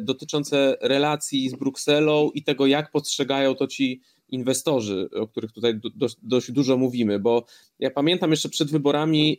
dotyczące 0.00 0.76
relacji 0.80 1.48
z 1.48 1.54
Brukselą 1.54 2.30
i 2.34 2.42
tego, 2.42 2.66
jak 2.66 2.90
postrzegają 2.90 3.54
to 3.54 3.66
ci 3.66 4.00
inwestorzy, 4.28 5.08
o 5.14 5.28
których 5.28 5.52
tutaj 5.52 5.80
dość, 6.22 6.52
dużo 6.52 6.76
mówimy, 6.76 7.18
bo 7.18 7.46
ja 7.78 7.90
pamiętam 7.90 8.30
jeszcze 8.30 8.48
przed 8.48 8.70
wyborami 8.70 9.38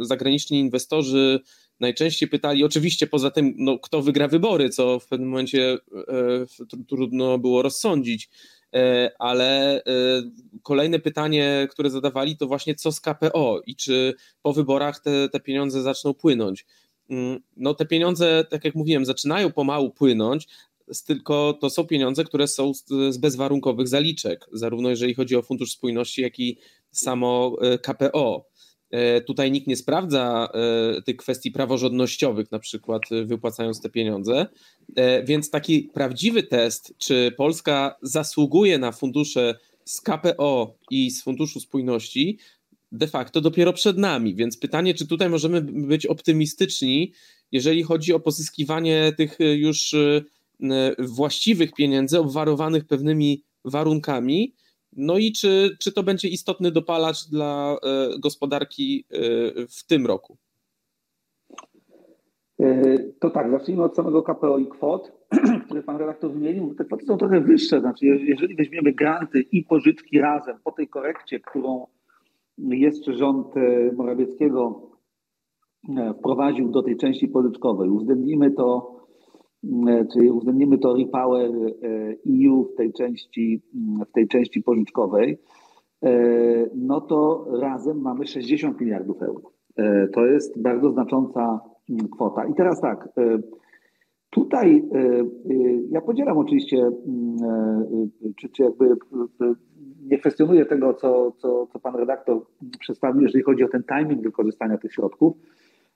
zagraniczni 0.00 0.58
inwestorzy 0.58 1.40
najczęściej 1.80 2.28
pytali, 2.28 2.64
oczywiście 2.64 3.06
poza 3.06 3.30
tym, 3.30 3.54
no, 3.58 3.78
kto 3.78 4.02
wygra 4.02 4.28
wybory, 4.28 4.70
co 4.70 5.00
w 5.00 5.06
pewnym 5.06 5.28
momencie 5.28 5.78
trudno 6.88 7.38
było 7.38 7.62
rozsądzić, 7.62 8.30
E, 8.74 9.10
ale 9.18 9.76
e, 9.76 9.82
kolejne 10.62 10.98
pytanie, 10.98 11.68
które 11.70 11.90
zadawali, 11.90 12.36
to 12.36 12.46
właśnie 12.46 12.74
co 12.74 12.92
z 12.92 13.00
KPO 13.00 13.60
i 13.66 13.76
czy 13.76 14.14
po 14.42 14.52
wyborach 14.52 15.00
te, 15.00 15.28
te 15.28 15.40
pieniądze 15.40 15.82
zaczną 15.82 16.14
płynąć. 16.14 16.66
Mm, 17.10 17.40
no 17.56 17.74
te 17.74 17.86
pieniądze, 17.86 18.44
tak 18.50 18.64
jak 18.64 18.74
mówiłem, 18.74 19.04
zaczynają 19.04 19.52
pomału 19.52 19.90
płynąć, 19.90 20.48
tylko 21.06 21.58
to 21.60 21.70
są 21.70 21.86
pieniądze, 21.86 22.24
które 22.24 22.48
są 22.48 22.72
z 23.10 23.18
bezwarunkowych 23.18 23.88
zaliczek, 23.88 24.46
zarówno 24.52 24.90
jeżeli 24.90 25.14
chodzi 25.14 25.36
o 25.36 25.42
Fundusz 25.42 25.72
Spójności, 25.72 26.22
jak 26.22 26.38
i 26.38 26.58
samo 26.90 27.56
e, 27.60 27.78
KPO. 27.78 28.46
E, 28.90 29.20
tutaj 29.20 29.52
nikt 29.52 29.66
nie 29.66 29.76
sprawdza 29.76 30.48
e, 30.54 31.02
tych 31.02 31.16
kwestii 31.16 31.50
praworządnościowych, 31.50 32.52
na 32.52 32.58
przykład 32.58 33.02
wypłacając 33.24 33.80
te 33.80 33.90
pieniądze. 33.90 34.46
Więc 35.24 35.50
taki 35.50 35.82
prawdziwy 35.82 36.42
test, 36.42 36.94
czy 36.98 37.32
Polska 37.36 37.96
zasługuje 38.02 38.78
na 38.78 38.92
fundusze 38.92 39.58
z 39.84 40.00
KPO 40.00 40.74
i 40.90 41.10
z 41.10 41.22
Funduszu 41.22 41.60
Spójności, 41.60 42.38
de 42.92 43.06
facto 43.06 43.40
dopiero 43.40 43.72
przed 43.72 43.98
nami. 43.98 44.34
Więc 44.34 44.58
pytanie, 44.58 44.94
czy 44.94 45.06
tutaj 45.06 45.30
możemy 45.30 45.60
być 45.62 46.06
optymistyczni, 46.06 47.12
jeżeli 47.52 47.82
chodzi 47.82 48.12
o 48.12 48.20
pozyskiwanie 48.20 49.12
tych 49.16 49.38
już 49.56 49.94
właściwych 50.98 51.72
pieniędzy, 51.72 52.18
obwarowanych 52.18 52.84
pewnymi 52.84 53.42
warunkami, 53.64 54.54
no 54.96 55.18
i 55.18 55.32
czy, 55.32 55.76
czy 55.80 55.92
to 55.92 56.02
będzie 56.02 56.28
istotny 56.28 56.70
dopalacz 56.70 57.28
dla 57.28 57.76
gospodarki 58.18 59.04
w 59.68 59.86
tym 59.86 60.06
roku? 60.06 60.36
E, 62.62 62.98
to 63.20 63.30
tak, 63.30 63.50
zacznijmy 63.50 63.82
od 63.82 63.96
samego 63.96 64.22
KPO 64.22 64.58
i 64.58 64.66
kwot, 64.66 65.12
które 65.64 65.82
pan 65.82 65.96
redaktor 65.96 66.32
wymienił. 66.32 66.74
Te 66.74 66.84
kwoty 66.84 67.04
są 67.04 67.18
trochę 67.18 67.40
wyższe, 67.40 67.80
znaczy 67.80 68.06
jeżeli 68.06 68.54
weźmiemy 68.56 68.92
granty 68.92 69.40
i 69.40 69.62
pożyczki 69.62 70.20
razem 70.20 70.58
po 70.64 70.72
tej 70.72 70.88
korekcie, 70.88 71.40
którą 71.40 71.86
jeszcze 72.58 73.12
rząd 73.12 73.46
Morawieckiego 73.96 74.90
wprowadził 76.18 76.70
do 76.70 76.82
tej 76.82 76.96
części 76.96 77.28
pożyczkowej, 77.28 77.90
uwzględnimy 77.90 78.50
to 78.50 79.02
E, 79.88 80.04
czyli 80.12 80.30
uwzględnimy 80.30 80.78
to 80.78 80.94
Repower 80.96 81.50
EU 82.26 82.64
w 82.64 82.74
tej 82.76 82.92
części, 82.92 83.62
w 84.08 84.12
tej 84.12 84.28
części 84.28 84.62
pożyczkowej, 84.62 85.38
e, 86.04 86.10
no 86.74 87.00
to 87.00 87.46
razem 87.60 88.00
mamy 88.00 88.26
60 88.26 88.80
miliardów 88.80 89.22
euro. 89.22 89.52
E, 89.76 90.08
to 90.08 90.26
jest 90.26 90.62
bardzo 90.62 90.90
znacząca 90.90 91.60
kwota. 92.10 92.46
I 92.46 92.54
teraz 92.54 92.80
tak, 92.80 93.08
tutaj 94.30 94.88
ja 95.90 96.00
podzielam 96.00 96.38
oczywiście, 96.38 96.90
czy, 98.36 98.48
czy 98.48 98.62
jakby 98.62 98.96
nie 100.02 100.18
kwestionuję 100.18 100.66
tego, 100.66 100.94
co, 100.94 101.32
co, 101.38 101.66
co 101.66 101.78
pan 101.78 101.96
redaktor 101.96 102.40
przedstawił, 102.80 103.22
jeżeli 103.22 103.44
chodzi 103.44 103.64
o 103.64 103.68
ten 103.68 103.82
timing 103.82 104.22
wykorzystania 104.22 104.78
tych 104.78 104.92
środków 104.92 105.36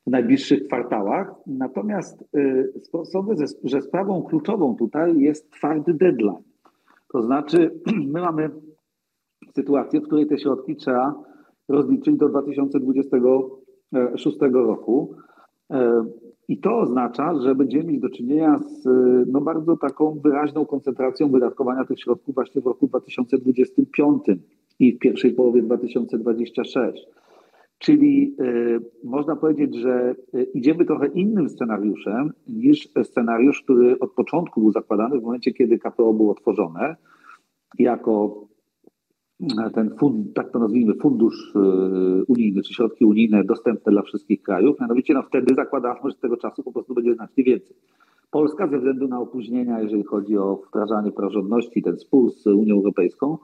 w 0.06 0.10
najbliższych 0.10 0.66
kwartałach. 0.66 1.34
Natomiast 1.46 2.24
y, 2.36 2.72
sądzę, 3.04 3.44
że 3.64 3.82
sprawą 3.82 4.22
kluczową 4.22 4.76
tutaj 4.76 5.18
jest 5.18 5.50
twardy 5.50 5.94
deadline. 5.94 6.42
To 7.12 7.22
znaczy, 7.22 7.80
my 8.12 8.20
mamy 8.20 8.50
sytuację, 9.54 10.00
w 10.00 10.04
której 10.04 10.26
te 10.26 10.38
środki 10.38 10.76
trzeba 10.76 11.14
rozliczyć 11.68 12.16
do 12.16 12.28
2026 12.28 14.38
roku. 14.52 15.14
I 16.48 16.58
to 16.58 16.78
oznacza, 16.78 17.40
że 17.40 17.54
będziemy 17.54 17.84
mieć 17.84 18.00
do 18.00 18.10
czynienia 18.10 18.58
z 18.58 18.84
no, 19.32 19.40
bardzo 19.40 19.76
taką 19.76 20.20
wyraźną 20.24 20.66
koncentracją 20.66 21.28
wydatkowania 21.28 21.84
tych 21.84 22.00
środków 22.00 22.34
właśnie 22.34 22.62
w 22.62 22.66
roku 22.66 22.86
2025 22.86 24.22
i 24.78 24.92
w 24.92 24.98
pierwszej 24.98 25.32
połowie 25.32 25.62
2026. 25.62 27.06
Czyli 27.78 28.36
y, 28.40 28.80
można 29.04 29.36
powiedzieć, 29.36 29.76
że 29.76 30.14
y, 30.34 30.42
idziemy 30.54 30.84
trochę 30.84 31.06
innym 31.06 31.48
scenariuszem 31.48 32.32
niż 32.48 32.88
scenariusz, 33.02 33.62
który 33.62 33.98
od 33.98 34.12
początku 34.12 34.60
był 34.60 34.72
zakładany 34.72 35.20
w 35.20 35.22
momencie, 35.22 35.52
kiedy 35.52 35.78
KPO 35.78 36.12
było 36.12 36.34
tworzone 36.34 36.96
jako 37.78 38.44
y, 38.52 38.55
ten 39.74 39.90
fund, 39.98 40.34
tak 40.34 40.50
to 40.50 40.58
nazwijmy, 40.58 40.94
fundusz 40.94 41.52
unijny, 42.28 42.62
czy 42.62 42.74
środki 42.74 43.04
unijne 43.04 43.44
dostępne 43.44 43.92
dla 43.92 44.02
wszystkich 44.02 44.42
krajów. 44.42 44.80
Mianowicie 44.80 45.14
no 45.14 45.22
wtedy 45.22 45.54
zakładano, 45.54 46.10
że 46.10 46.16
tego 46.16 46.36
czasu 46.36 46.62
po 46.62 46.72
prostu 46.72 46.94
będzie 46.94 47.14
znacznie 47.14 47.44
więcej. 47.44 47.76
Polska 48.30 48.66
ze 48.66 48.78
względu 48.78 49.08
na 49.08 49.20
opóźnienia, 49.20 49.80
jeżeli 49.80 50.04
chodzi 50.04 50.38
o 50.38 50.62
wdrażanie 50.68 51.12
praworządności, 51.12 51.82
ten 51.82 51.98
spór 51.98 52.30
z 52.30 52.46
Unią 52.46 52.74
Europejską, 52.74 53.38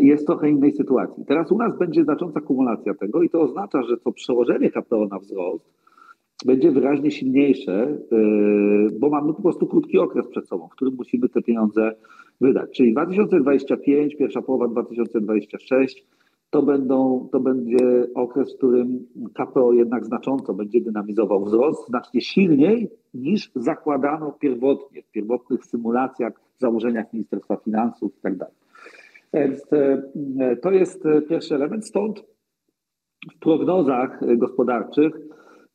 jest 0.00 0.26
trochę 0.26 0.50
innej 0.50 0.72
sytuacji. 0.72 1.24
Teraz 1.24 1.52
u 1.52 1.58
nas 1.58 1.78
będzie 1.78 2.04
znacząca 2.04 2.40
kumulacja 2.40 2.94
tego 2.94 3.22
i 3.22 3.30
to 3.30 3.40
oznacza, 3.40 3.82
że 3.82 3.96
to 3.96 4.12
przełożenie 4.12 4.70
KPO 4.70 5.06
na 5.06 5.18
wzrost 5.18 5.64
będzie 6.46 6.70
wyraźnie 6.70 7.10
silniejsze, 7.10 7.98
yy, 8.10 8.98
bo 9.00 9.10
mamy 9.10 9.34
po 9.34 9.42
prostu 9.42 9.66
krótki 9.66 9.98
okres 9.98 10.28
przed 10.28 10.48
sobą, 10.48 10.68
w 10.68 10.72
którym 10.72 10.94
musimy 10.94 11.28
te 11.28 11.42
pieniądze 11.42 11.94
wydać. 12.40 12.70
Czyli 12.70 12.92
2025, 12.92 14.16
pierwsza 14.16 14.42
połowa 14.42 14.68
2026 14.68 16.06
to, 16.50 16.62
będą, 16.62 17.28
to 17.32 17.40
będzie 17.40 18.06
okres, 18.14 18.54
w 18.54 18.56
którym 18.56 19.06
KPO 19.34 19.72
jednak 19.72 20.04
znacząco 20.04 20.54
będzie 20.54 20.80
dynamizował 20.80 21.44
wzrost, 21.44 21.88
znacznie 21.88 22.20
silniej 22.20 22.90
niż 23.14 23.50
zakładano 23.54 24.32
pierwotnie, 24.32 25.02
w 25.02 25.10
pierwotnych 25.10 25.64
symulacjach, 25.64 26.32
założeniach 26.58 27.12
Ministerstwa 27.12 27.56
Finansów 27.56 28.12
itd. 28.16 28.38
Tak 28.38 28.50
więc 29.34 29.72
e, 29.72 30.56
to 30.56 30.70
jest 30.70 31.06
e, 31.06 31.22
pierwszy 31.22 31.54
element. 31.54 31.86
Stąd 31.86 32.24
w 33.36 33.38
prognozach 33.38 34.36
gospodarczych 34.36 35.12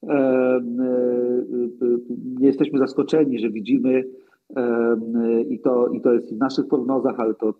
e, 0.09 0.59
nie 2.39 2.47
jesteśmy 2.47 2.79
zaskoczeni, 2.79 3.39
że 3.39 3.49
widzimy 3.49 4.03
i 5.49 5.59
to, 5.59 5.87
i 5.87 6.01
to 6.01 6.13
jest 6.13 6.33
w 6.33 6.37
naszych 6.37 6.67
prognozach, 6.67 7.19
ale 7.19 7.33
to, 7.33 7.53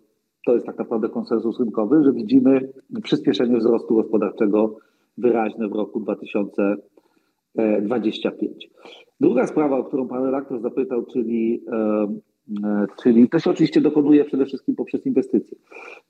to 0.46 0.54
jest 0.54 0.66
tak 0.66 0.78
naprawdę 0.78 1.08
konsensus 1.08 1.60
rynkowy, 1.60 2.04
że 2.04 2.12
widzimy 2.12 2.72
przyspieszenie 3.02 3.58
wzrostu 3.58 3.94
gospodarczego 3.94 4.76
wyraźne 5.18 5.68
w 5.68 5.72
roku 5.72 6.00
2025. 6.00 8.70
Druga 9.20 9.46
sprawa, 9.46 9.78
o 9.78 9.84
którą 9.84 10.08
pan 10.08 10.24
redaktor 10.24 10.60
zapytał, 10.60 11.04
czyli 11.04 11.64
E, 12.64 12.86
czyli 13.02 13.28
to 13.28 13.38
się 13.38 13.50
oczywiście 13.50 13.80
dokonuje 13.80 14.24
przede 14.24 14.46
wszystkim 14.46 14.76
poprzez 14.76 15.06
inwestycje. 15.06 15.58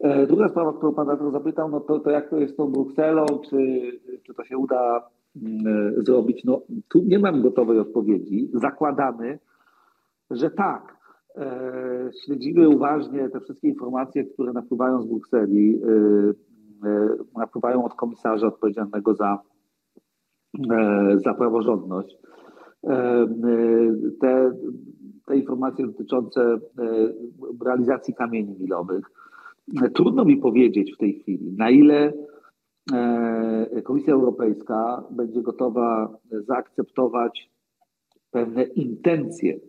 E, 0.00 0.26
druga 0.26 0.48
sprawa, 0.48 0.72
którą 0.72 0.94
pan 0.94 1.06
redaktor 1.06 1.32
zapytał, 1.32 1.70
no 1.70 1.80
to, 1.80 1.98
to 1.98 2.10
jak 2.10 2.30
to 2.30 2.38
jest 2.38 2.54
z 2.54 2.56
tą 2.56 2.72
Brukselą, 2.72 3.26
czy, 3.50 3.82
czy 4.22 4.34
to 4.34 4.44
się 4.44 4.58
uda 4.58 5.08
mm, 5.42 5.66
e, 5.98 6.02
zrobić? 6.02 6.44
No 6.44 6.62
tu 6.88 7.02
nie 7.02 7.18
mam 7.18 7.42
gotowej 7.42 7.78
odpowiedzi. 7.78 8.50
Zakładamy, 8.52 9.38
że 10.30 10.50
tak. 10.50 10.94
Śledzimy 12.24 12.68
uważnie 12.68 13.28
te 13.28 13.40
wszystkie 13.40 13.68
informacje, 13.68 14.24
które 14.24 14.52
napływają 14.52 15.02
z 15.02 15.06
Brukseli, 15.06 15.80
napływają 17.36 17.84
od 17.84 17.94
komisarza 17.94 18.46
odpowiedzialnego 18.46 19.14
za, 19.14 19.38
za 21.16 21.34
praworządność. 21.34 22.16
Te 24.20 24.52
te 25.26 25.36
informacje 25.36 25.86
dotyczące 25.86 26.40
e, 26.42 26.58
realizacji 27.64 28.14
kamieni 28.14 28.56
milowych. 28.60 29.04
Trudno 29.94 30.24
mi 30.24 30.36
powiedzieć 30.36 30.94
w 30.94 30.98
tej 30.98 31.14
chwili, 31.20 31.52
na 31.52 31.70
ile 31.70 32.12
Komisja 33.84 34.14
Europejska 34.14 35.04
będzie 35.10 35.42
gotowa 35.42 36.18
zaakceptować 36.30 37.50
pewne 38.30 38.62
intencje 38.62 39.60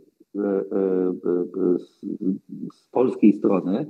z 2.74 2.88
polskiej 2.92 3.34
strony, 3.34 3.88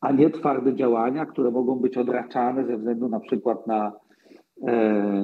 a 0.00 0.12
nie 0.12 0.30
twarde 0.30 0.74
działania, 0.74 1.26
które 1.26 1.50
mogą 1.50 1.76
być 1.76 1.96
odraczane 1.96 2.66
ze 2.66 2.76
względu 2.76 3.08
na 3.08 3.20
przykład 3.20 3.66
na, 3.66 3.92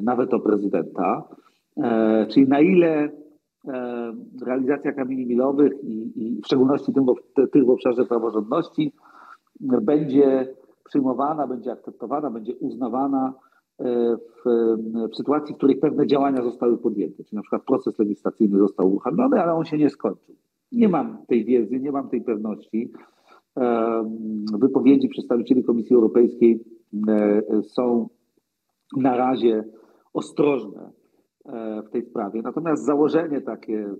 na 0.03 0.17
weto 0.17 0.41
prezydenta. 0.41 1.29
Czyli 2.29 2.49
na 2.49 2.61
ile 2.61 3.09
realizacja 4.47 4.93
kamieni 4.93 5.27
milowych 5.27 5.73
i, 5.83 6.13
i 6.25 6.41
w 6.43 6.47
szczególności 6.47 6.93
tych 7.53 7.67
w 7.67 7.71
obszarze 7.71 8.05
praworządności 8.05 8.93
będzie 9.61 10.55
przyjmowana, 10.85 11.47
będzie 11.47 11.73
akceptowana, 11.73 12.31
będzie 12.31 12.55
uznawana 12.55 13.35
w, 13.79 14.45
w, 15.11 15.17
sytuacji, 15.17 15.55
w 15.55 15.59
której 15.59 15.77
pewne 15.77 16.07
działania 16.07 16.43
zostały 16.43 16.79
podjęte, 16.79 17.25
czyli 17.25 17.37
na 17.37 17.43
przykład 17.43 17.63
proces 17.63 17.99
legislacyjny 17.99 18.59
został 18.59 18.91
uruchomiony, 18.91 19.43
ale 19.43 19.55
on 19.55 19.65
się 19.65 19.79
nie 19.79 19.91
skończył. 19.91 20.35
Nie 20.75 20.89
mam 20.89 21.19
tej 21.27 21.45
wiedzy, 21.45 21.81
nie 21.81 21.93
mam 21.93 22.09
tej 22.09 22.21
pewności. 22.21 22.93
Wypowiedzi 24.59 25.09
przedstawicieli 25.09 25.65
Komisji 25.65 25.97
Europejskiej 25.97 26.65
są 27.63 28.09
na 28.97 29.17
razie 29.17 29.65
ostrożne 30.13 30.91
w 31.87 31.91
tej 31.91 32.03
sprawie. 32.03 32.43
Natomiast 32.43 32.85
założenie 32.85 33.41
takie 33.41 33.95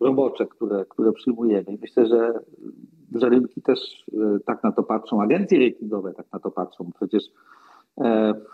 robocze, 0.00 0.46
które, 0.46 0.84
które 0.88 1.12
przyjmujemy, 1.12 1.72
i 1.72 1.78
myślę, 1.80 2.06
że, 2.06 2.40
że 3.14 3.28
rynki 3.28 3.62
też 3.62 4.04
tak 4.46 4.64
na 4.64 4.72
to 4.72 4.82
patrzą, 4.82 5.22
agencje 5.22 5.68
ratingowe 5.68 6.14
tak 6.14 6.26
na 6.32 6.38
to 6.38 6.50
patrzą. 6.50 6.90
Przecież 6.96 7.22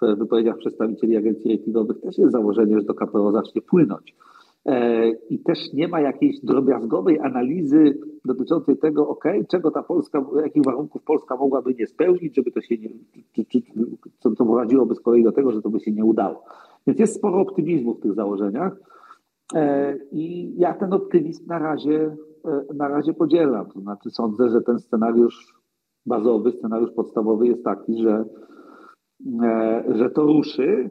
w 0.03 0.16
wypowiedziach 0.18 0.59
przedstawicieli 0.59 1.16
agencji 1.16 1.57
ratingowych 1.57 2.01
też 2.01 2.18
jest 2.18 2.32
założenie, 2.32 2.78
że 2.78 2.85
do 2.85 2.95
KPO 2.95 3.32
zacznie 3.32 3.62
płynąć. 3.62 4.16
I 5.31 5.39
też 5.39 5.73
nie 5.73 5.89
ma 5.89 6.01
jakiejś 6.01 6.41
drobiazgowej 6.41 7.21
analizy 7.21 7.99
dotyczącej 8.25 8.77
tego, 8.77 9.09
ok, 9.09 9.25
czego 9.49 9.71
ta 9.71 9.83
Polska, 9.83 10.25
jakich 10.43 10.65
warunków 10.65 11.03
Polska 11.03 11.37
mogłaby 11.37 11.75
nie 11.75 11.87
spełnić, 11.87 12.37
żeby 12.37 12.51
to 12.51 12.61
się 12.61 12.79
nie, 12.79 12.89
czy, 13.33 13.45
czy, 13.45 13.62
co, 14.19 14.31
co 14.31 14.45
prowadziłoby 14.45 14.95
z 14.95 15.01
kolei 15.01 15.25
do 15.25 15.33
tego, 15.33 15.53
że 15.53 15.62
to 15.62 15.71
by 15.71 15.81
się 15.81 15.93
nie 15.93 16.05
udało. 16.05 16.45
Więc 16.87 16.99
jest 17.01 17.15
sporo 17.15 17.41
optymizmu 17.41 17.95
w 17.95 18.01
tych 18.01 18.15
założeniach 18.15 18.77
i 20.12 20.55
ja 20.57 20.75
ten 20.75 20.93
optymizm 20.93 21.47
na 21.47 21.59
razie, 21.59 22.17
na 22.75 22.89
razie 22.89 23.12
podzielam. 23.12 23.71
To 23.71 23.81
znaczy 23.81 24.11
sądzę, 24.11 24.49
że 24.49 24.61
ten 24.61 24.79
scenariusz 24.79 25.55
bazowy, 26.07 26.53
scenariusz 26.53 26.91
podstawowy 26.91 27.47
jest 27.47 27.65
taki, 27.65 28.03
że, 28.03 28.25
że 29.89 30.11
to 30.11 30.23
ruszy. 30.23 30.91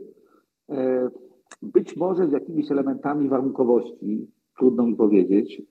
Być 1.64 1.98
może 1.98 2.28
z 2.28 2.32
jakimiś 2.32 2.72
elementami 2.72 3.30
warunkowości, 3.30 4.28
trudno 4.58 4.86
mi 4.88 4.96
powiedzieć, 4.96 5.62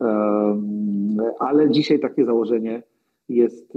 ale 1.38 1.70
dzisiaj 1.70 2.00
takie 2.00 2.24
założenie 2.24 2.82
jest 3.28 3.72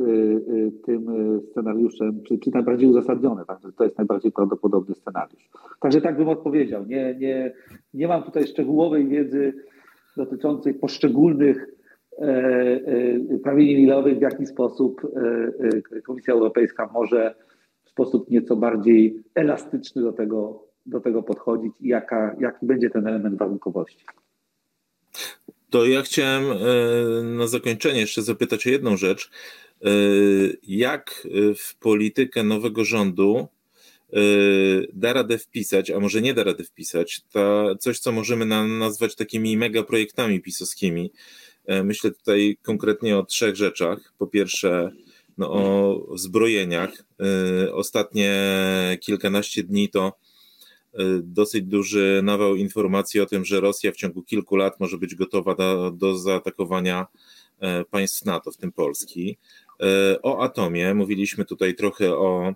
tym 0.85 1.05
scenariuszem, 1.51 2.23
czy, 2.23 2.37
czy 2.37 2.51
najbardziej 2.53 2.89
uzasadnione, 2.89 3.45
także 3.45 3.71
to 3.71 3.83
jest 3.83 3.97
najbardziej 3.97 4.31
prawdopodobny 4.31 4.95
scenariusz. 4.95 5.49
Także 5.81 6.01
tak 6.01 6.17
bym 6.17 6.29
odpowiedział. 6.29 6.85
Nie, 6.85 7.15
nie, 7.19 7.53
nie 7.93 8.07
mam 8.07 8.23
tutaj 8.23 8.47
szczegółowej 8.47 9.07
wiedzy 9.07 9.53
dotyczącej 10.17 10.73
poszczególnych 10.73 11.75
prawień 13.43 13.67
milowych, 13.67 14.17
w 14.17 14.21
jaki 14.21 14.45
sposób 14.45 15.01
Komisja 16.05 16.33
Europejska 16.33 16.89
może 16.93 17.35
w 17.83 17.89
sposób 17.89 18.29
nieco 18.29 18.55
bardziej 18.55 19.23
elastyczny 19.35 20.01
do 20.01 20.13
tego, 20.13 20.64
do 20.85 20.99
tego 20.99 21.23
podchodzić 21.23 21.73
i 21.81 21.87
jaka, 21.87 22.35
jaki 22.39 22.65
będzie 22.65 22.89
ten 22.89 23.07
element 23.07 23.37
warunkowości. 23.37 24.05
To 25.69 25.85
ja 25.85 26.01
chciałem 26.01 26.43
na 27.37 27.47
zakończenie 27.47 27.99
jeszcze 27.99 28.21
zapytać 28.21 28.67
o 28.67 28.69
jedną 28.69 28.97
rzecz. 28.97 29.31
Jak 30.63 31.27
w 31.57 31.75
politykę 31.75 32.43
nowego 32.43 32.85
rządu 32.85 33.47
da 34.93 35.13
radę 35.13 35.37
wpisać, 35.37 35.91
a 35.91 35.99
może 35.99 36.21
nie 36.21 36.33
da 36.33 36.43
rady 36.43 36.63
wpisać, 36.63 37.21
to 37.31 37.75
coś, 37.79 37.99
co 37.99 38.11
możemy 38.11 38.45
nazwać 38.79 39.15
takimi 39.15 39.57
mega 39.57 39.83
projektami 39.83 40.41
pisowskimi. 40.41 41.11
Myślę 41.83 42.11
tutaj 42.11 42.57
konkretnie 42.61 43.17
o 43.17 43.23
trzech 43.23 43.55
rzeczach. 43.55 44.13
Po 44.17 44.27
pierwsze, 44.27 44.91
no, 45.37 45.51
o 45.51 46.17
zbrojeniach. 46.17 47.03
Ostatnie 47.71 48.31
kilkanaście 49.01 49.63
dni 49.63 49.89
to 49.89 50.13
dosyć 51.23 51.63
duży 51.63 52.21
nawał 52.23 52.55
informacji 52.55 53.21
o 53.21 53.25
tym, 53.25 53.45
że 53.45 53.59
Rosja 53.59 53.91
w 53.91 53.95
ciągu 53.95 54.23
kilku 54.23 54.55
lat 54.55 54.79
może 54.79 54.97
być 54.97 55.15
gotowa 55.15 55.55
do, 55.55 55.91
do 55.91 56.17
zaatakowania 56.17 57.07
państw 57.91 58.25
NATO, 58.25 58.51
w 58.51 58.57
tym 58.57 58.71
Polski. 58.71 59.37
O 60.23 60.43
atomie 60.43 60.93
mówiliśmy 60.93 61.45
tutaj 61.45 61.75
trochę 61.75 62.15
o 62.17 62.53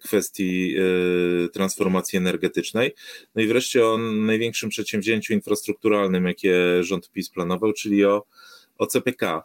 kwestii 0.00 0.74
transformacji 1.52 2.16
energetycznej. 2.16 2.94
No 3.34 3.42
i 3.42 3.46
wreszcie 3.46 3.86
o 3.86 3.98
największym 3.98 4.70
przedsięwzięciu 4.70 5.32
infrastrukturalnym, 5.32 6.24
jakie 6.24 6.84
rząd 6.84 7.10
PiS 7.10 7.30
planował, 7.30 7.72
czyli 7.72 8.04
o, 8.04 8.26
o 8.78 8.86
CPK. 8.86 9.44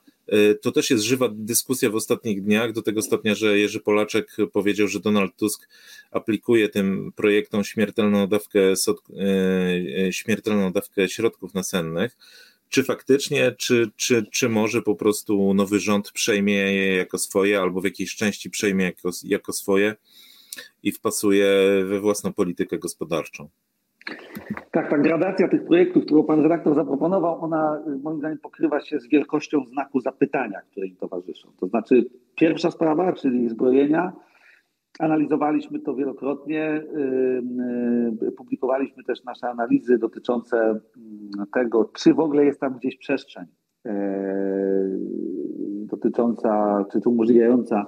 To 0.61 0.71
też 0.71 0.89
jest 0.89 1.03
żywa 1.03 1.29
dyskusja 1.31 1.89
w 1.89 1.95
ostatnich 1.95 2.43
dniach, 2.43 2.73
do 2.73 2.81
tego 2.81 3.01
stopnia, 3.01 3.35
że 3.35 3.59
Jerzy 3.59 3.79
Polaczek 3.79 4.37
powiedział, 4.53 4.87
że 4.87 4.99
Donald 4.99 5.35
Tusk 5.35 5.67
aplikuje 6.11 6.69
tym 6.69 7.11
projektom 7.15 7.63
śmiertelną 7.63 8.27
dawkę, 8.27 8.59
śmiertelną 10.11 10.71
dawkę 10.71 11.09
środków 11.09 11.53
nasennych. 11.53 12.17
Czy 12.69 12.83
faktycznie, 12.83 13.55
czy, 13.57 13.91
czy, 13.95 14.25
czy 14.31 14.49
może 14.49 14.81
po 14.81 14.95
prostu 14.95 15.53
nowy 15.53 15.79
rząd 15.79 16.11
przejmie 16.11 16.53
je 16.53 16.95
jako 16.95 17.17
swoje, 17.17 17.59
albo 17.59 17.81
w 17.81 17.85
jakiejś 17.85 18.15
części 18.15 18.49
przejmie 18.49 18.85
jako, 18.85 19.09
jako 19.23 19.53
swoje 19.53 19.95
i 20.83 20.91
wpasuje 20.91 21.49
we 21.85 21.99
własną 21.99 22.33
politykę 22.33 22.79
gospodarczą? 22.79 23.49
Tak, 24.71 24.89
ta 24.89 24.97
gradacja 24.97 25.47
tych 25.47 25.65
projektów, 25.65 26.05
którą 26.05 26.23
pan 26.23 26.41
redaktor 26.41 26.75
zaproponował, 26.75 27.43
ona 27.43 27.83
moim 28.03 28.19
zdaniem 28.19 28.37
pokrywa 28.37 28.81
się 28.81 28.99
z 28.99 29.09
wielkością 29.09 29.65
znaku 29.65 29.99
zapytania, 29.99 30.61
które 30.71 30.87
im 30.87 30.95
towarzyszą. 30.95 31.49
To 31.59 31.67
znaczy, 31.67 32.05
pierwsza 32.35 32.71
sprawa, 32.71 33.13
czyli 33.13 33.49
zbrojenia, 33.49 34.13
analizowaliśmy 34.99 35.79
to 35.79 35.95
wielokrotnie, 35.95 36.83
publikowaliśmy 38.37 39.03
też 39.03 39.23
nasze 39.23 39.49
analizy 39.49 39.97
dotyczące 39.97 40.79
tego, 41.53 41.91
czy 41.97 42.13
w 42.13 42.19
ogóle 42.19 42.45
jest 42.45 42.59
tam 42.59 42.73
gdzieś 42.73 42.97
przestrzeń 42.97 43.45
dotycząca, 45.85 46.85
czy 46.91 47.09
umożliwiająca 47.09 47.85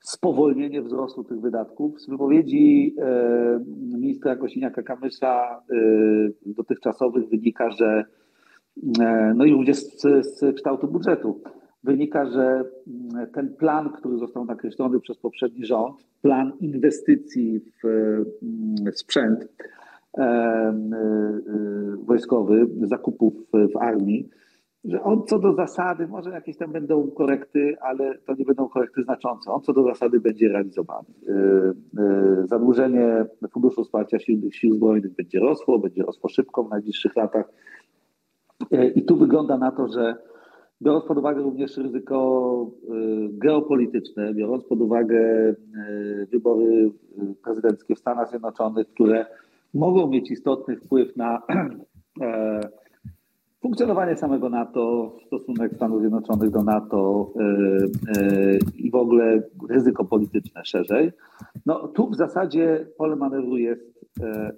spowolnienie 0.00 0.82
wzrostu 0.82 1.24
tych 1.24 1.40
wydatków. 1.40 2.00
Z 2.00 2.08
wypowiedzi 2.08 2.94
e, 2.98 3.60
ministra 3.66 4.36
Kosiniaka-Kamysza 4.36 5.56
e, 5.56 5.62
dotychczasowych 6.46 7.28
wynika, 7.28 7.70
że 7.70 8.04
e, 9.00 9.32
no 9.36 9.44
i 9.44 9.52
również 9.52 9.76
z, 9.76 10.02
z 10.26 10.56
kształtu 10.56 10.88
budżetu 10.88 11.40
wynika, 11.84 12.26
że 12.26 12.64
ten 13.34 13.54
plan, 13.54 13.90
który 13.90 14.18
został 14.18 14.44
nakreślony 14.44 15.00
przez 15.00 15.18
poprzedni 15.18 15.64
rząd, 15.64 15.96
plan 16.22 16.52
inwestycji 16.60 17.60
w 17.82 18.98
sprzęt 18.98 19.48
wojskowy, 22.06 22.66
zakupów 22.82 23.34
w 23.52 23.76
armii, 23.76 24.28
że 24.84 25.02
on 25.02 25.26
co 25.26 25.38
do 25.38 25.54
zasady, 25.54 26.06
może 26.06 26.30
jakieś 26.30 26.56
tam 26.56 26.72
będą 26.72 27.10
korekty, 27.10 27.76
ale 27.80 28.18
to 28.18 28.34
nie 28.34 28.44
będą 28.44 28.68
korekty 28.68 29.02
znaczące. 29.02 29.50
On 29.50 29.60
co 29.60 29.72
do 29.72 29.82
zasady 29.82 30.20
będzie 30.20 30.48
realizowany. 30.48 31.08
Zadłużenie 32.44 33.26
Funduszu 33.52 33.84
Wsparcia 33.84 34.18
Sił, 34.18 34.50
Sił 34.50 34.74
Zbrojnych 34.74 35.14
będzie 35.14 35.40
rosło, 35.40 35.78
będzie 35.78 36.02
rosło 36.02 36.28
szybko 36.28 36.64
w 36.64 36.70
najbliższych 36.70 37.16
latach. 37.16 37.52
I 38.94 39.04
tu 39.04 39.16
wygląda 39.16 39.58
na 39.58 39.70
to, 39.72 39.88
że 39.88 40.16
biorąc 40.82 41.04
pod 41.04 41.18
uwagę 41.18 41.42
również 41.42 41.76
ryzyko 41.76 42.70
geopolityczne, 43.30 44.34
biorąc 44.34 44.64
pod 44.64 44.80
uwagę 44.80 45.54
wybory 46.32 46.90
prezydenckie 47.44 47.94
w 47.94 47.98
Stanach 47.98 48.28
Zjednoczonych, 48.28 48.88
które 48.88 49.26
mogą 49.74 50.06
mieć 50.06 50.30
istotny 50.30 50.76
wpływ 50.76 51.16
na 51.16 51.42
funkcjonowanie 53.62 54.16
samego 54.16 54.48
NATO, 54.48 55.16
stosunek 55.26 55.74
Stanów 55.74 56.00
Zjednoczonych 56.00 56.50
do 56.50 56.62
NATO 56.62 57.32
yy, 57.36 57.90
yy, 58.22 58.58
i 58.76 58.90
w 58.90 58.94
ogóle 58.94 59.42
ryzyko 59.68 60.04
polityczne 60.04 60.64
szerzej, 60.64 61.12
no 61.66 61.88
tu 61.88 62.10
w 62.10 62.16
zasadzie 62.16 62.86
pole 62.98 63.16
manewru 63.16 63.56
jest, 63.56 64.08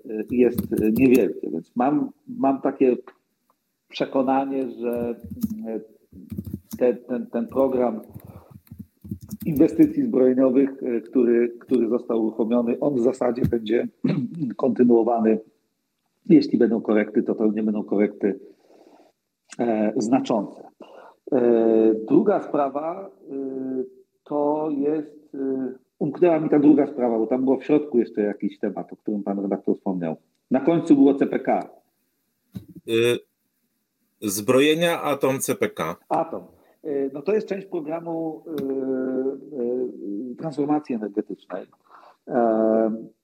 yy, 0.05 0.27
jest 0.31 0.61
niewielkie, 0.99 1.51
więc 1.51 1.77
mam, 1.77 2.11
mam 2.29 2.61
takie 2.61 2.97
przekonanie, 3.89 4.71
że 4.71 5.15
te, 6.79 6.95
ten, 6.95 7.27
ten 7.27 7.47
program 7.47 8.01
inwestycji 9.47 10.03
zbrojeniowych, 10.03 10.71
który, 11.05 11.57
który 11.61 11.89
został 11.89 12.23
uruchomiony. 12.23 12.81
On 12.81 12.95
w 12.95 13.01
zasadzie 13.01 13.43
będzie 13.43 13.89
kontynuowany. 14.57 15.39
Jeśli 16.29 16.59
będą 16.59 16.81
korekty, 16.81 17.23
to 17.23 17.35
to 17.35 17.53
nie 17.53 17.63
będą 17.63 17.83
korekty 17.83 18.41
znaczące. 19.97 20.69
Druga 22.09 22.43
sprawa 22.43 23.11
to 24.25 24.69
jest 24.71 25.37
umknęła 25.99 26.41
mi 26.41 26.49
ta 26.49 26.59
druga 26.59 26.87
sprawa, 26.87 27.19
bo 27.19 27.27
tam 27.27 27.45
było 27.45 27.57
w 27.57 27.65
środku 27.65 27.99
jeszcze 27.99 28.23
jakiś 28.23 28.59
temat, 28.59 28.93
o 28.93 28.97
którym 28.97 29.23
pan 29.23 29.41
redaktor 29.41 29.77
wspomniał. 29.77 30.17
Na 30.51 30.61
końcu 30.61 30.95
było 30.95 31.15
CPK. 31.15 31.69
Zbrojenia 34.23 35.03
Atom 35.03 35.39
CPK. 35.39 35.97
Atom. 36.09 36.43
No 37.13 37.23
to 37.23 37.35
jest 37.35 37.49
część 37.49 37.67
programu 37.67 38.45
transformacji 40.39 40.95
energetycznej. 40.95 41.67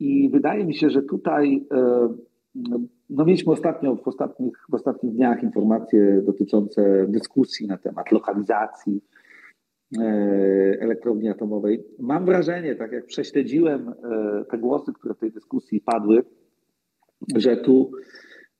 I 0.00 0.30
wydaje 0.30 0.64
mi 0.64 0.74
się, 0.74 0.90
że 0.90 1.02
tutaj 1.02 1.66
no 3.10 3.24
mieliśmy 3.24 3.52
ostatnio, 3.52 3.96
w, 3.96 4.08
ostatnich, 4.08 4.66
w 4.70 4.74
ostatnich 4.74 5.12
dniach 5.12 5.42
informacje 5.42 6.22
dotyczące 6.22 7.06
dyskusji 7.08 7.66
na 7.66 7.78
temat 7.78 8.12
lokalizacji 8.12 9.00
E, 9.98 10.02
elektrowni 10.80 11.28
atomowej. 11.28 11.84
Mam 11.98 12.24
wrażenie, 12.24 12.74
tak 12.74 12.92
jak 12.92 13.06
prześledziłem 13.06 13.88
e, 13.88 14.44
te 14.50 14.58
głosy, 14.58 14.92
które 14.92 15.14
w 15.14 15.18
tej 15.18 15.32
dyskusji 15.32 15.80
padły, 15.80 16.24
że 17.36 17.56
tu 17.56 17.90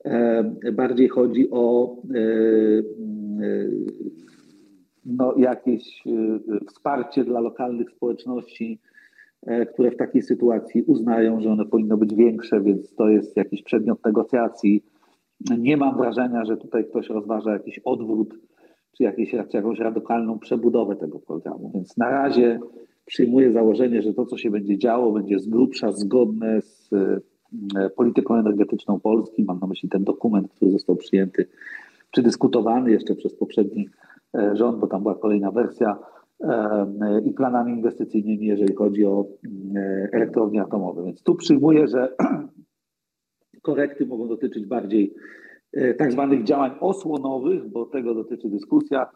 e, 0.05 0.73
bardziej 0.73 1.09
chodzi 1.09 1.51
o 1.51 1.97
no, 5.05 5.35
jakieś 5.37 6.03
wsparcie 6.69 7.25
dla 7.25 7.41
lokalnych 7.41 7.91
społeczności, 7.91 8.81
które 9.73 9.91
w 9.91 9.97
takiej 9.97 10.23
sytuacji 10.23 10.83
uznają, 10.83 11.41
że 11.41 11.51
one 11.51 11.65
powinno 11.65 11.97
być 11.97 12.15
większe, 12.15 12.61
więc 12.61 12.95
to 12.95 13.09
jest 13.09 13.37
jakiś 13.37 13.63
przedmiot 13.63 14.05
negocjacji. 14.05 14.85
Nie 15.59 15.77
mam 15.77 15.97
wrażenia, 15.97 16.45
że 16.45 16.57
tutaj 16.57 16.85
ktoś 16.85 17.09
rozważa 17.09 17.53
jakiś 17.53 17.79
odwrót 17.79 18.35
czy 18.97 19.03
jakieś, 19.03 19.33
jakąś 19.53 19.79
radykalną 19.79 20.39
przebudowę 20.39 20.97
tego 20.97 21.19
programu. 21.19 21.71
Więc 21.75 21.97
na 21.97 22.11
razie 22.11 22.61
przyjmuję 23.07 23.53
założenie, 23.53 24.03
że 24.03 24.15
to, 24.15 24.27
co 24.27 24.37
się 24.37 24.51
będzie 24.51 24.79
działo, 24.79 25.13
będzie 25.13 25.39
z 25.39 25.49
grubsza 25.49 25.93
zgodne 25.93 26.63
z 26.63 26.91
e, 27.77 27.91
polityką 27.91 28.35
energetyczną 28.35 29.01
Polski. 29.01 29.45
Mam 29.45 29.59
na 29.59 29.67
myśli 29.67 29.89
ten 29.89 30.05
dokument, 30.05 30.53
który 30.53 30.71
został 30.71 30.97
przyjęty, 30.97 31.47
czy 32.11 32.23
dyskutowany 32.23 32.91
jeszcze 32.91 33.15
przez 33.15 33.35
poprzedni 33.35 33.89
e, 34.35 34.57
rząd, 34.57 34.79
bo 34.79 34.87
tam 34.87 35.03
była 35.03 35.15
kolejna 35.15 35.51
wersja 35.51 35.99
e, 35.99 36.16
i 37.25 37.33
planami 37.33 37.73
inwestycyjnymi, 37.73 38.47
jeżeli 38.47 38.75
chodzi 38.75 39.05
o 39.05 39.27
elektrownie 40.13 40.63
atomowe. 40.63 41.05
Więc 41.05 41.23
tu 41.23 41.35
przyjmuję, 41.35 41.89
że 41.89 42.17
korekty 43.63 44.07
mogą 44.07 44.29
dotyczyć 44.29 44.67
bardziej 44.67 45.15
E, 45.77 45.95
tak 45.95 46.13
zwanych 46.13 46.45
działań 46.45 46.71
osłonowych, 46.81 47.69
bo 47.69 47.87
tego 47.87 48.15
dotyczy 48.15 48.49
dyskusja, 48.49 49.07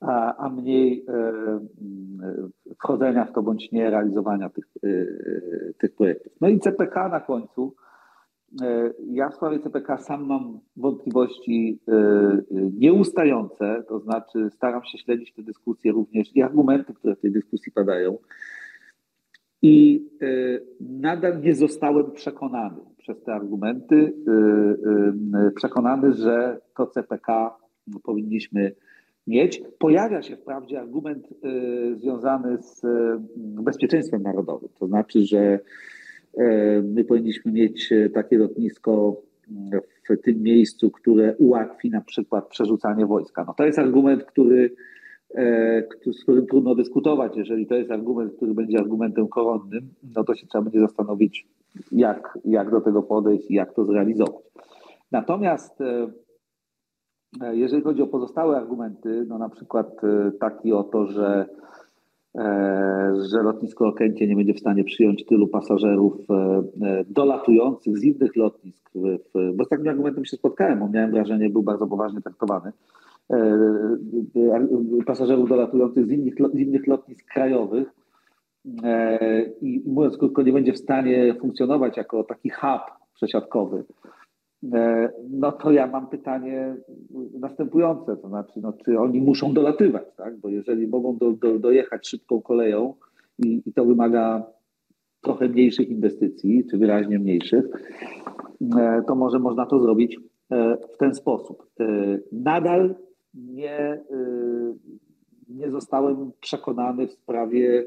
a, 0.00 0.36
a 0.36 0.48
mniej 0.48 1.04
e, 1.08 1.12
mm, 1.12 2.50
wchodzenia 2.78 3.24
w 3.24 3.32
to 3.32 3.42
bądź 3.42 3.72
nie 3.72 3.90
realizowania 3.90 4.48
tych, 4.48 4.64
e, 4.84 4.88
tych 5.78 5.94
projektów. 5.94 6.32
No 6.40 6.48
i 6.48 6.60
CPK 6.60 7.08
na 7.08 7.20
końcu. 7.20 7.74
Ja 9.06 9.28
w 9.28 9.34
sprawie 9.34 9.58
CPK 9.58 9.98
sam 9.98 10.26
mam 10.26 10.60
wątpliwości 10.76 11.80
nieustające, 12.78 13.84
to 13.88 14.00
znaczy 14.00 14.50
staram 14.50 14.84
się 14.84 14.98
śledzić 14.98 15.32
te 15.32 15.42
dyskusje 15.42 15.92
również 15.92 16.36
i 16.36 16.42
argumenty, 16.42 16.94
które 16.94 17.16
w 17.16 17.20
tej 17.20 17.32
dyskusji 17.32 17.72
padają. 17.72 18.18
I 19.62 20.08
nadal 20.80 21.40
nie 21.40 21.54
zostałem 21.54 22.12
przekonany, 22.12 22.80
przez 22.98 23.22
te 23.22 23.34
argumenty 23.34 24.12
przekonany, 25.56 26.12
że 26.12 26.60
to 26.76 26.86
CPK 26.86 27.56
powinniśmy 28.02 28.74
mieć. 29.26 29.62
Pojawia 29.78 30.22
się 30.22 30.36
wprawdzie 30.36 30.80
argument 30.80 31.28
związany 31.94 32.58
z 32.62 32.82
bezpieczeństwem 33.36 34.22
narodowym, 34.22 34.68
to 34.78 34.86
znaczy, 34.86 35.20
że 35.20 35.60
my 36.82 37.04
powinniśmy 37.04 37.52
mieć 37.52 37.92
takie 38.14 38.38
lotnisko 38.38 39.22
w 40.08 40.22
tym 40.22 40.42
miejscu, 40.42 40.90
które 40.90 41.36
ułatwi 41.36 41.90
na 41.90 42.00
przykład 42.00 42.48
przerzucanie 42.48 43.06
wojska. 43.06 43.44
No 43.46 43.54
to 43.54 43.66
jest 43.66 43.78
argument, 43.78 44.24
który 44.24 44.70
E, 45.34 45.82
z 46.12 46.22
którym 46.22 46.46
trudno 46.46 46.74
dyskutować. 46.74 47.36
Jeżeli 47.36 47.66
to 47.66 47.74
jest 47.74 47.90
argument, 47.90 48.36
który 48.36 48.54
będzie 48.54 48.78
argumentem 48.78 49.28
koronnym, 49.28 49.88
no 50.16 50.24
to 50.24 50.34
się 50.34 50.46
trzeba 50.46 50.64
będzie 50.64 50.80
zastanowić, 50.80 51.46
jak, 51.92 52.38
jak 52.44 52.70
do 52.70 52.80
tego 52.80 53.02
podejść 53.02 53.50
i 53.50 53.54
jak 53.54 53.74
to 53.74 53.84
zrealizować. 53.84 54.44
Natomiast 55.12 55.80
e, 55.80 56.10
e, 57.40 57.56
jeżeli 57.56 57.82
chodzi 57.82 58.02
o 58.02 58.06
pozostałe 58.06 58.56
argumenty, 58.56 59.24
no 59.28 59.38
na 59.38 59.48
przykład 59.48 60.00
taki 60.40 60.72
o 60.72 60.84
to, 60.84 61.06
że, 61.06 61.46
że 63.30 63.42
lotnisko 63.42 63.88
Okęcie 63.88 64.26
nie 64.26 64.36
będzie 64.36 64.54
w 64.54 64.60
stanie 64.60 64.84
przyjąć 64.84 65.26
tylu 65.26 65.48
pasażerów 65.48 66.14
dolatujących 67.06 67.98
z 67.98 68.04
innych 68.04 68.36
lotnisk, 68.36 68.90
bo 69.54 69.64
z 69.64 69.68
takim 69.68 69.88
argumentem 69.88 70.24
się 70.24 70.36
spotkałem, 70.36 70.78
bo 70.78 70.88
miałem 70.88 71.10
wrażenie, 71.10 71.50
był 71.50 71.62
bardzo 71.62 71.86
poważnie 71.86 72.20
traktowany 72.20 72.72
E, 73.30 73.36
e, 73.36 75.04
pasażerów 75.06 75.48
dolatujących 75.48 76.06
z 76.06 76.10
innych, 76.10 76.34
z 76.54 76.58
innych 76.58 76.86
lotnisk 76.86 77.26
krajowych 77.26 77.88
e, 78.84 79.42
i 79.62 79.82
mówiąc 79.86 80.18
krótko, 80.18 80.42
nie 80.42 80.52
będzie 80.52 80.72
w 80.72 80.78
stanie 80.78 81.34
funkcjonować 81.40 81.96
jako 81.96 82.24
taki 82.24 82.50
hub 82.50 82.82
przesiadkowy, 83.14 83.84
no 85.30 85.52
to 85.52 85.72
ja 85.72 85.86
mam 85.86 86.06
pytanie 86.06 86.76
następujące, 87.40 88.16
to 88.16 88.28
znaczy, 88.28 88.60
no, 88.62 88.72
czy 88.72 88.98
oni 88.98 89.20
muszą 89.20 89.52
dolatywać, 89.52 90.04
tak? 90.16 90.38
bo 90.38 90.48
jeżeli 90.48 90.86
mogą 90.86 91.16
do, 91.16 91.32
do, 91.32 91.58
dojechać 91.58 92.08
szybką 92.08 92.42
koleją 92.42 92.94
i, 93.38 93.62
i 93.66 93.72
to 93.72 93.84
wymaga 93.84 94.46
trochę 95.20 95.48
mniejszych 95.48 95.88
inwestycji, 95.88 96.66
czy 96.70 96.78
wyraźnie 96.78 97.18
mniejszych, 97.18 97.64
to 99.06 99.14
może 99.14 99.38
można 99.38 99.66
to 99.66 99.80
zrobić 99.80 100.18
w 100.94 100.96
ten 100.98 101.14
sposób. 101.14 101.66
Nadal 102.32 102.94
nie, 103.34 104.00
nie 105.48 105.70
zostałem 105.70 106.32
przekonany 106.40 107.06
w 107.06 107.12
sprawie 107.12 107.84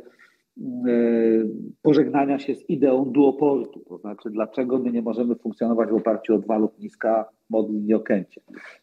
pożegnania 1.82 2.39
się 2.39 2.55
z 2.55 2.70
ideą 2.70 3.05
duoportu. 3.05 3.80
To 3.80 3.97
znaczy, 3.97 4.30
dlaczego 4.30 4.80
my 4.80 4.91
nie 4.91 5.01
możemy 5.01 5.36
funkcjonować 5.36 5.89
w 5.89 5.95
oparciu 5.95 6.36
o 6.36 6.38
dwa 6.38 6.58
lotniska 6.58 7.26
Modlin 7.49 7.88
i 7.88 7.93
Okęcie. 7.93 8.41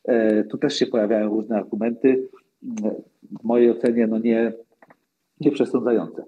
Y, 0.09 0.47
tu 0.51 0.59
też 0.59 0.75
się 0.75 0.87
pojawiają 0.87 1.29
różne 1.29 1.57
argumenty. 1.57 2.29
W 3.41 3.45
mojej 3.45 3.71
ocenie 3.71 4.07
no 4.07 4.19
nie, 4.19 4.53
nie 5.41 5.51
przesądzające. 5.51 6.25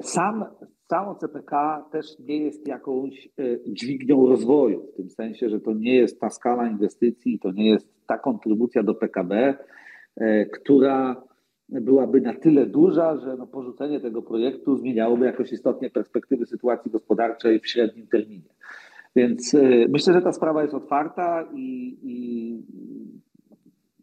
Sam, 0.00 0.44
samo 0.88 1.14
CPK 1.14 1.84
też 1.92 2.18
nie 2.18 2.38
jest 2.38 2.68
jakąś 2.68 3.28
dźwignią 3.66 4.26
rozwoju, 4.26 4.86
w 4.92 4.96
tym 4.96 5.10
sensie, 5.10 5.48
że 5.48 5.60
to 5.60 5.72
nie 5.72 5.96
jest 5.96 6.20
ta 6.20 6.30
skala 6.30 6.68
inwestycji, 6.68 7.38
to 7.38 7.52
nie 7.52 7.70
jest 7.70 7.88
ta 8.06 8.18
kontrybucja 8.18 8.82
do 8.82 8.94
PKB, 8.94 9.54
e, 10.16 10.46
która 10.46 11.22
byłaby 11.72 12.20
na 12.20 12.34
tyle 12.34 12.66
duża, 12.66 13.16
że 13.16 13.36
no 13.36 13.46
porzucenie 13.46 14.00
tego 14.00 14.22
projektu 14.22 14.76
zmieniałoby 14.76 15.26
jakoś 15.26 15.52
istotnie 15.52 15.90
perspektywy 15.90 16.46
sytuacji 16.46 16.90
gospodarczej 16.90 17.60
w 17.60 17.68
średnim 17.68 18.06
terminie. 18.06 18.48
Więc 19.16 19.54
e, 19.54 19.60
myślę, 19.88 20.12
że 20.12 20.22
ta 20.22 20.32
sprawa 20.32 20.62
jest 20.62 20.74
otwarta 20.74 21.48
i, 21.54 21.98
i 22.02 22.62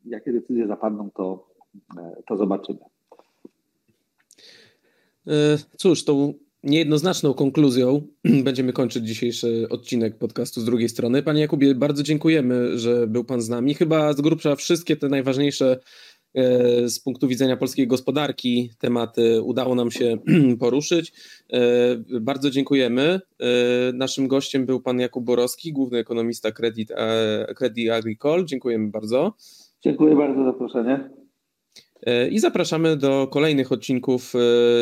jakie 0.06 0.34
decyzje 0.34 0.68
zapadną, 0.68 1.10
to, 1.16 1.48
e, 1.98 2.22
to 2.28 2.38
zobaczymy. 2.38 2.80
Cóż, 5.78 6.04
tą 6.04 6.34
niejednoznaczną 6.64 7.34
konkluzją 7.34 8.02
będziemy 8.44 8.74
kończyć 8.74 9.08
dzisiejszy 9.08 9.68
odcinek 9.70 10.18
podcastu 10.18 10.62
z 10.62 10.66
drugiej 10.66 10.90
strony. 10.90 11.24
Panie 11.24 11.42
Jakubie, 11.42 11.76
bardzo 11.76 12.04
dziękujemy, 12.04 12.78
że 12.78 13.08
był 13.08 13.24
Pan 13.24 13.42
z 13.42 13.50
nami. 13.50 13.74
Chyba 13.74 14.14
z 14.14 14.22
grubsza 14.22 14.56
wszystkie 14.56 14.96
te 14.96 15.10
najważniejsze 15.10 15.72
e, 15.72 15.80
z 16.86 17.00
punktu 17.00 17.28
widzenia 17.28 17.58
polskiej 17.58 17.88
gospodarki 17.88 18.72
tematy 18.80 19.42
udało 19.42 19.76
nam 19.76 19.92
się 19.92 20.18
poruszyć. 20.60 21.14
E, 21.54 21.60
bardzo 22.22 22.50
dziękujemy. 22.50 23.20
E, 23.40 23.48
naszym 23.94 24.28
gościem 24.28 24.66
był 24.66 24.82
pan 24.82 25.00
Jakub 25.00 25.26
Borowski, 25.26 25.74
główny 25.74 25.98
ekonomista 25.98 26.52
Credit, 26.52 26.92
Credit 27.56 27.90
Agricole. 27.90 28.46
Dziękujemy 28.46 28.88
bardzo. 28.88 29.34
Dziękuję 29.82 30.16
bardzo 30.16 30.44
za 30.44 30.52
zaproszenie. 30.52 31.10
E, 32.06 32.28
I 32.28 32.40
zapraszamy 32.40 32.98
do 32.98 33.28
kolejnych 33.28 33.72
odcinków 33.72 34.34
e, 34.36 34.40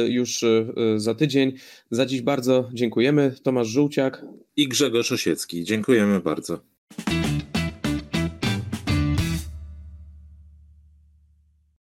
już 0.07 0.43
e, 0.43 0.65
za 0.95 1.15
tydzień. 1.15 1.53
Za 1.91 2.05
dziś 2.05 2.21
bardzo 2.21 2.69
dziękujemy. 2.73 3.35
Tomasz 3.43 3.67
Żółciak 3.67 4.25
i 4.55 4.67
Grzegorz 4.67 5.11
Osiecki. 5.11 5.63
Dziękujemy 5.63 6.19
bardzo. 6.19 6.59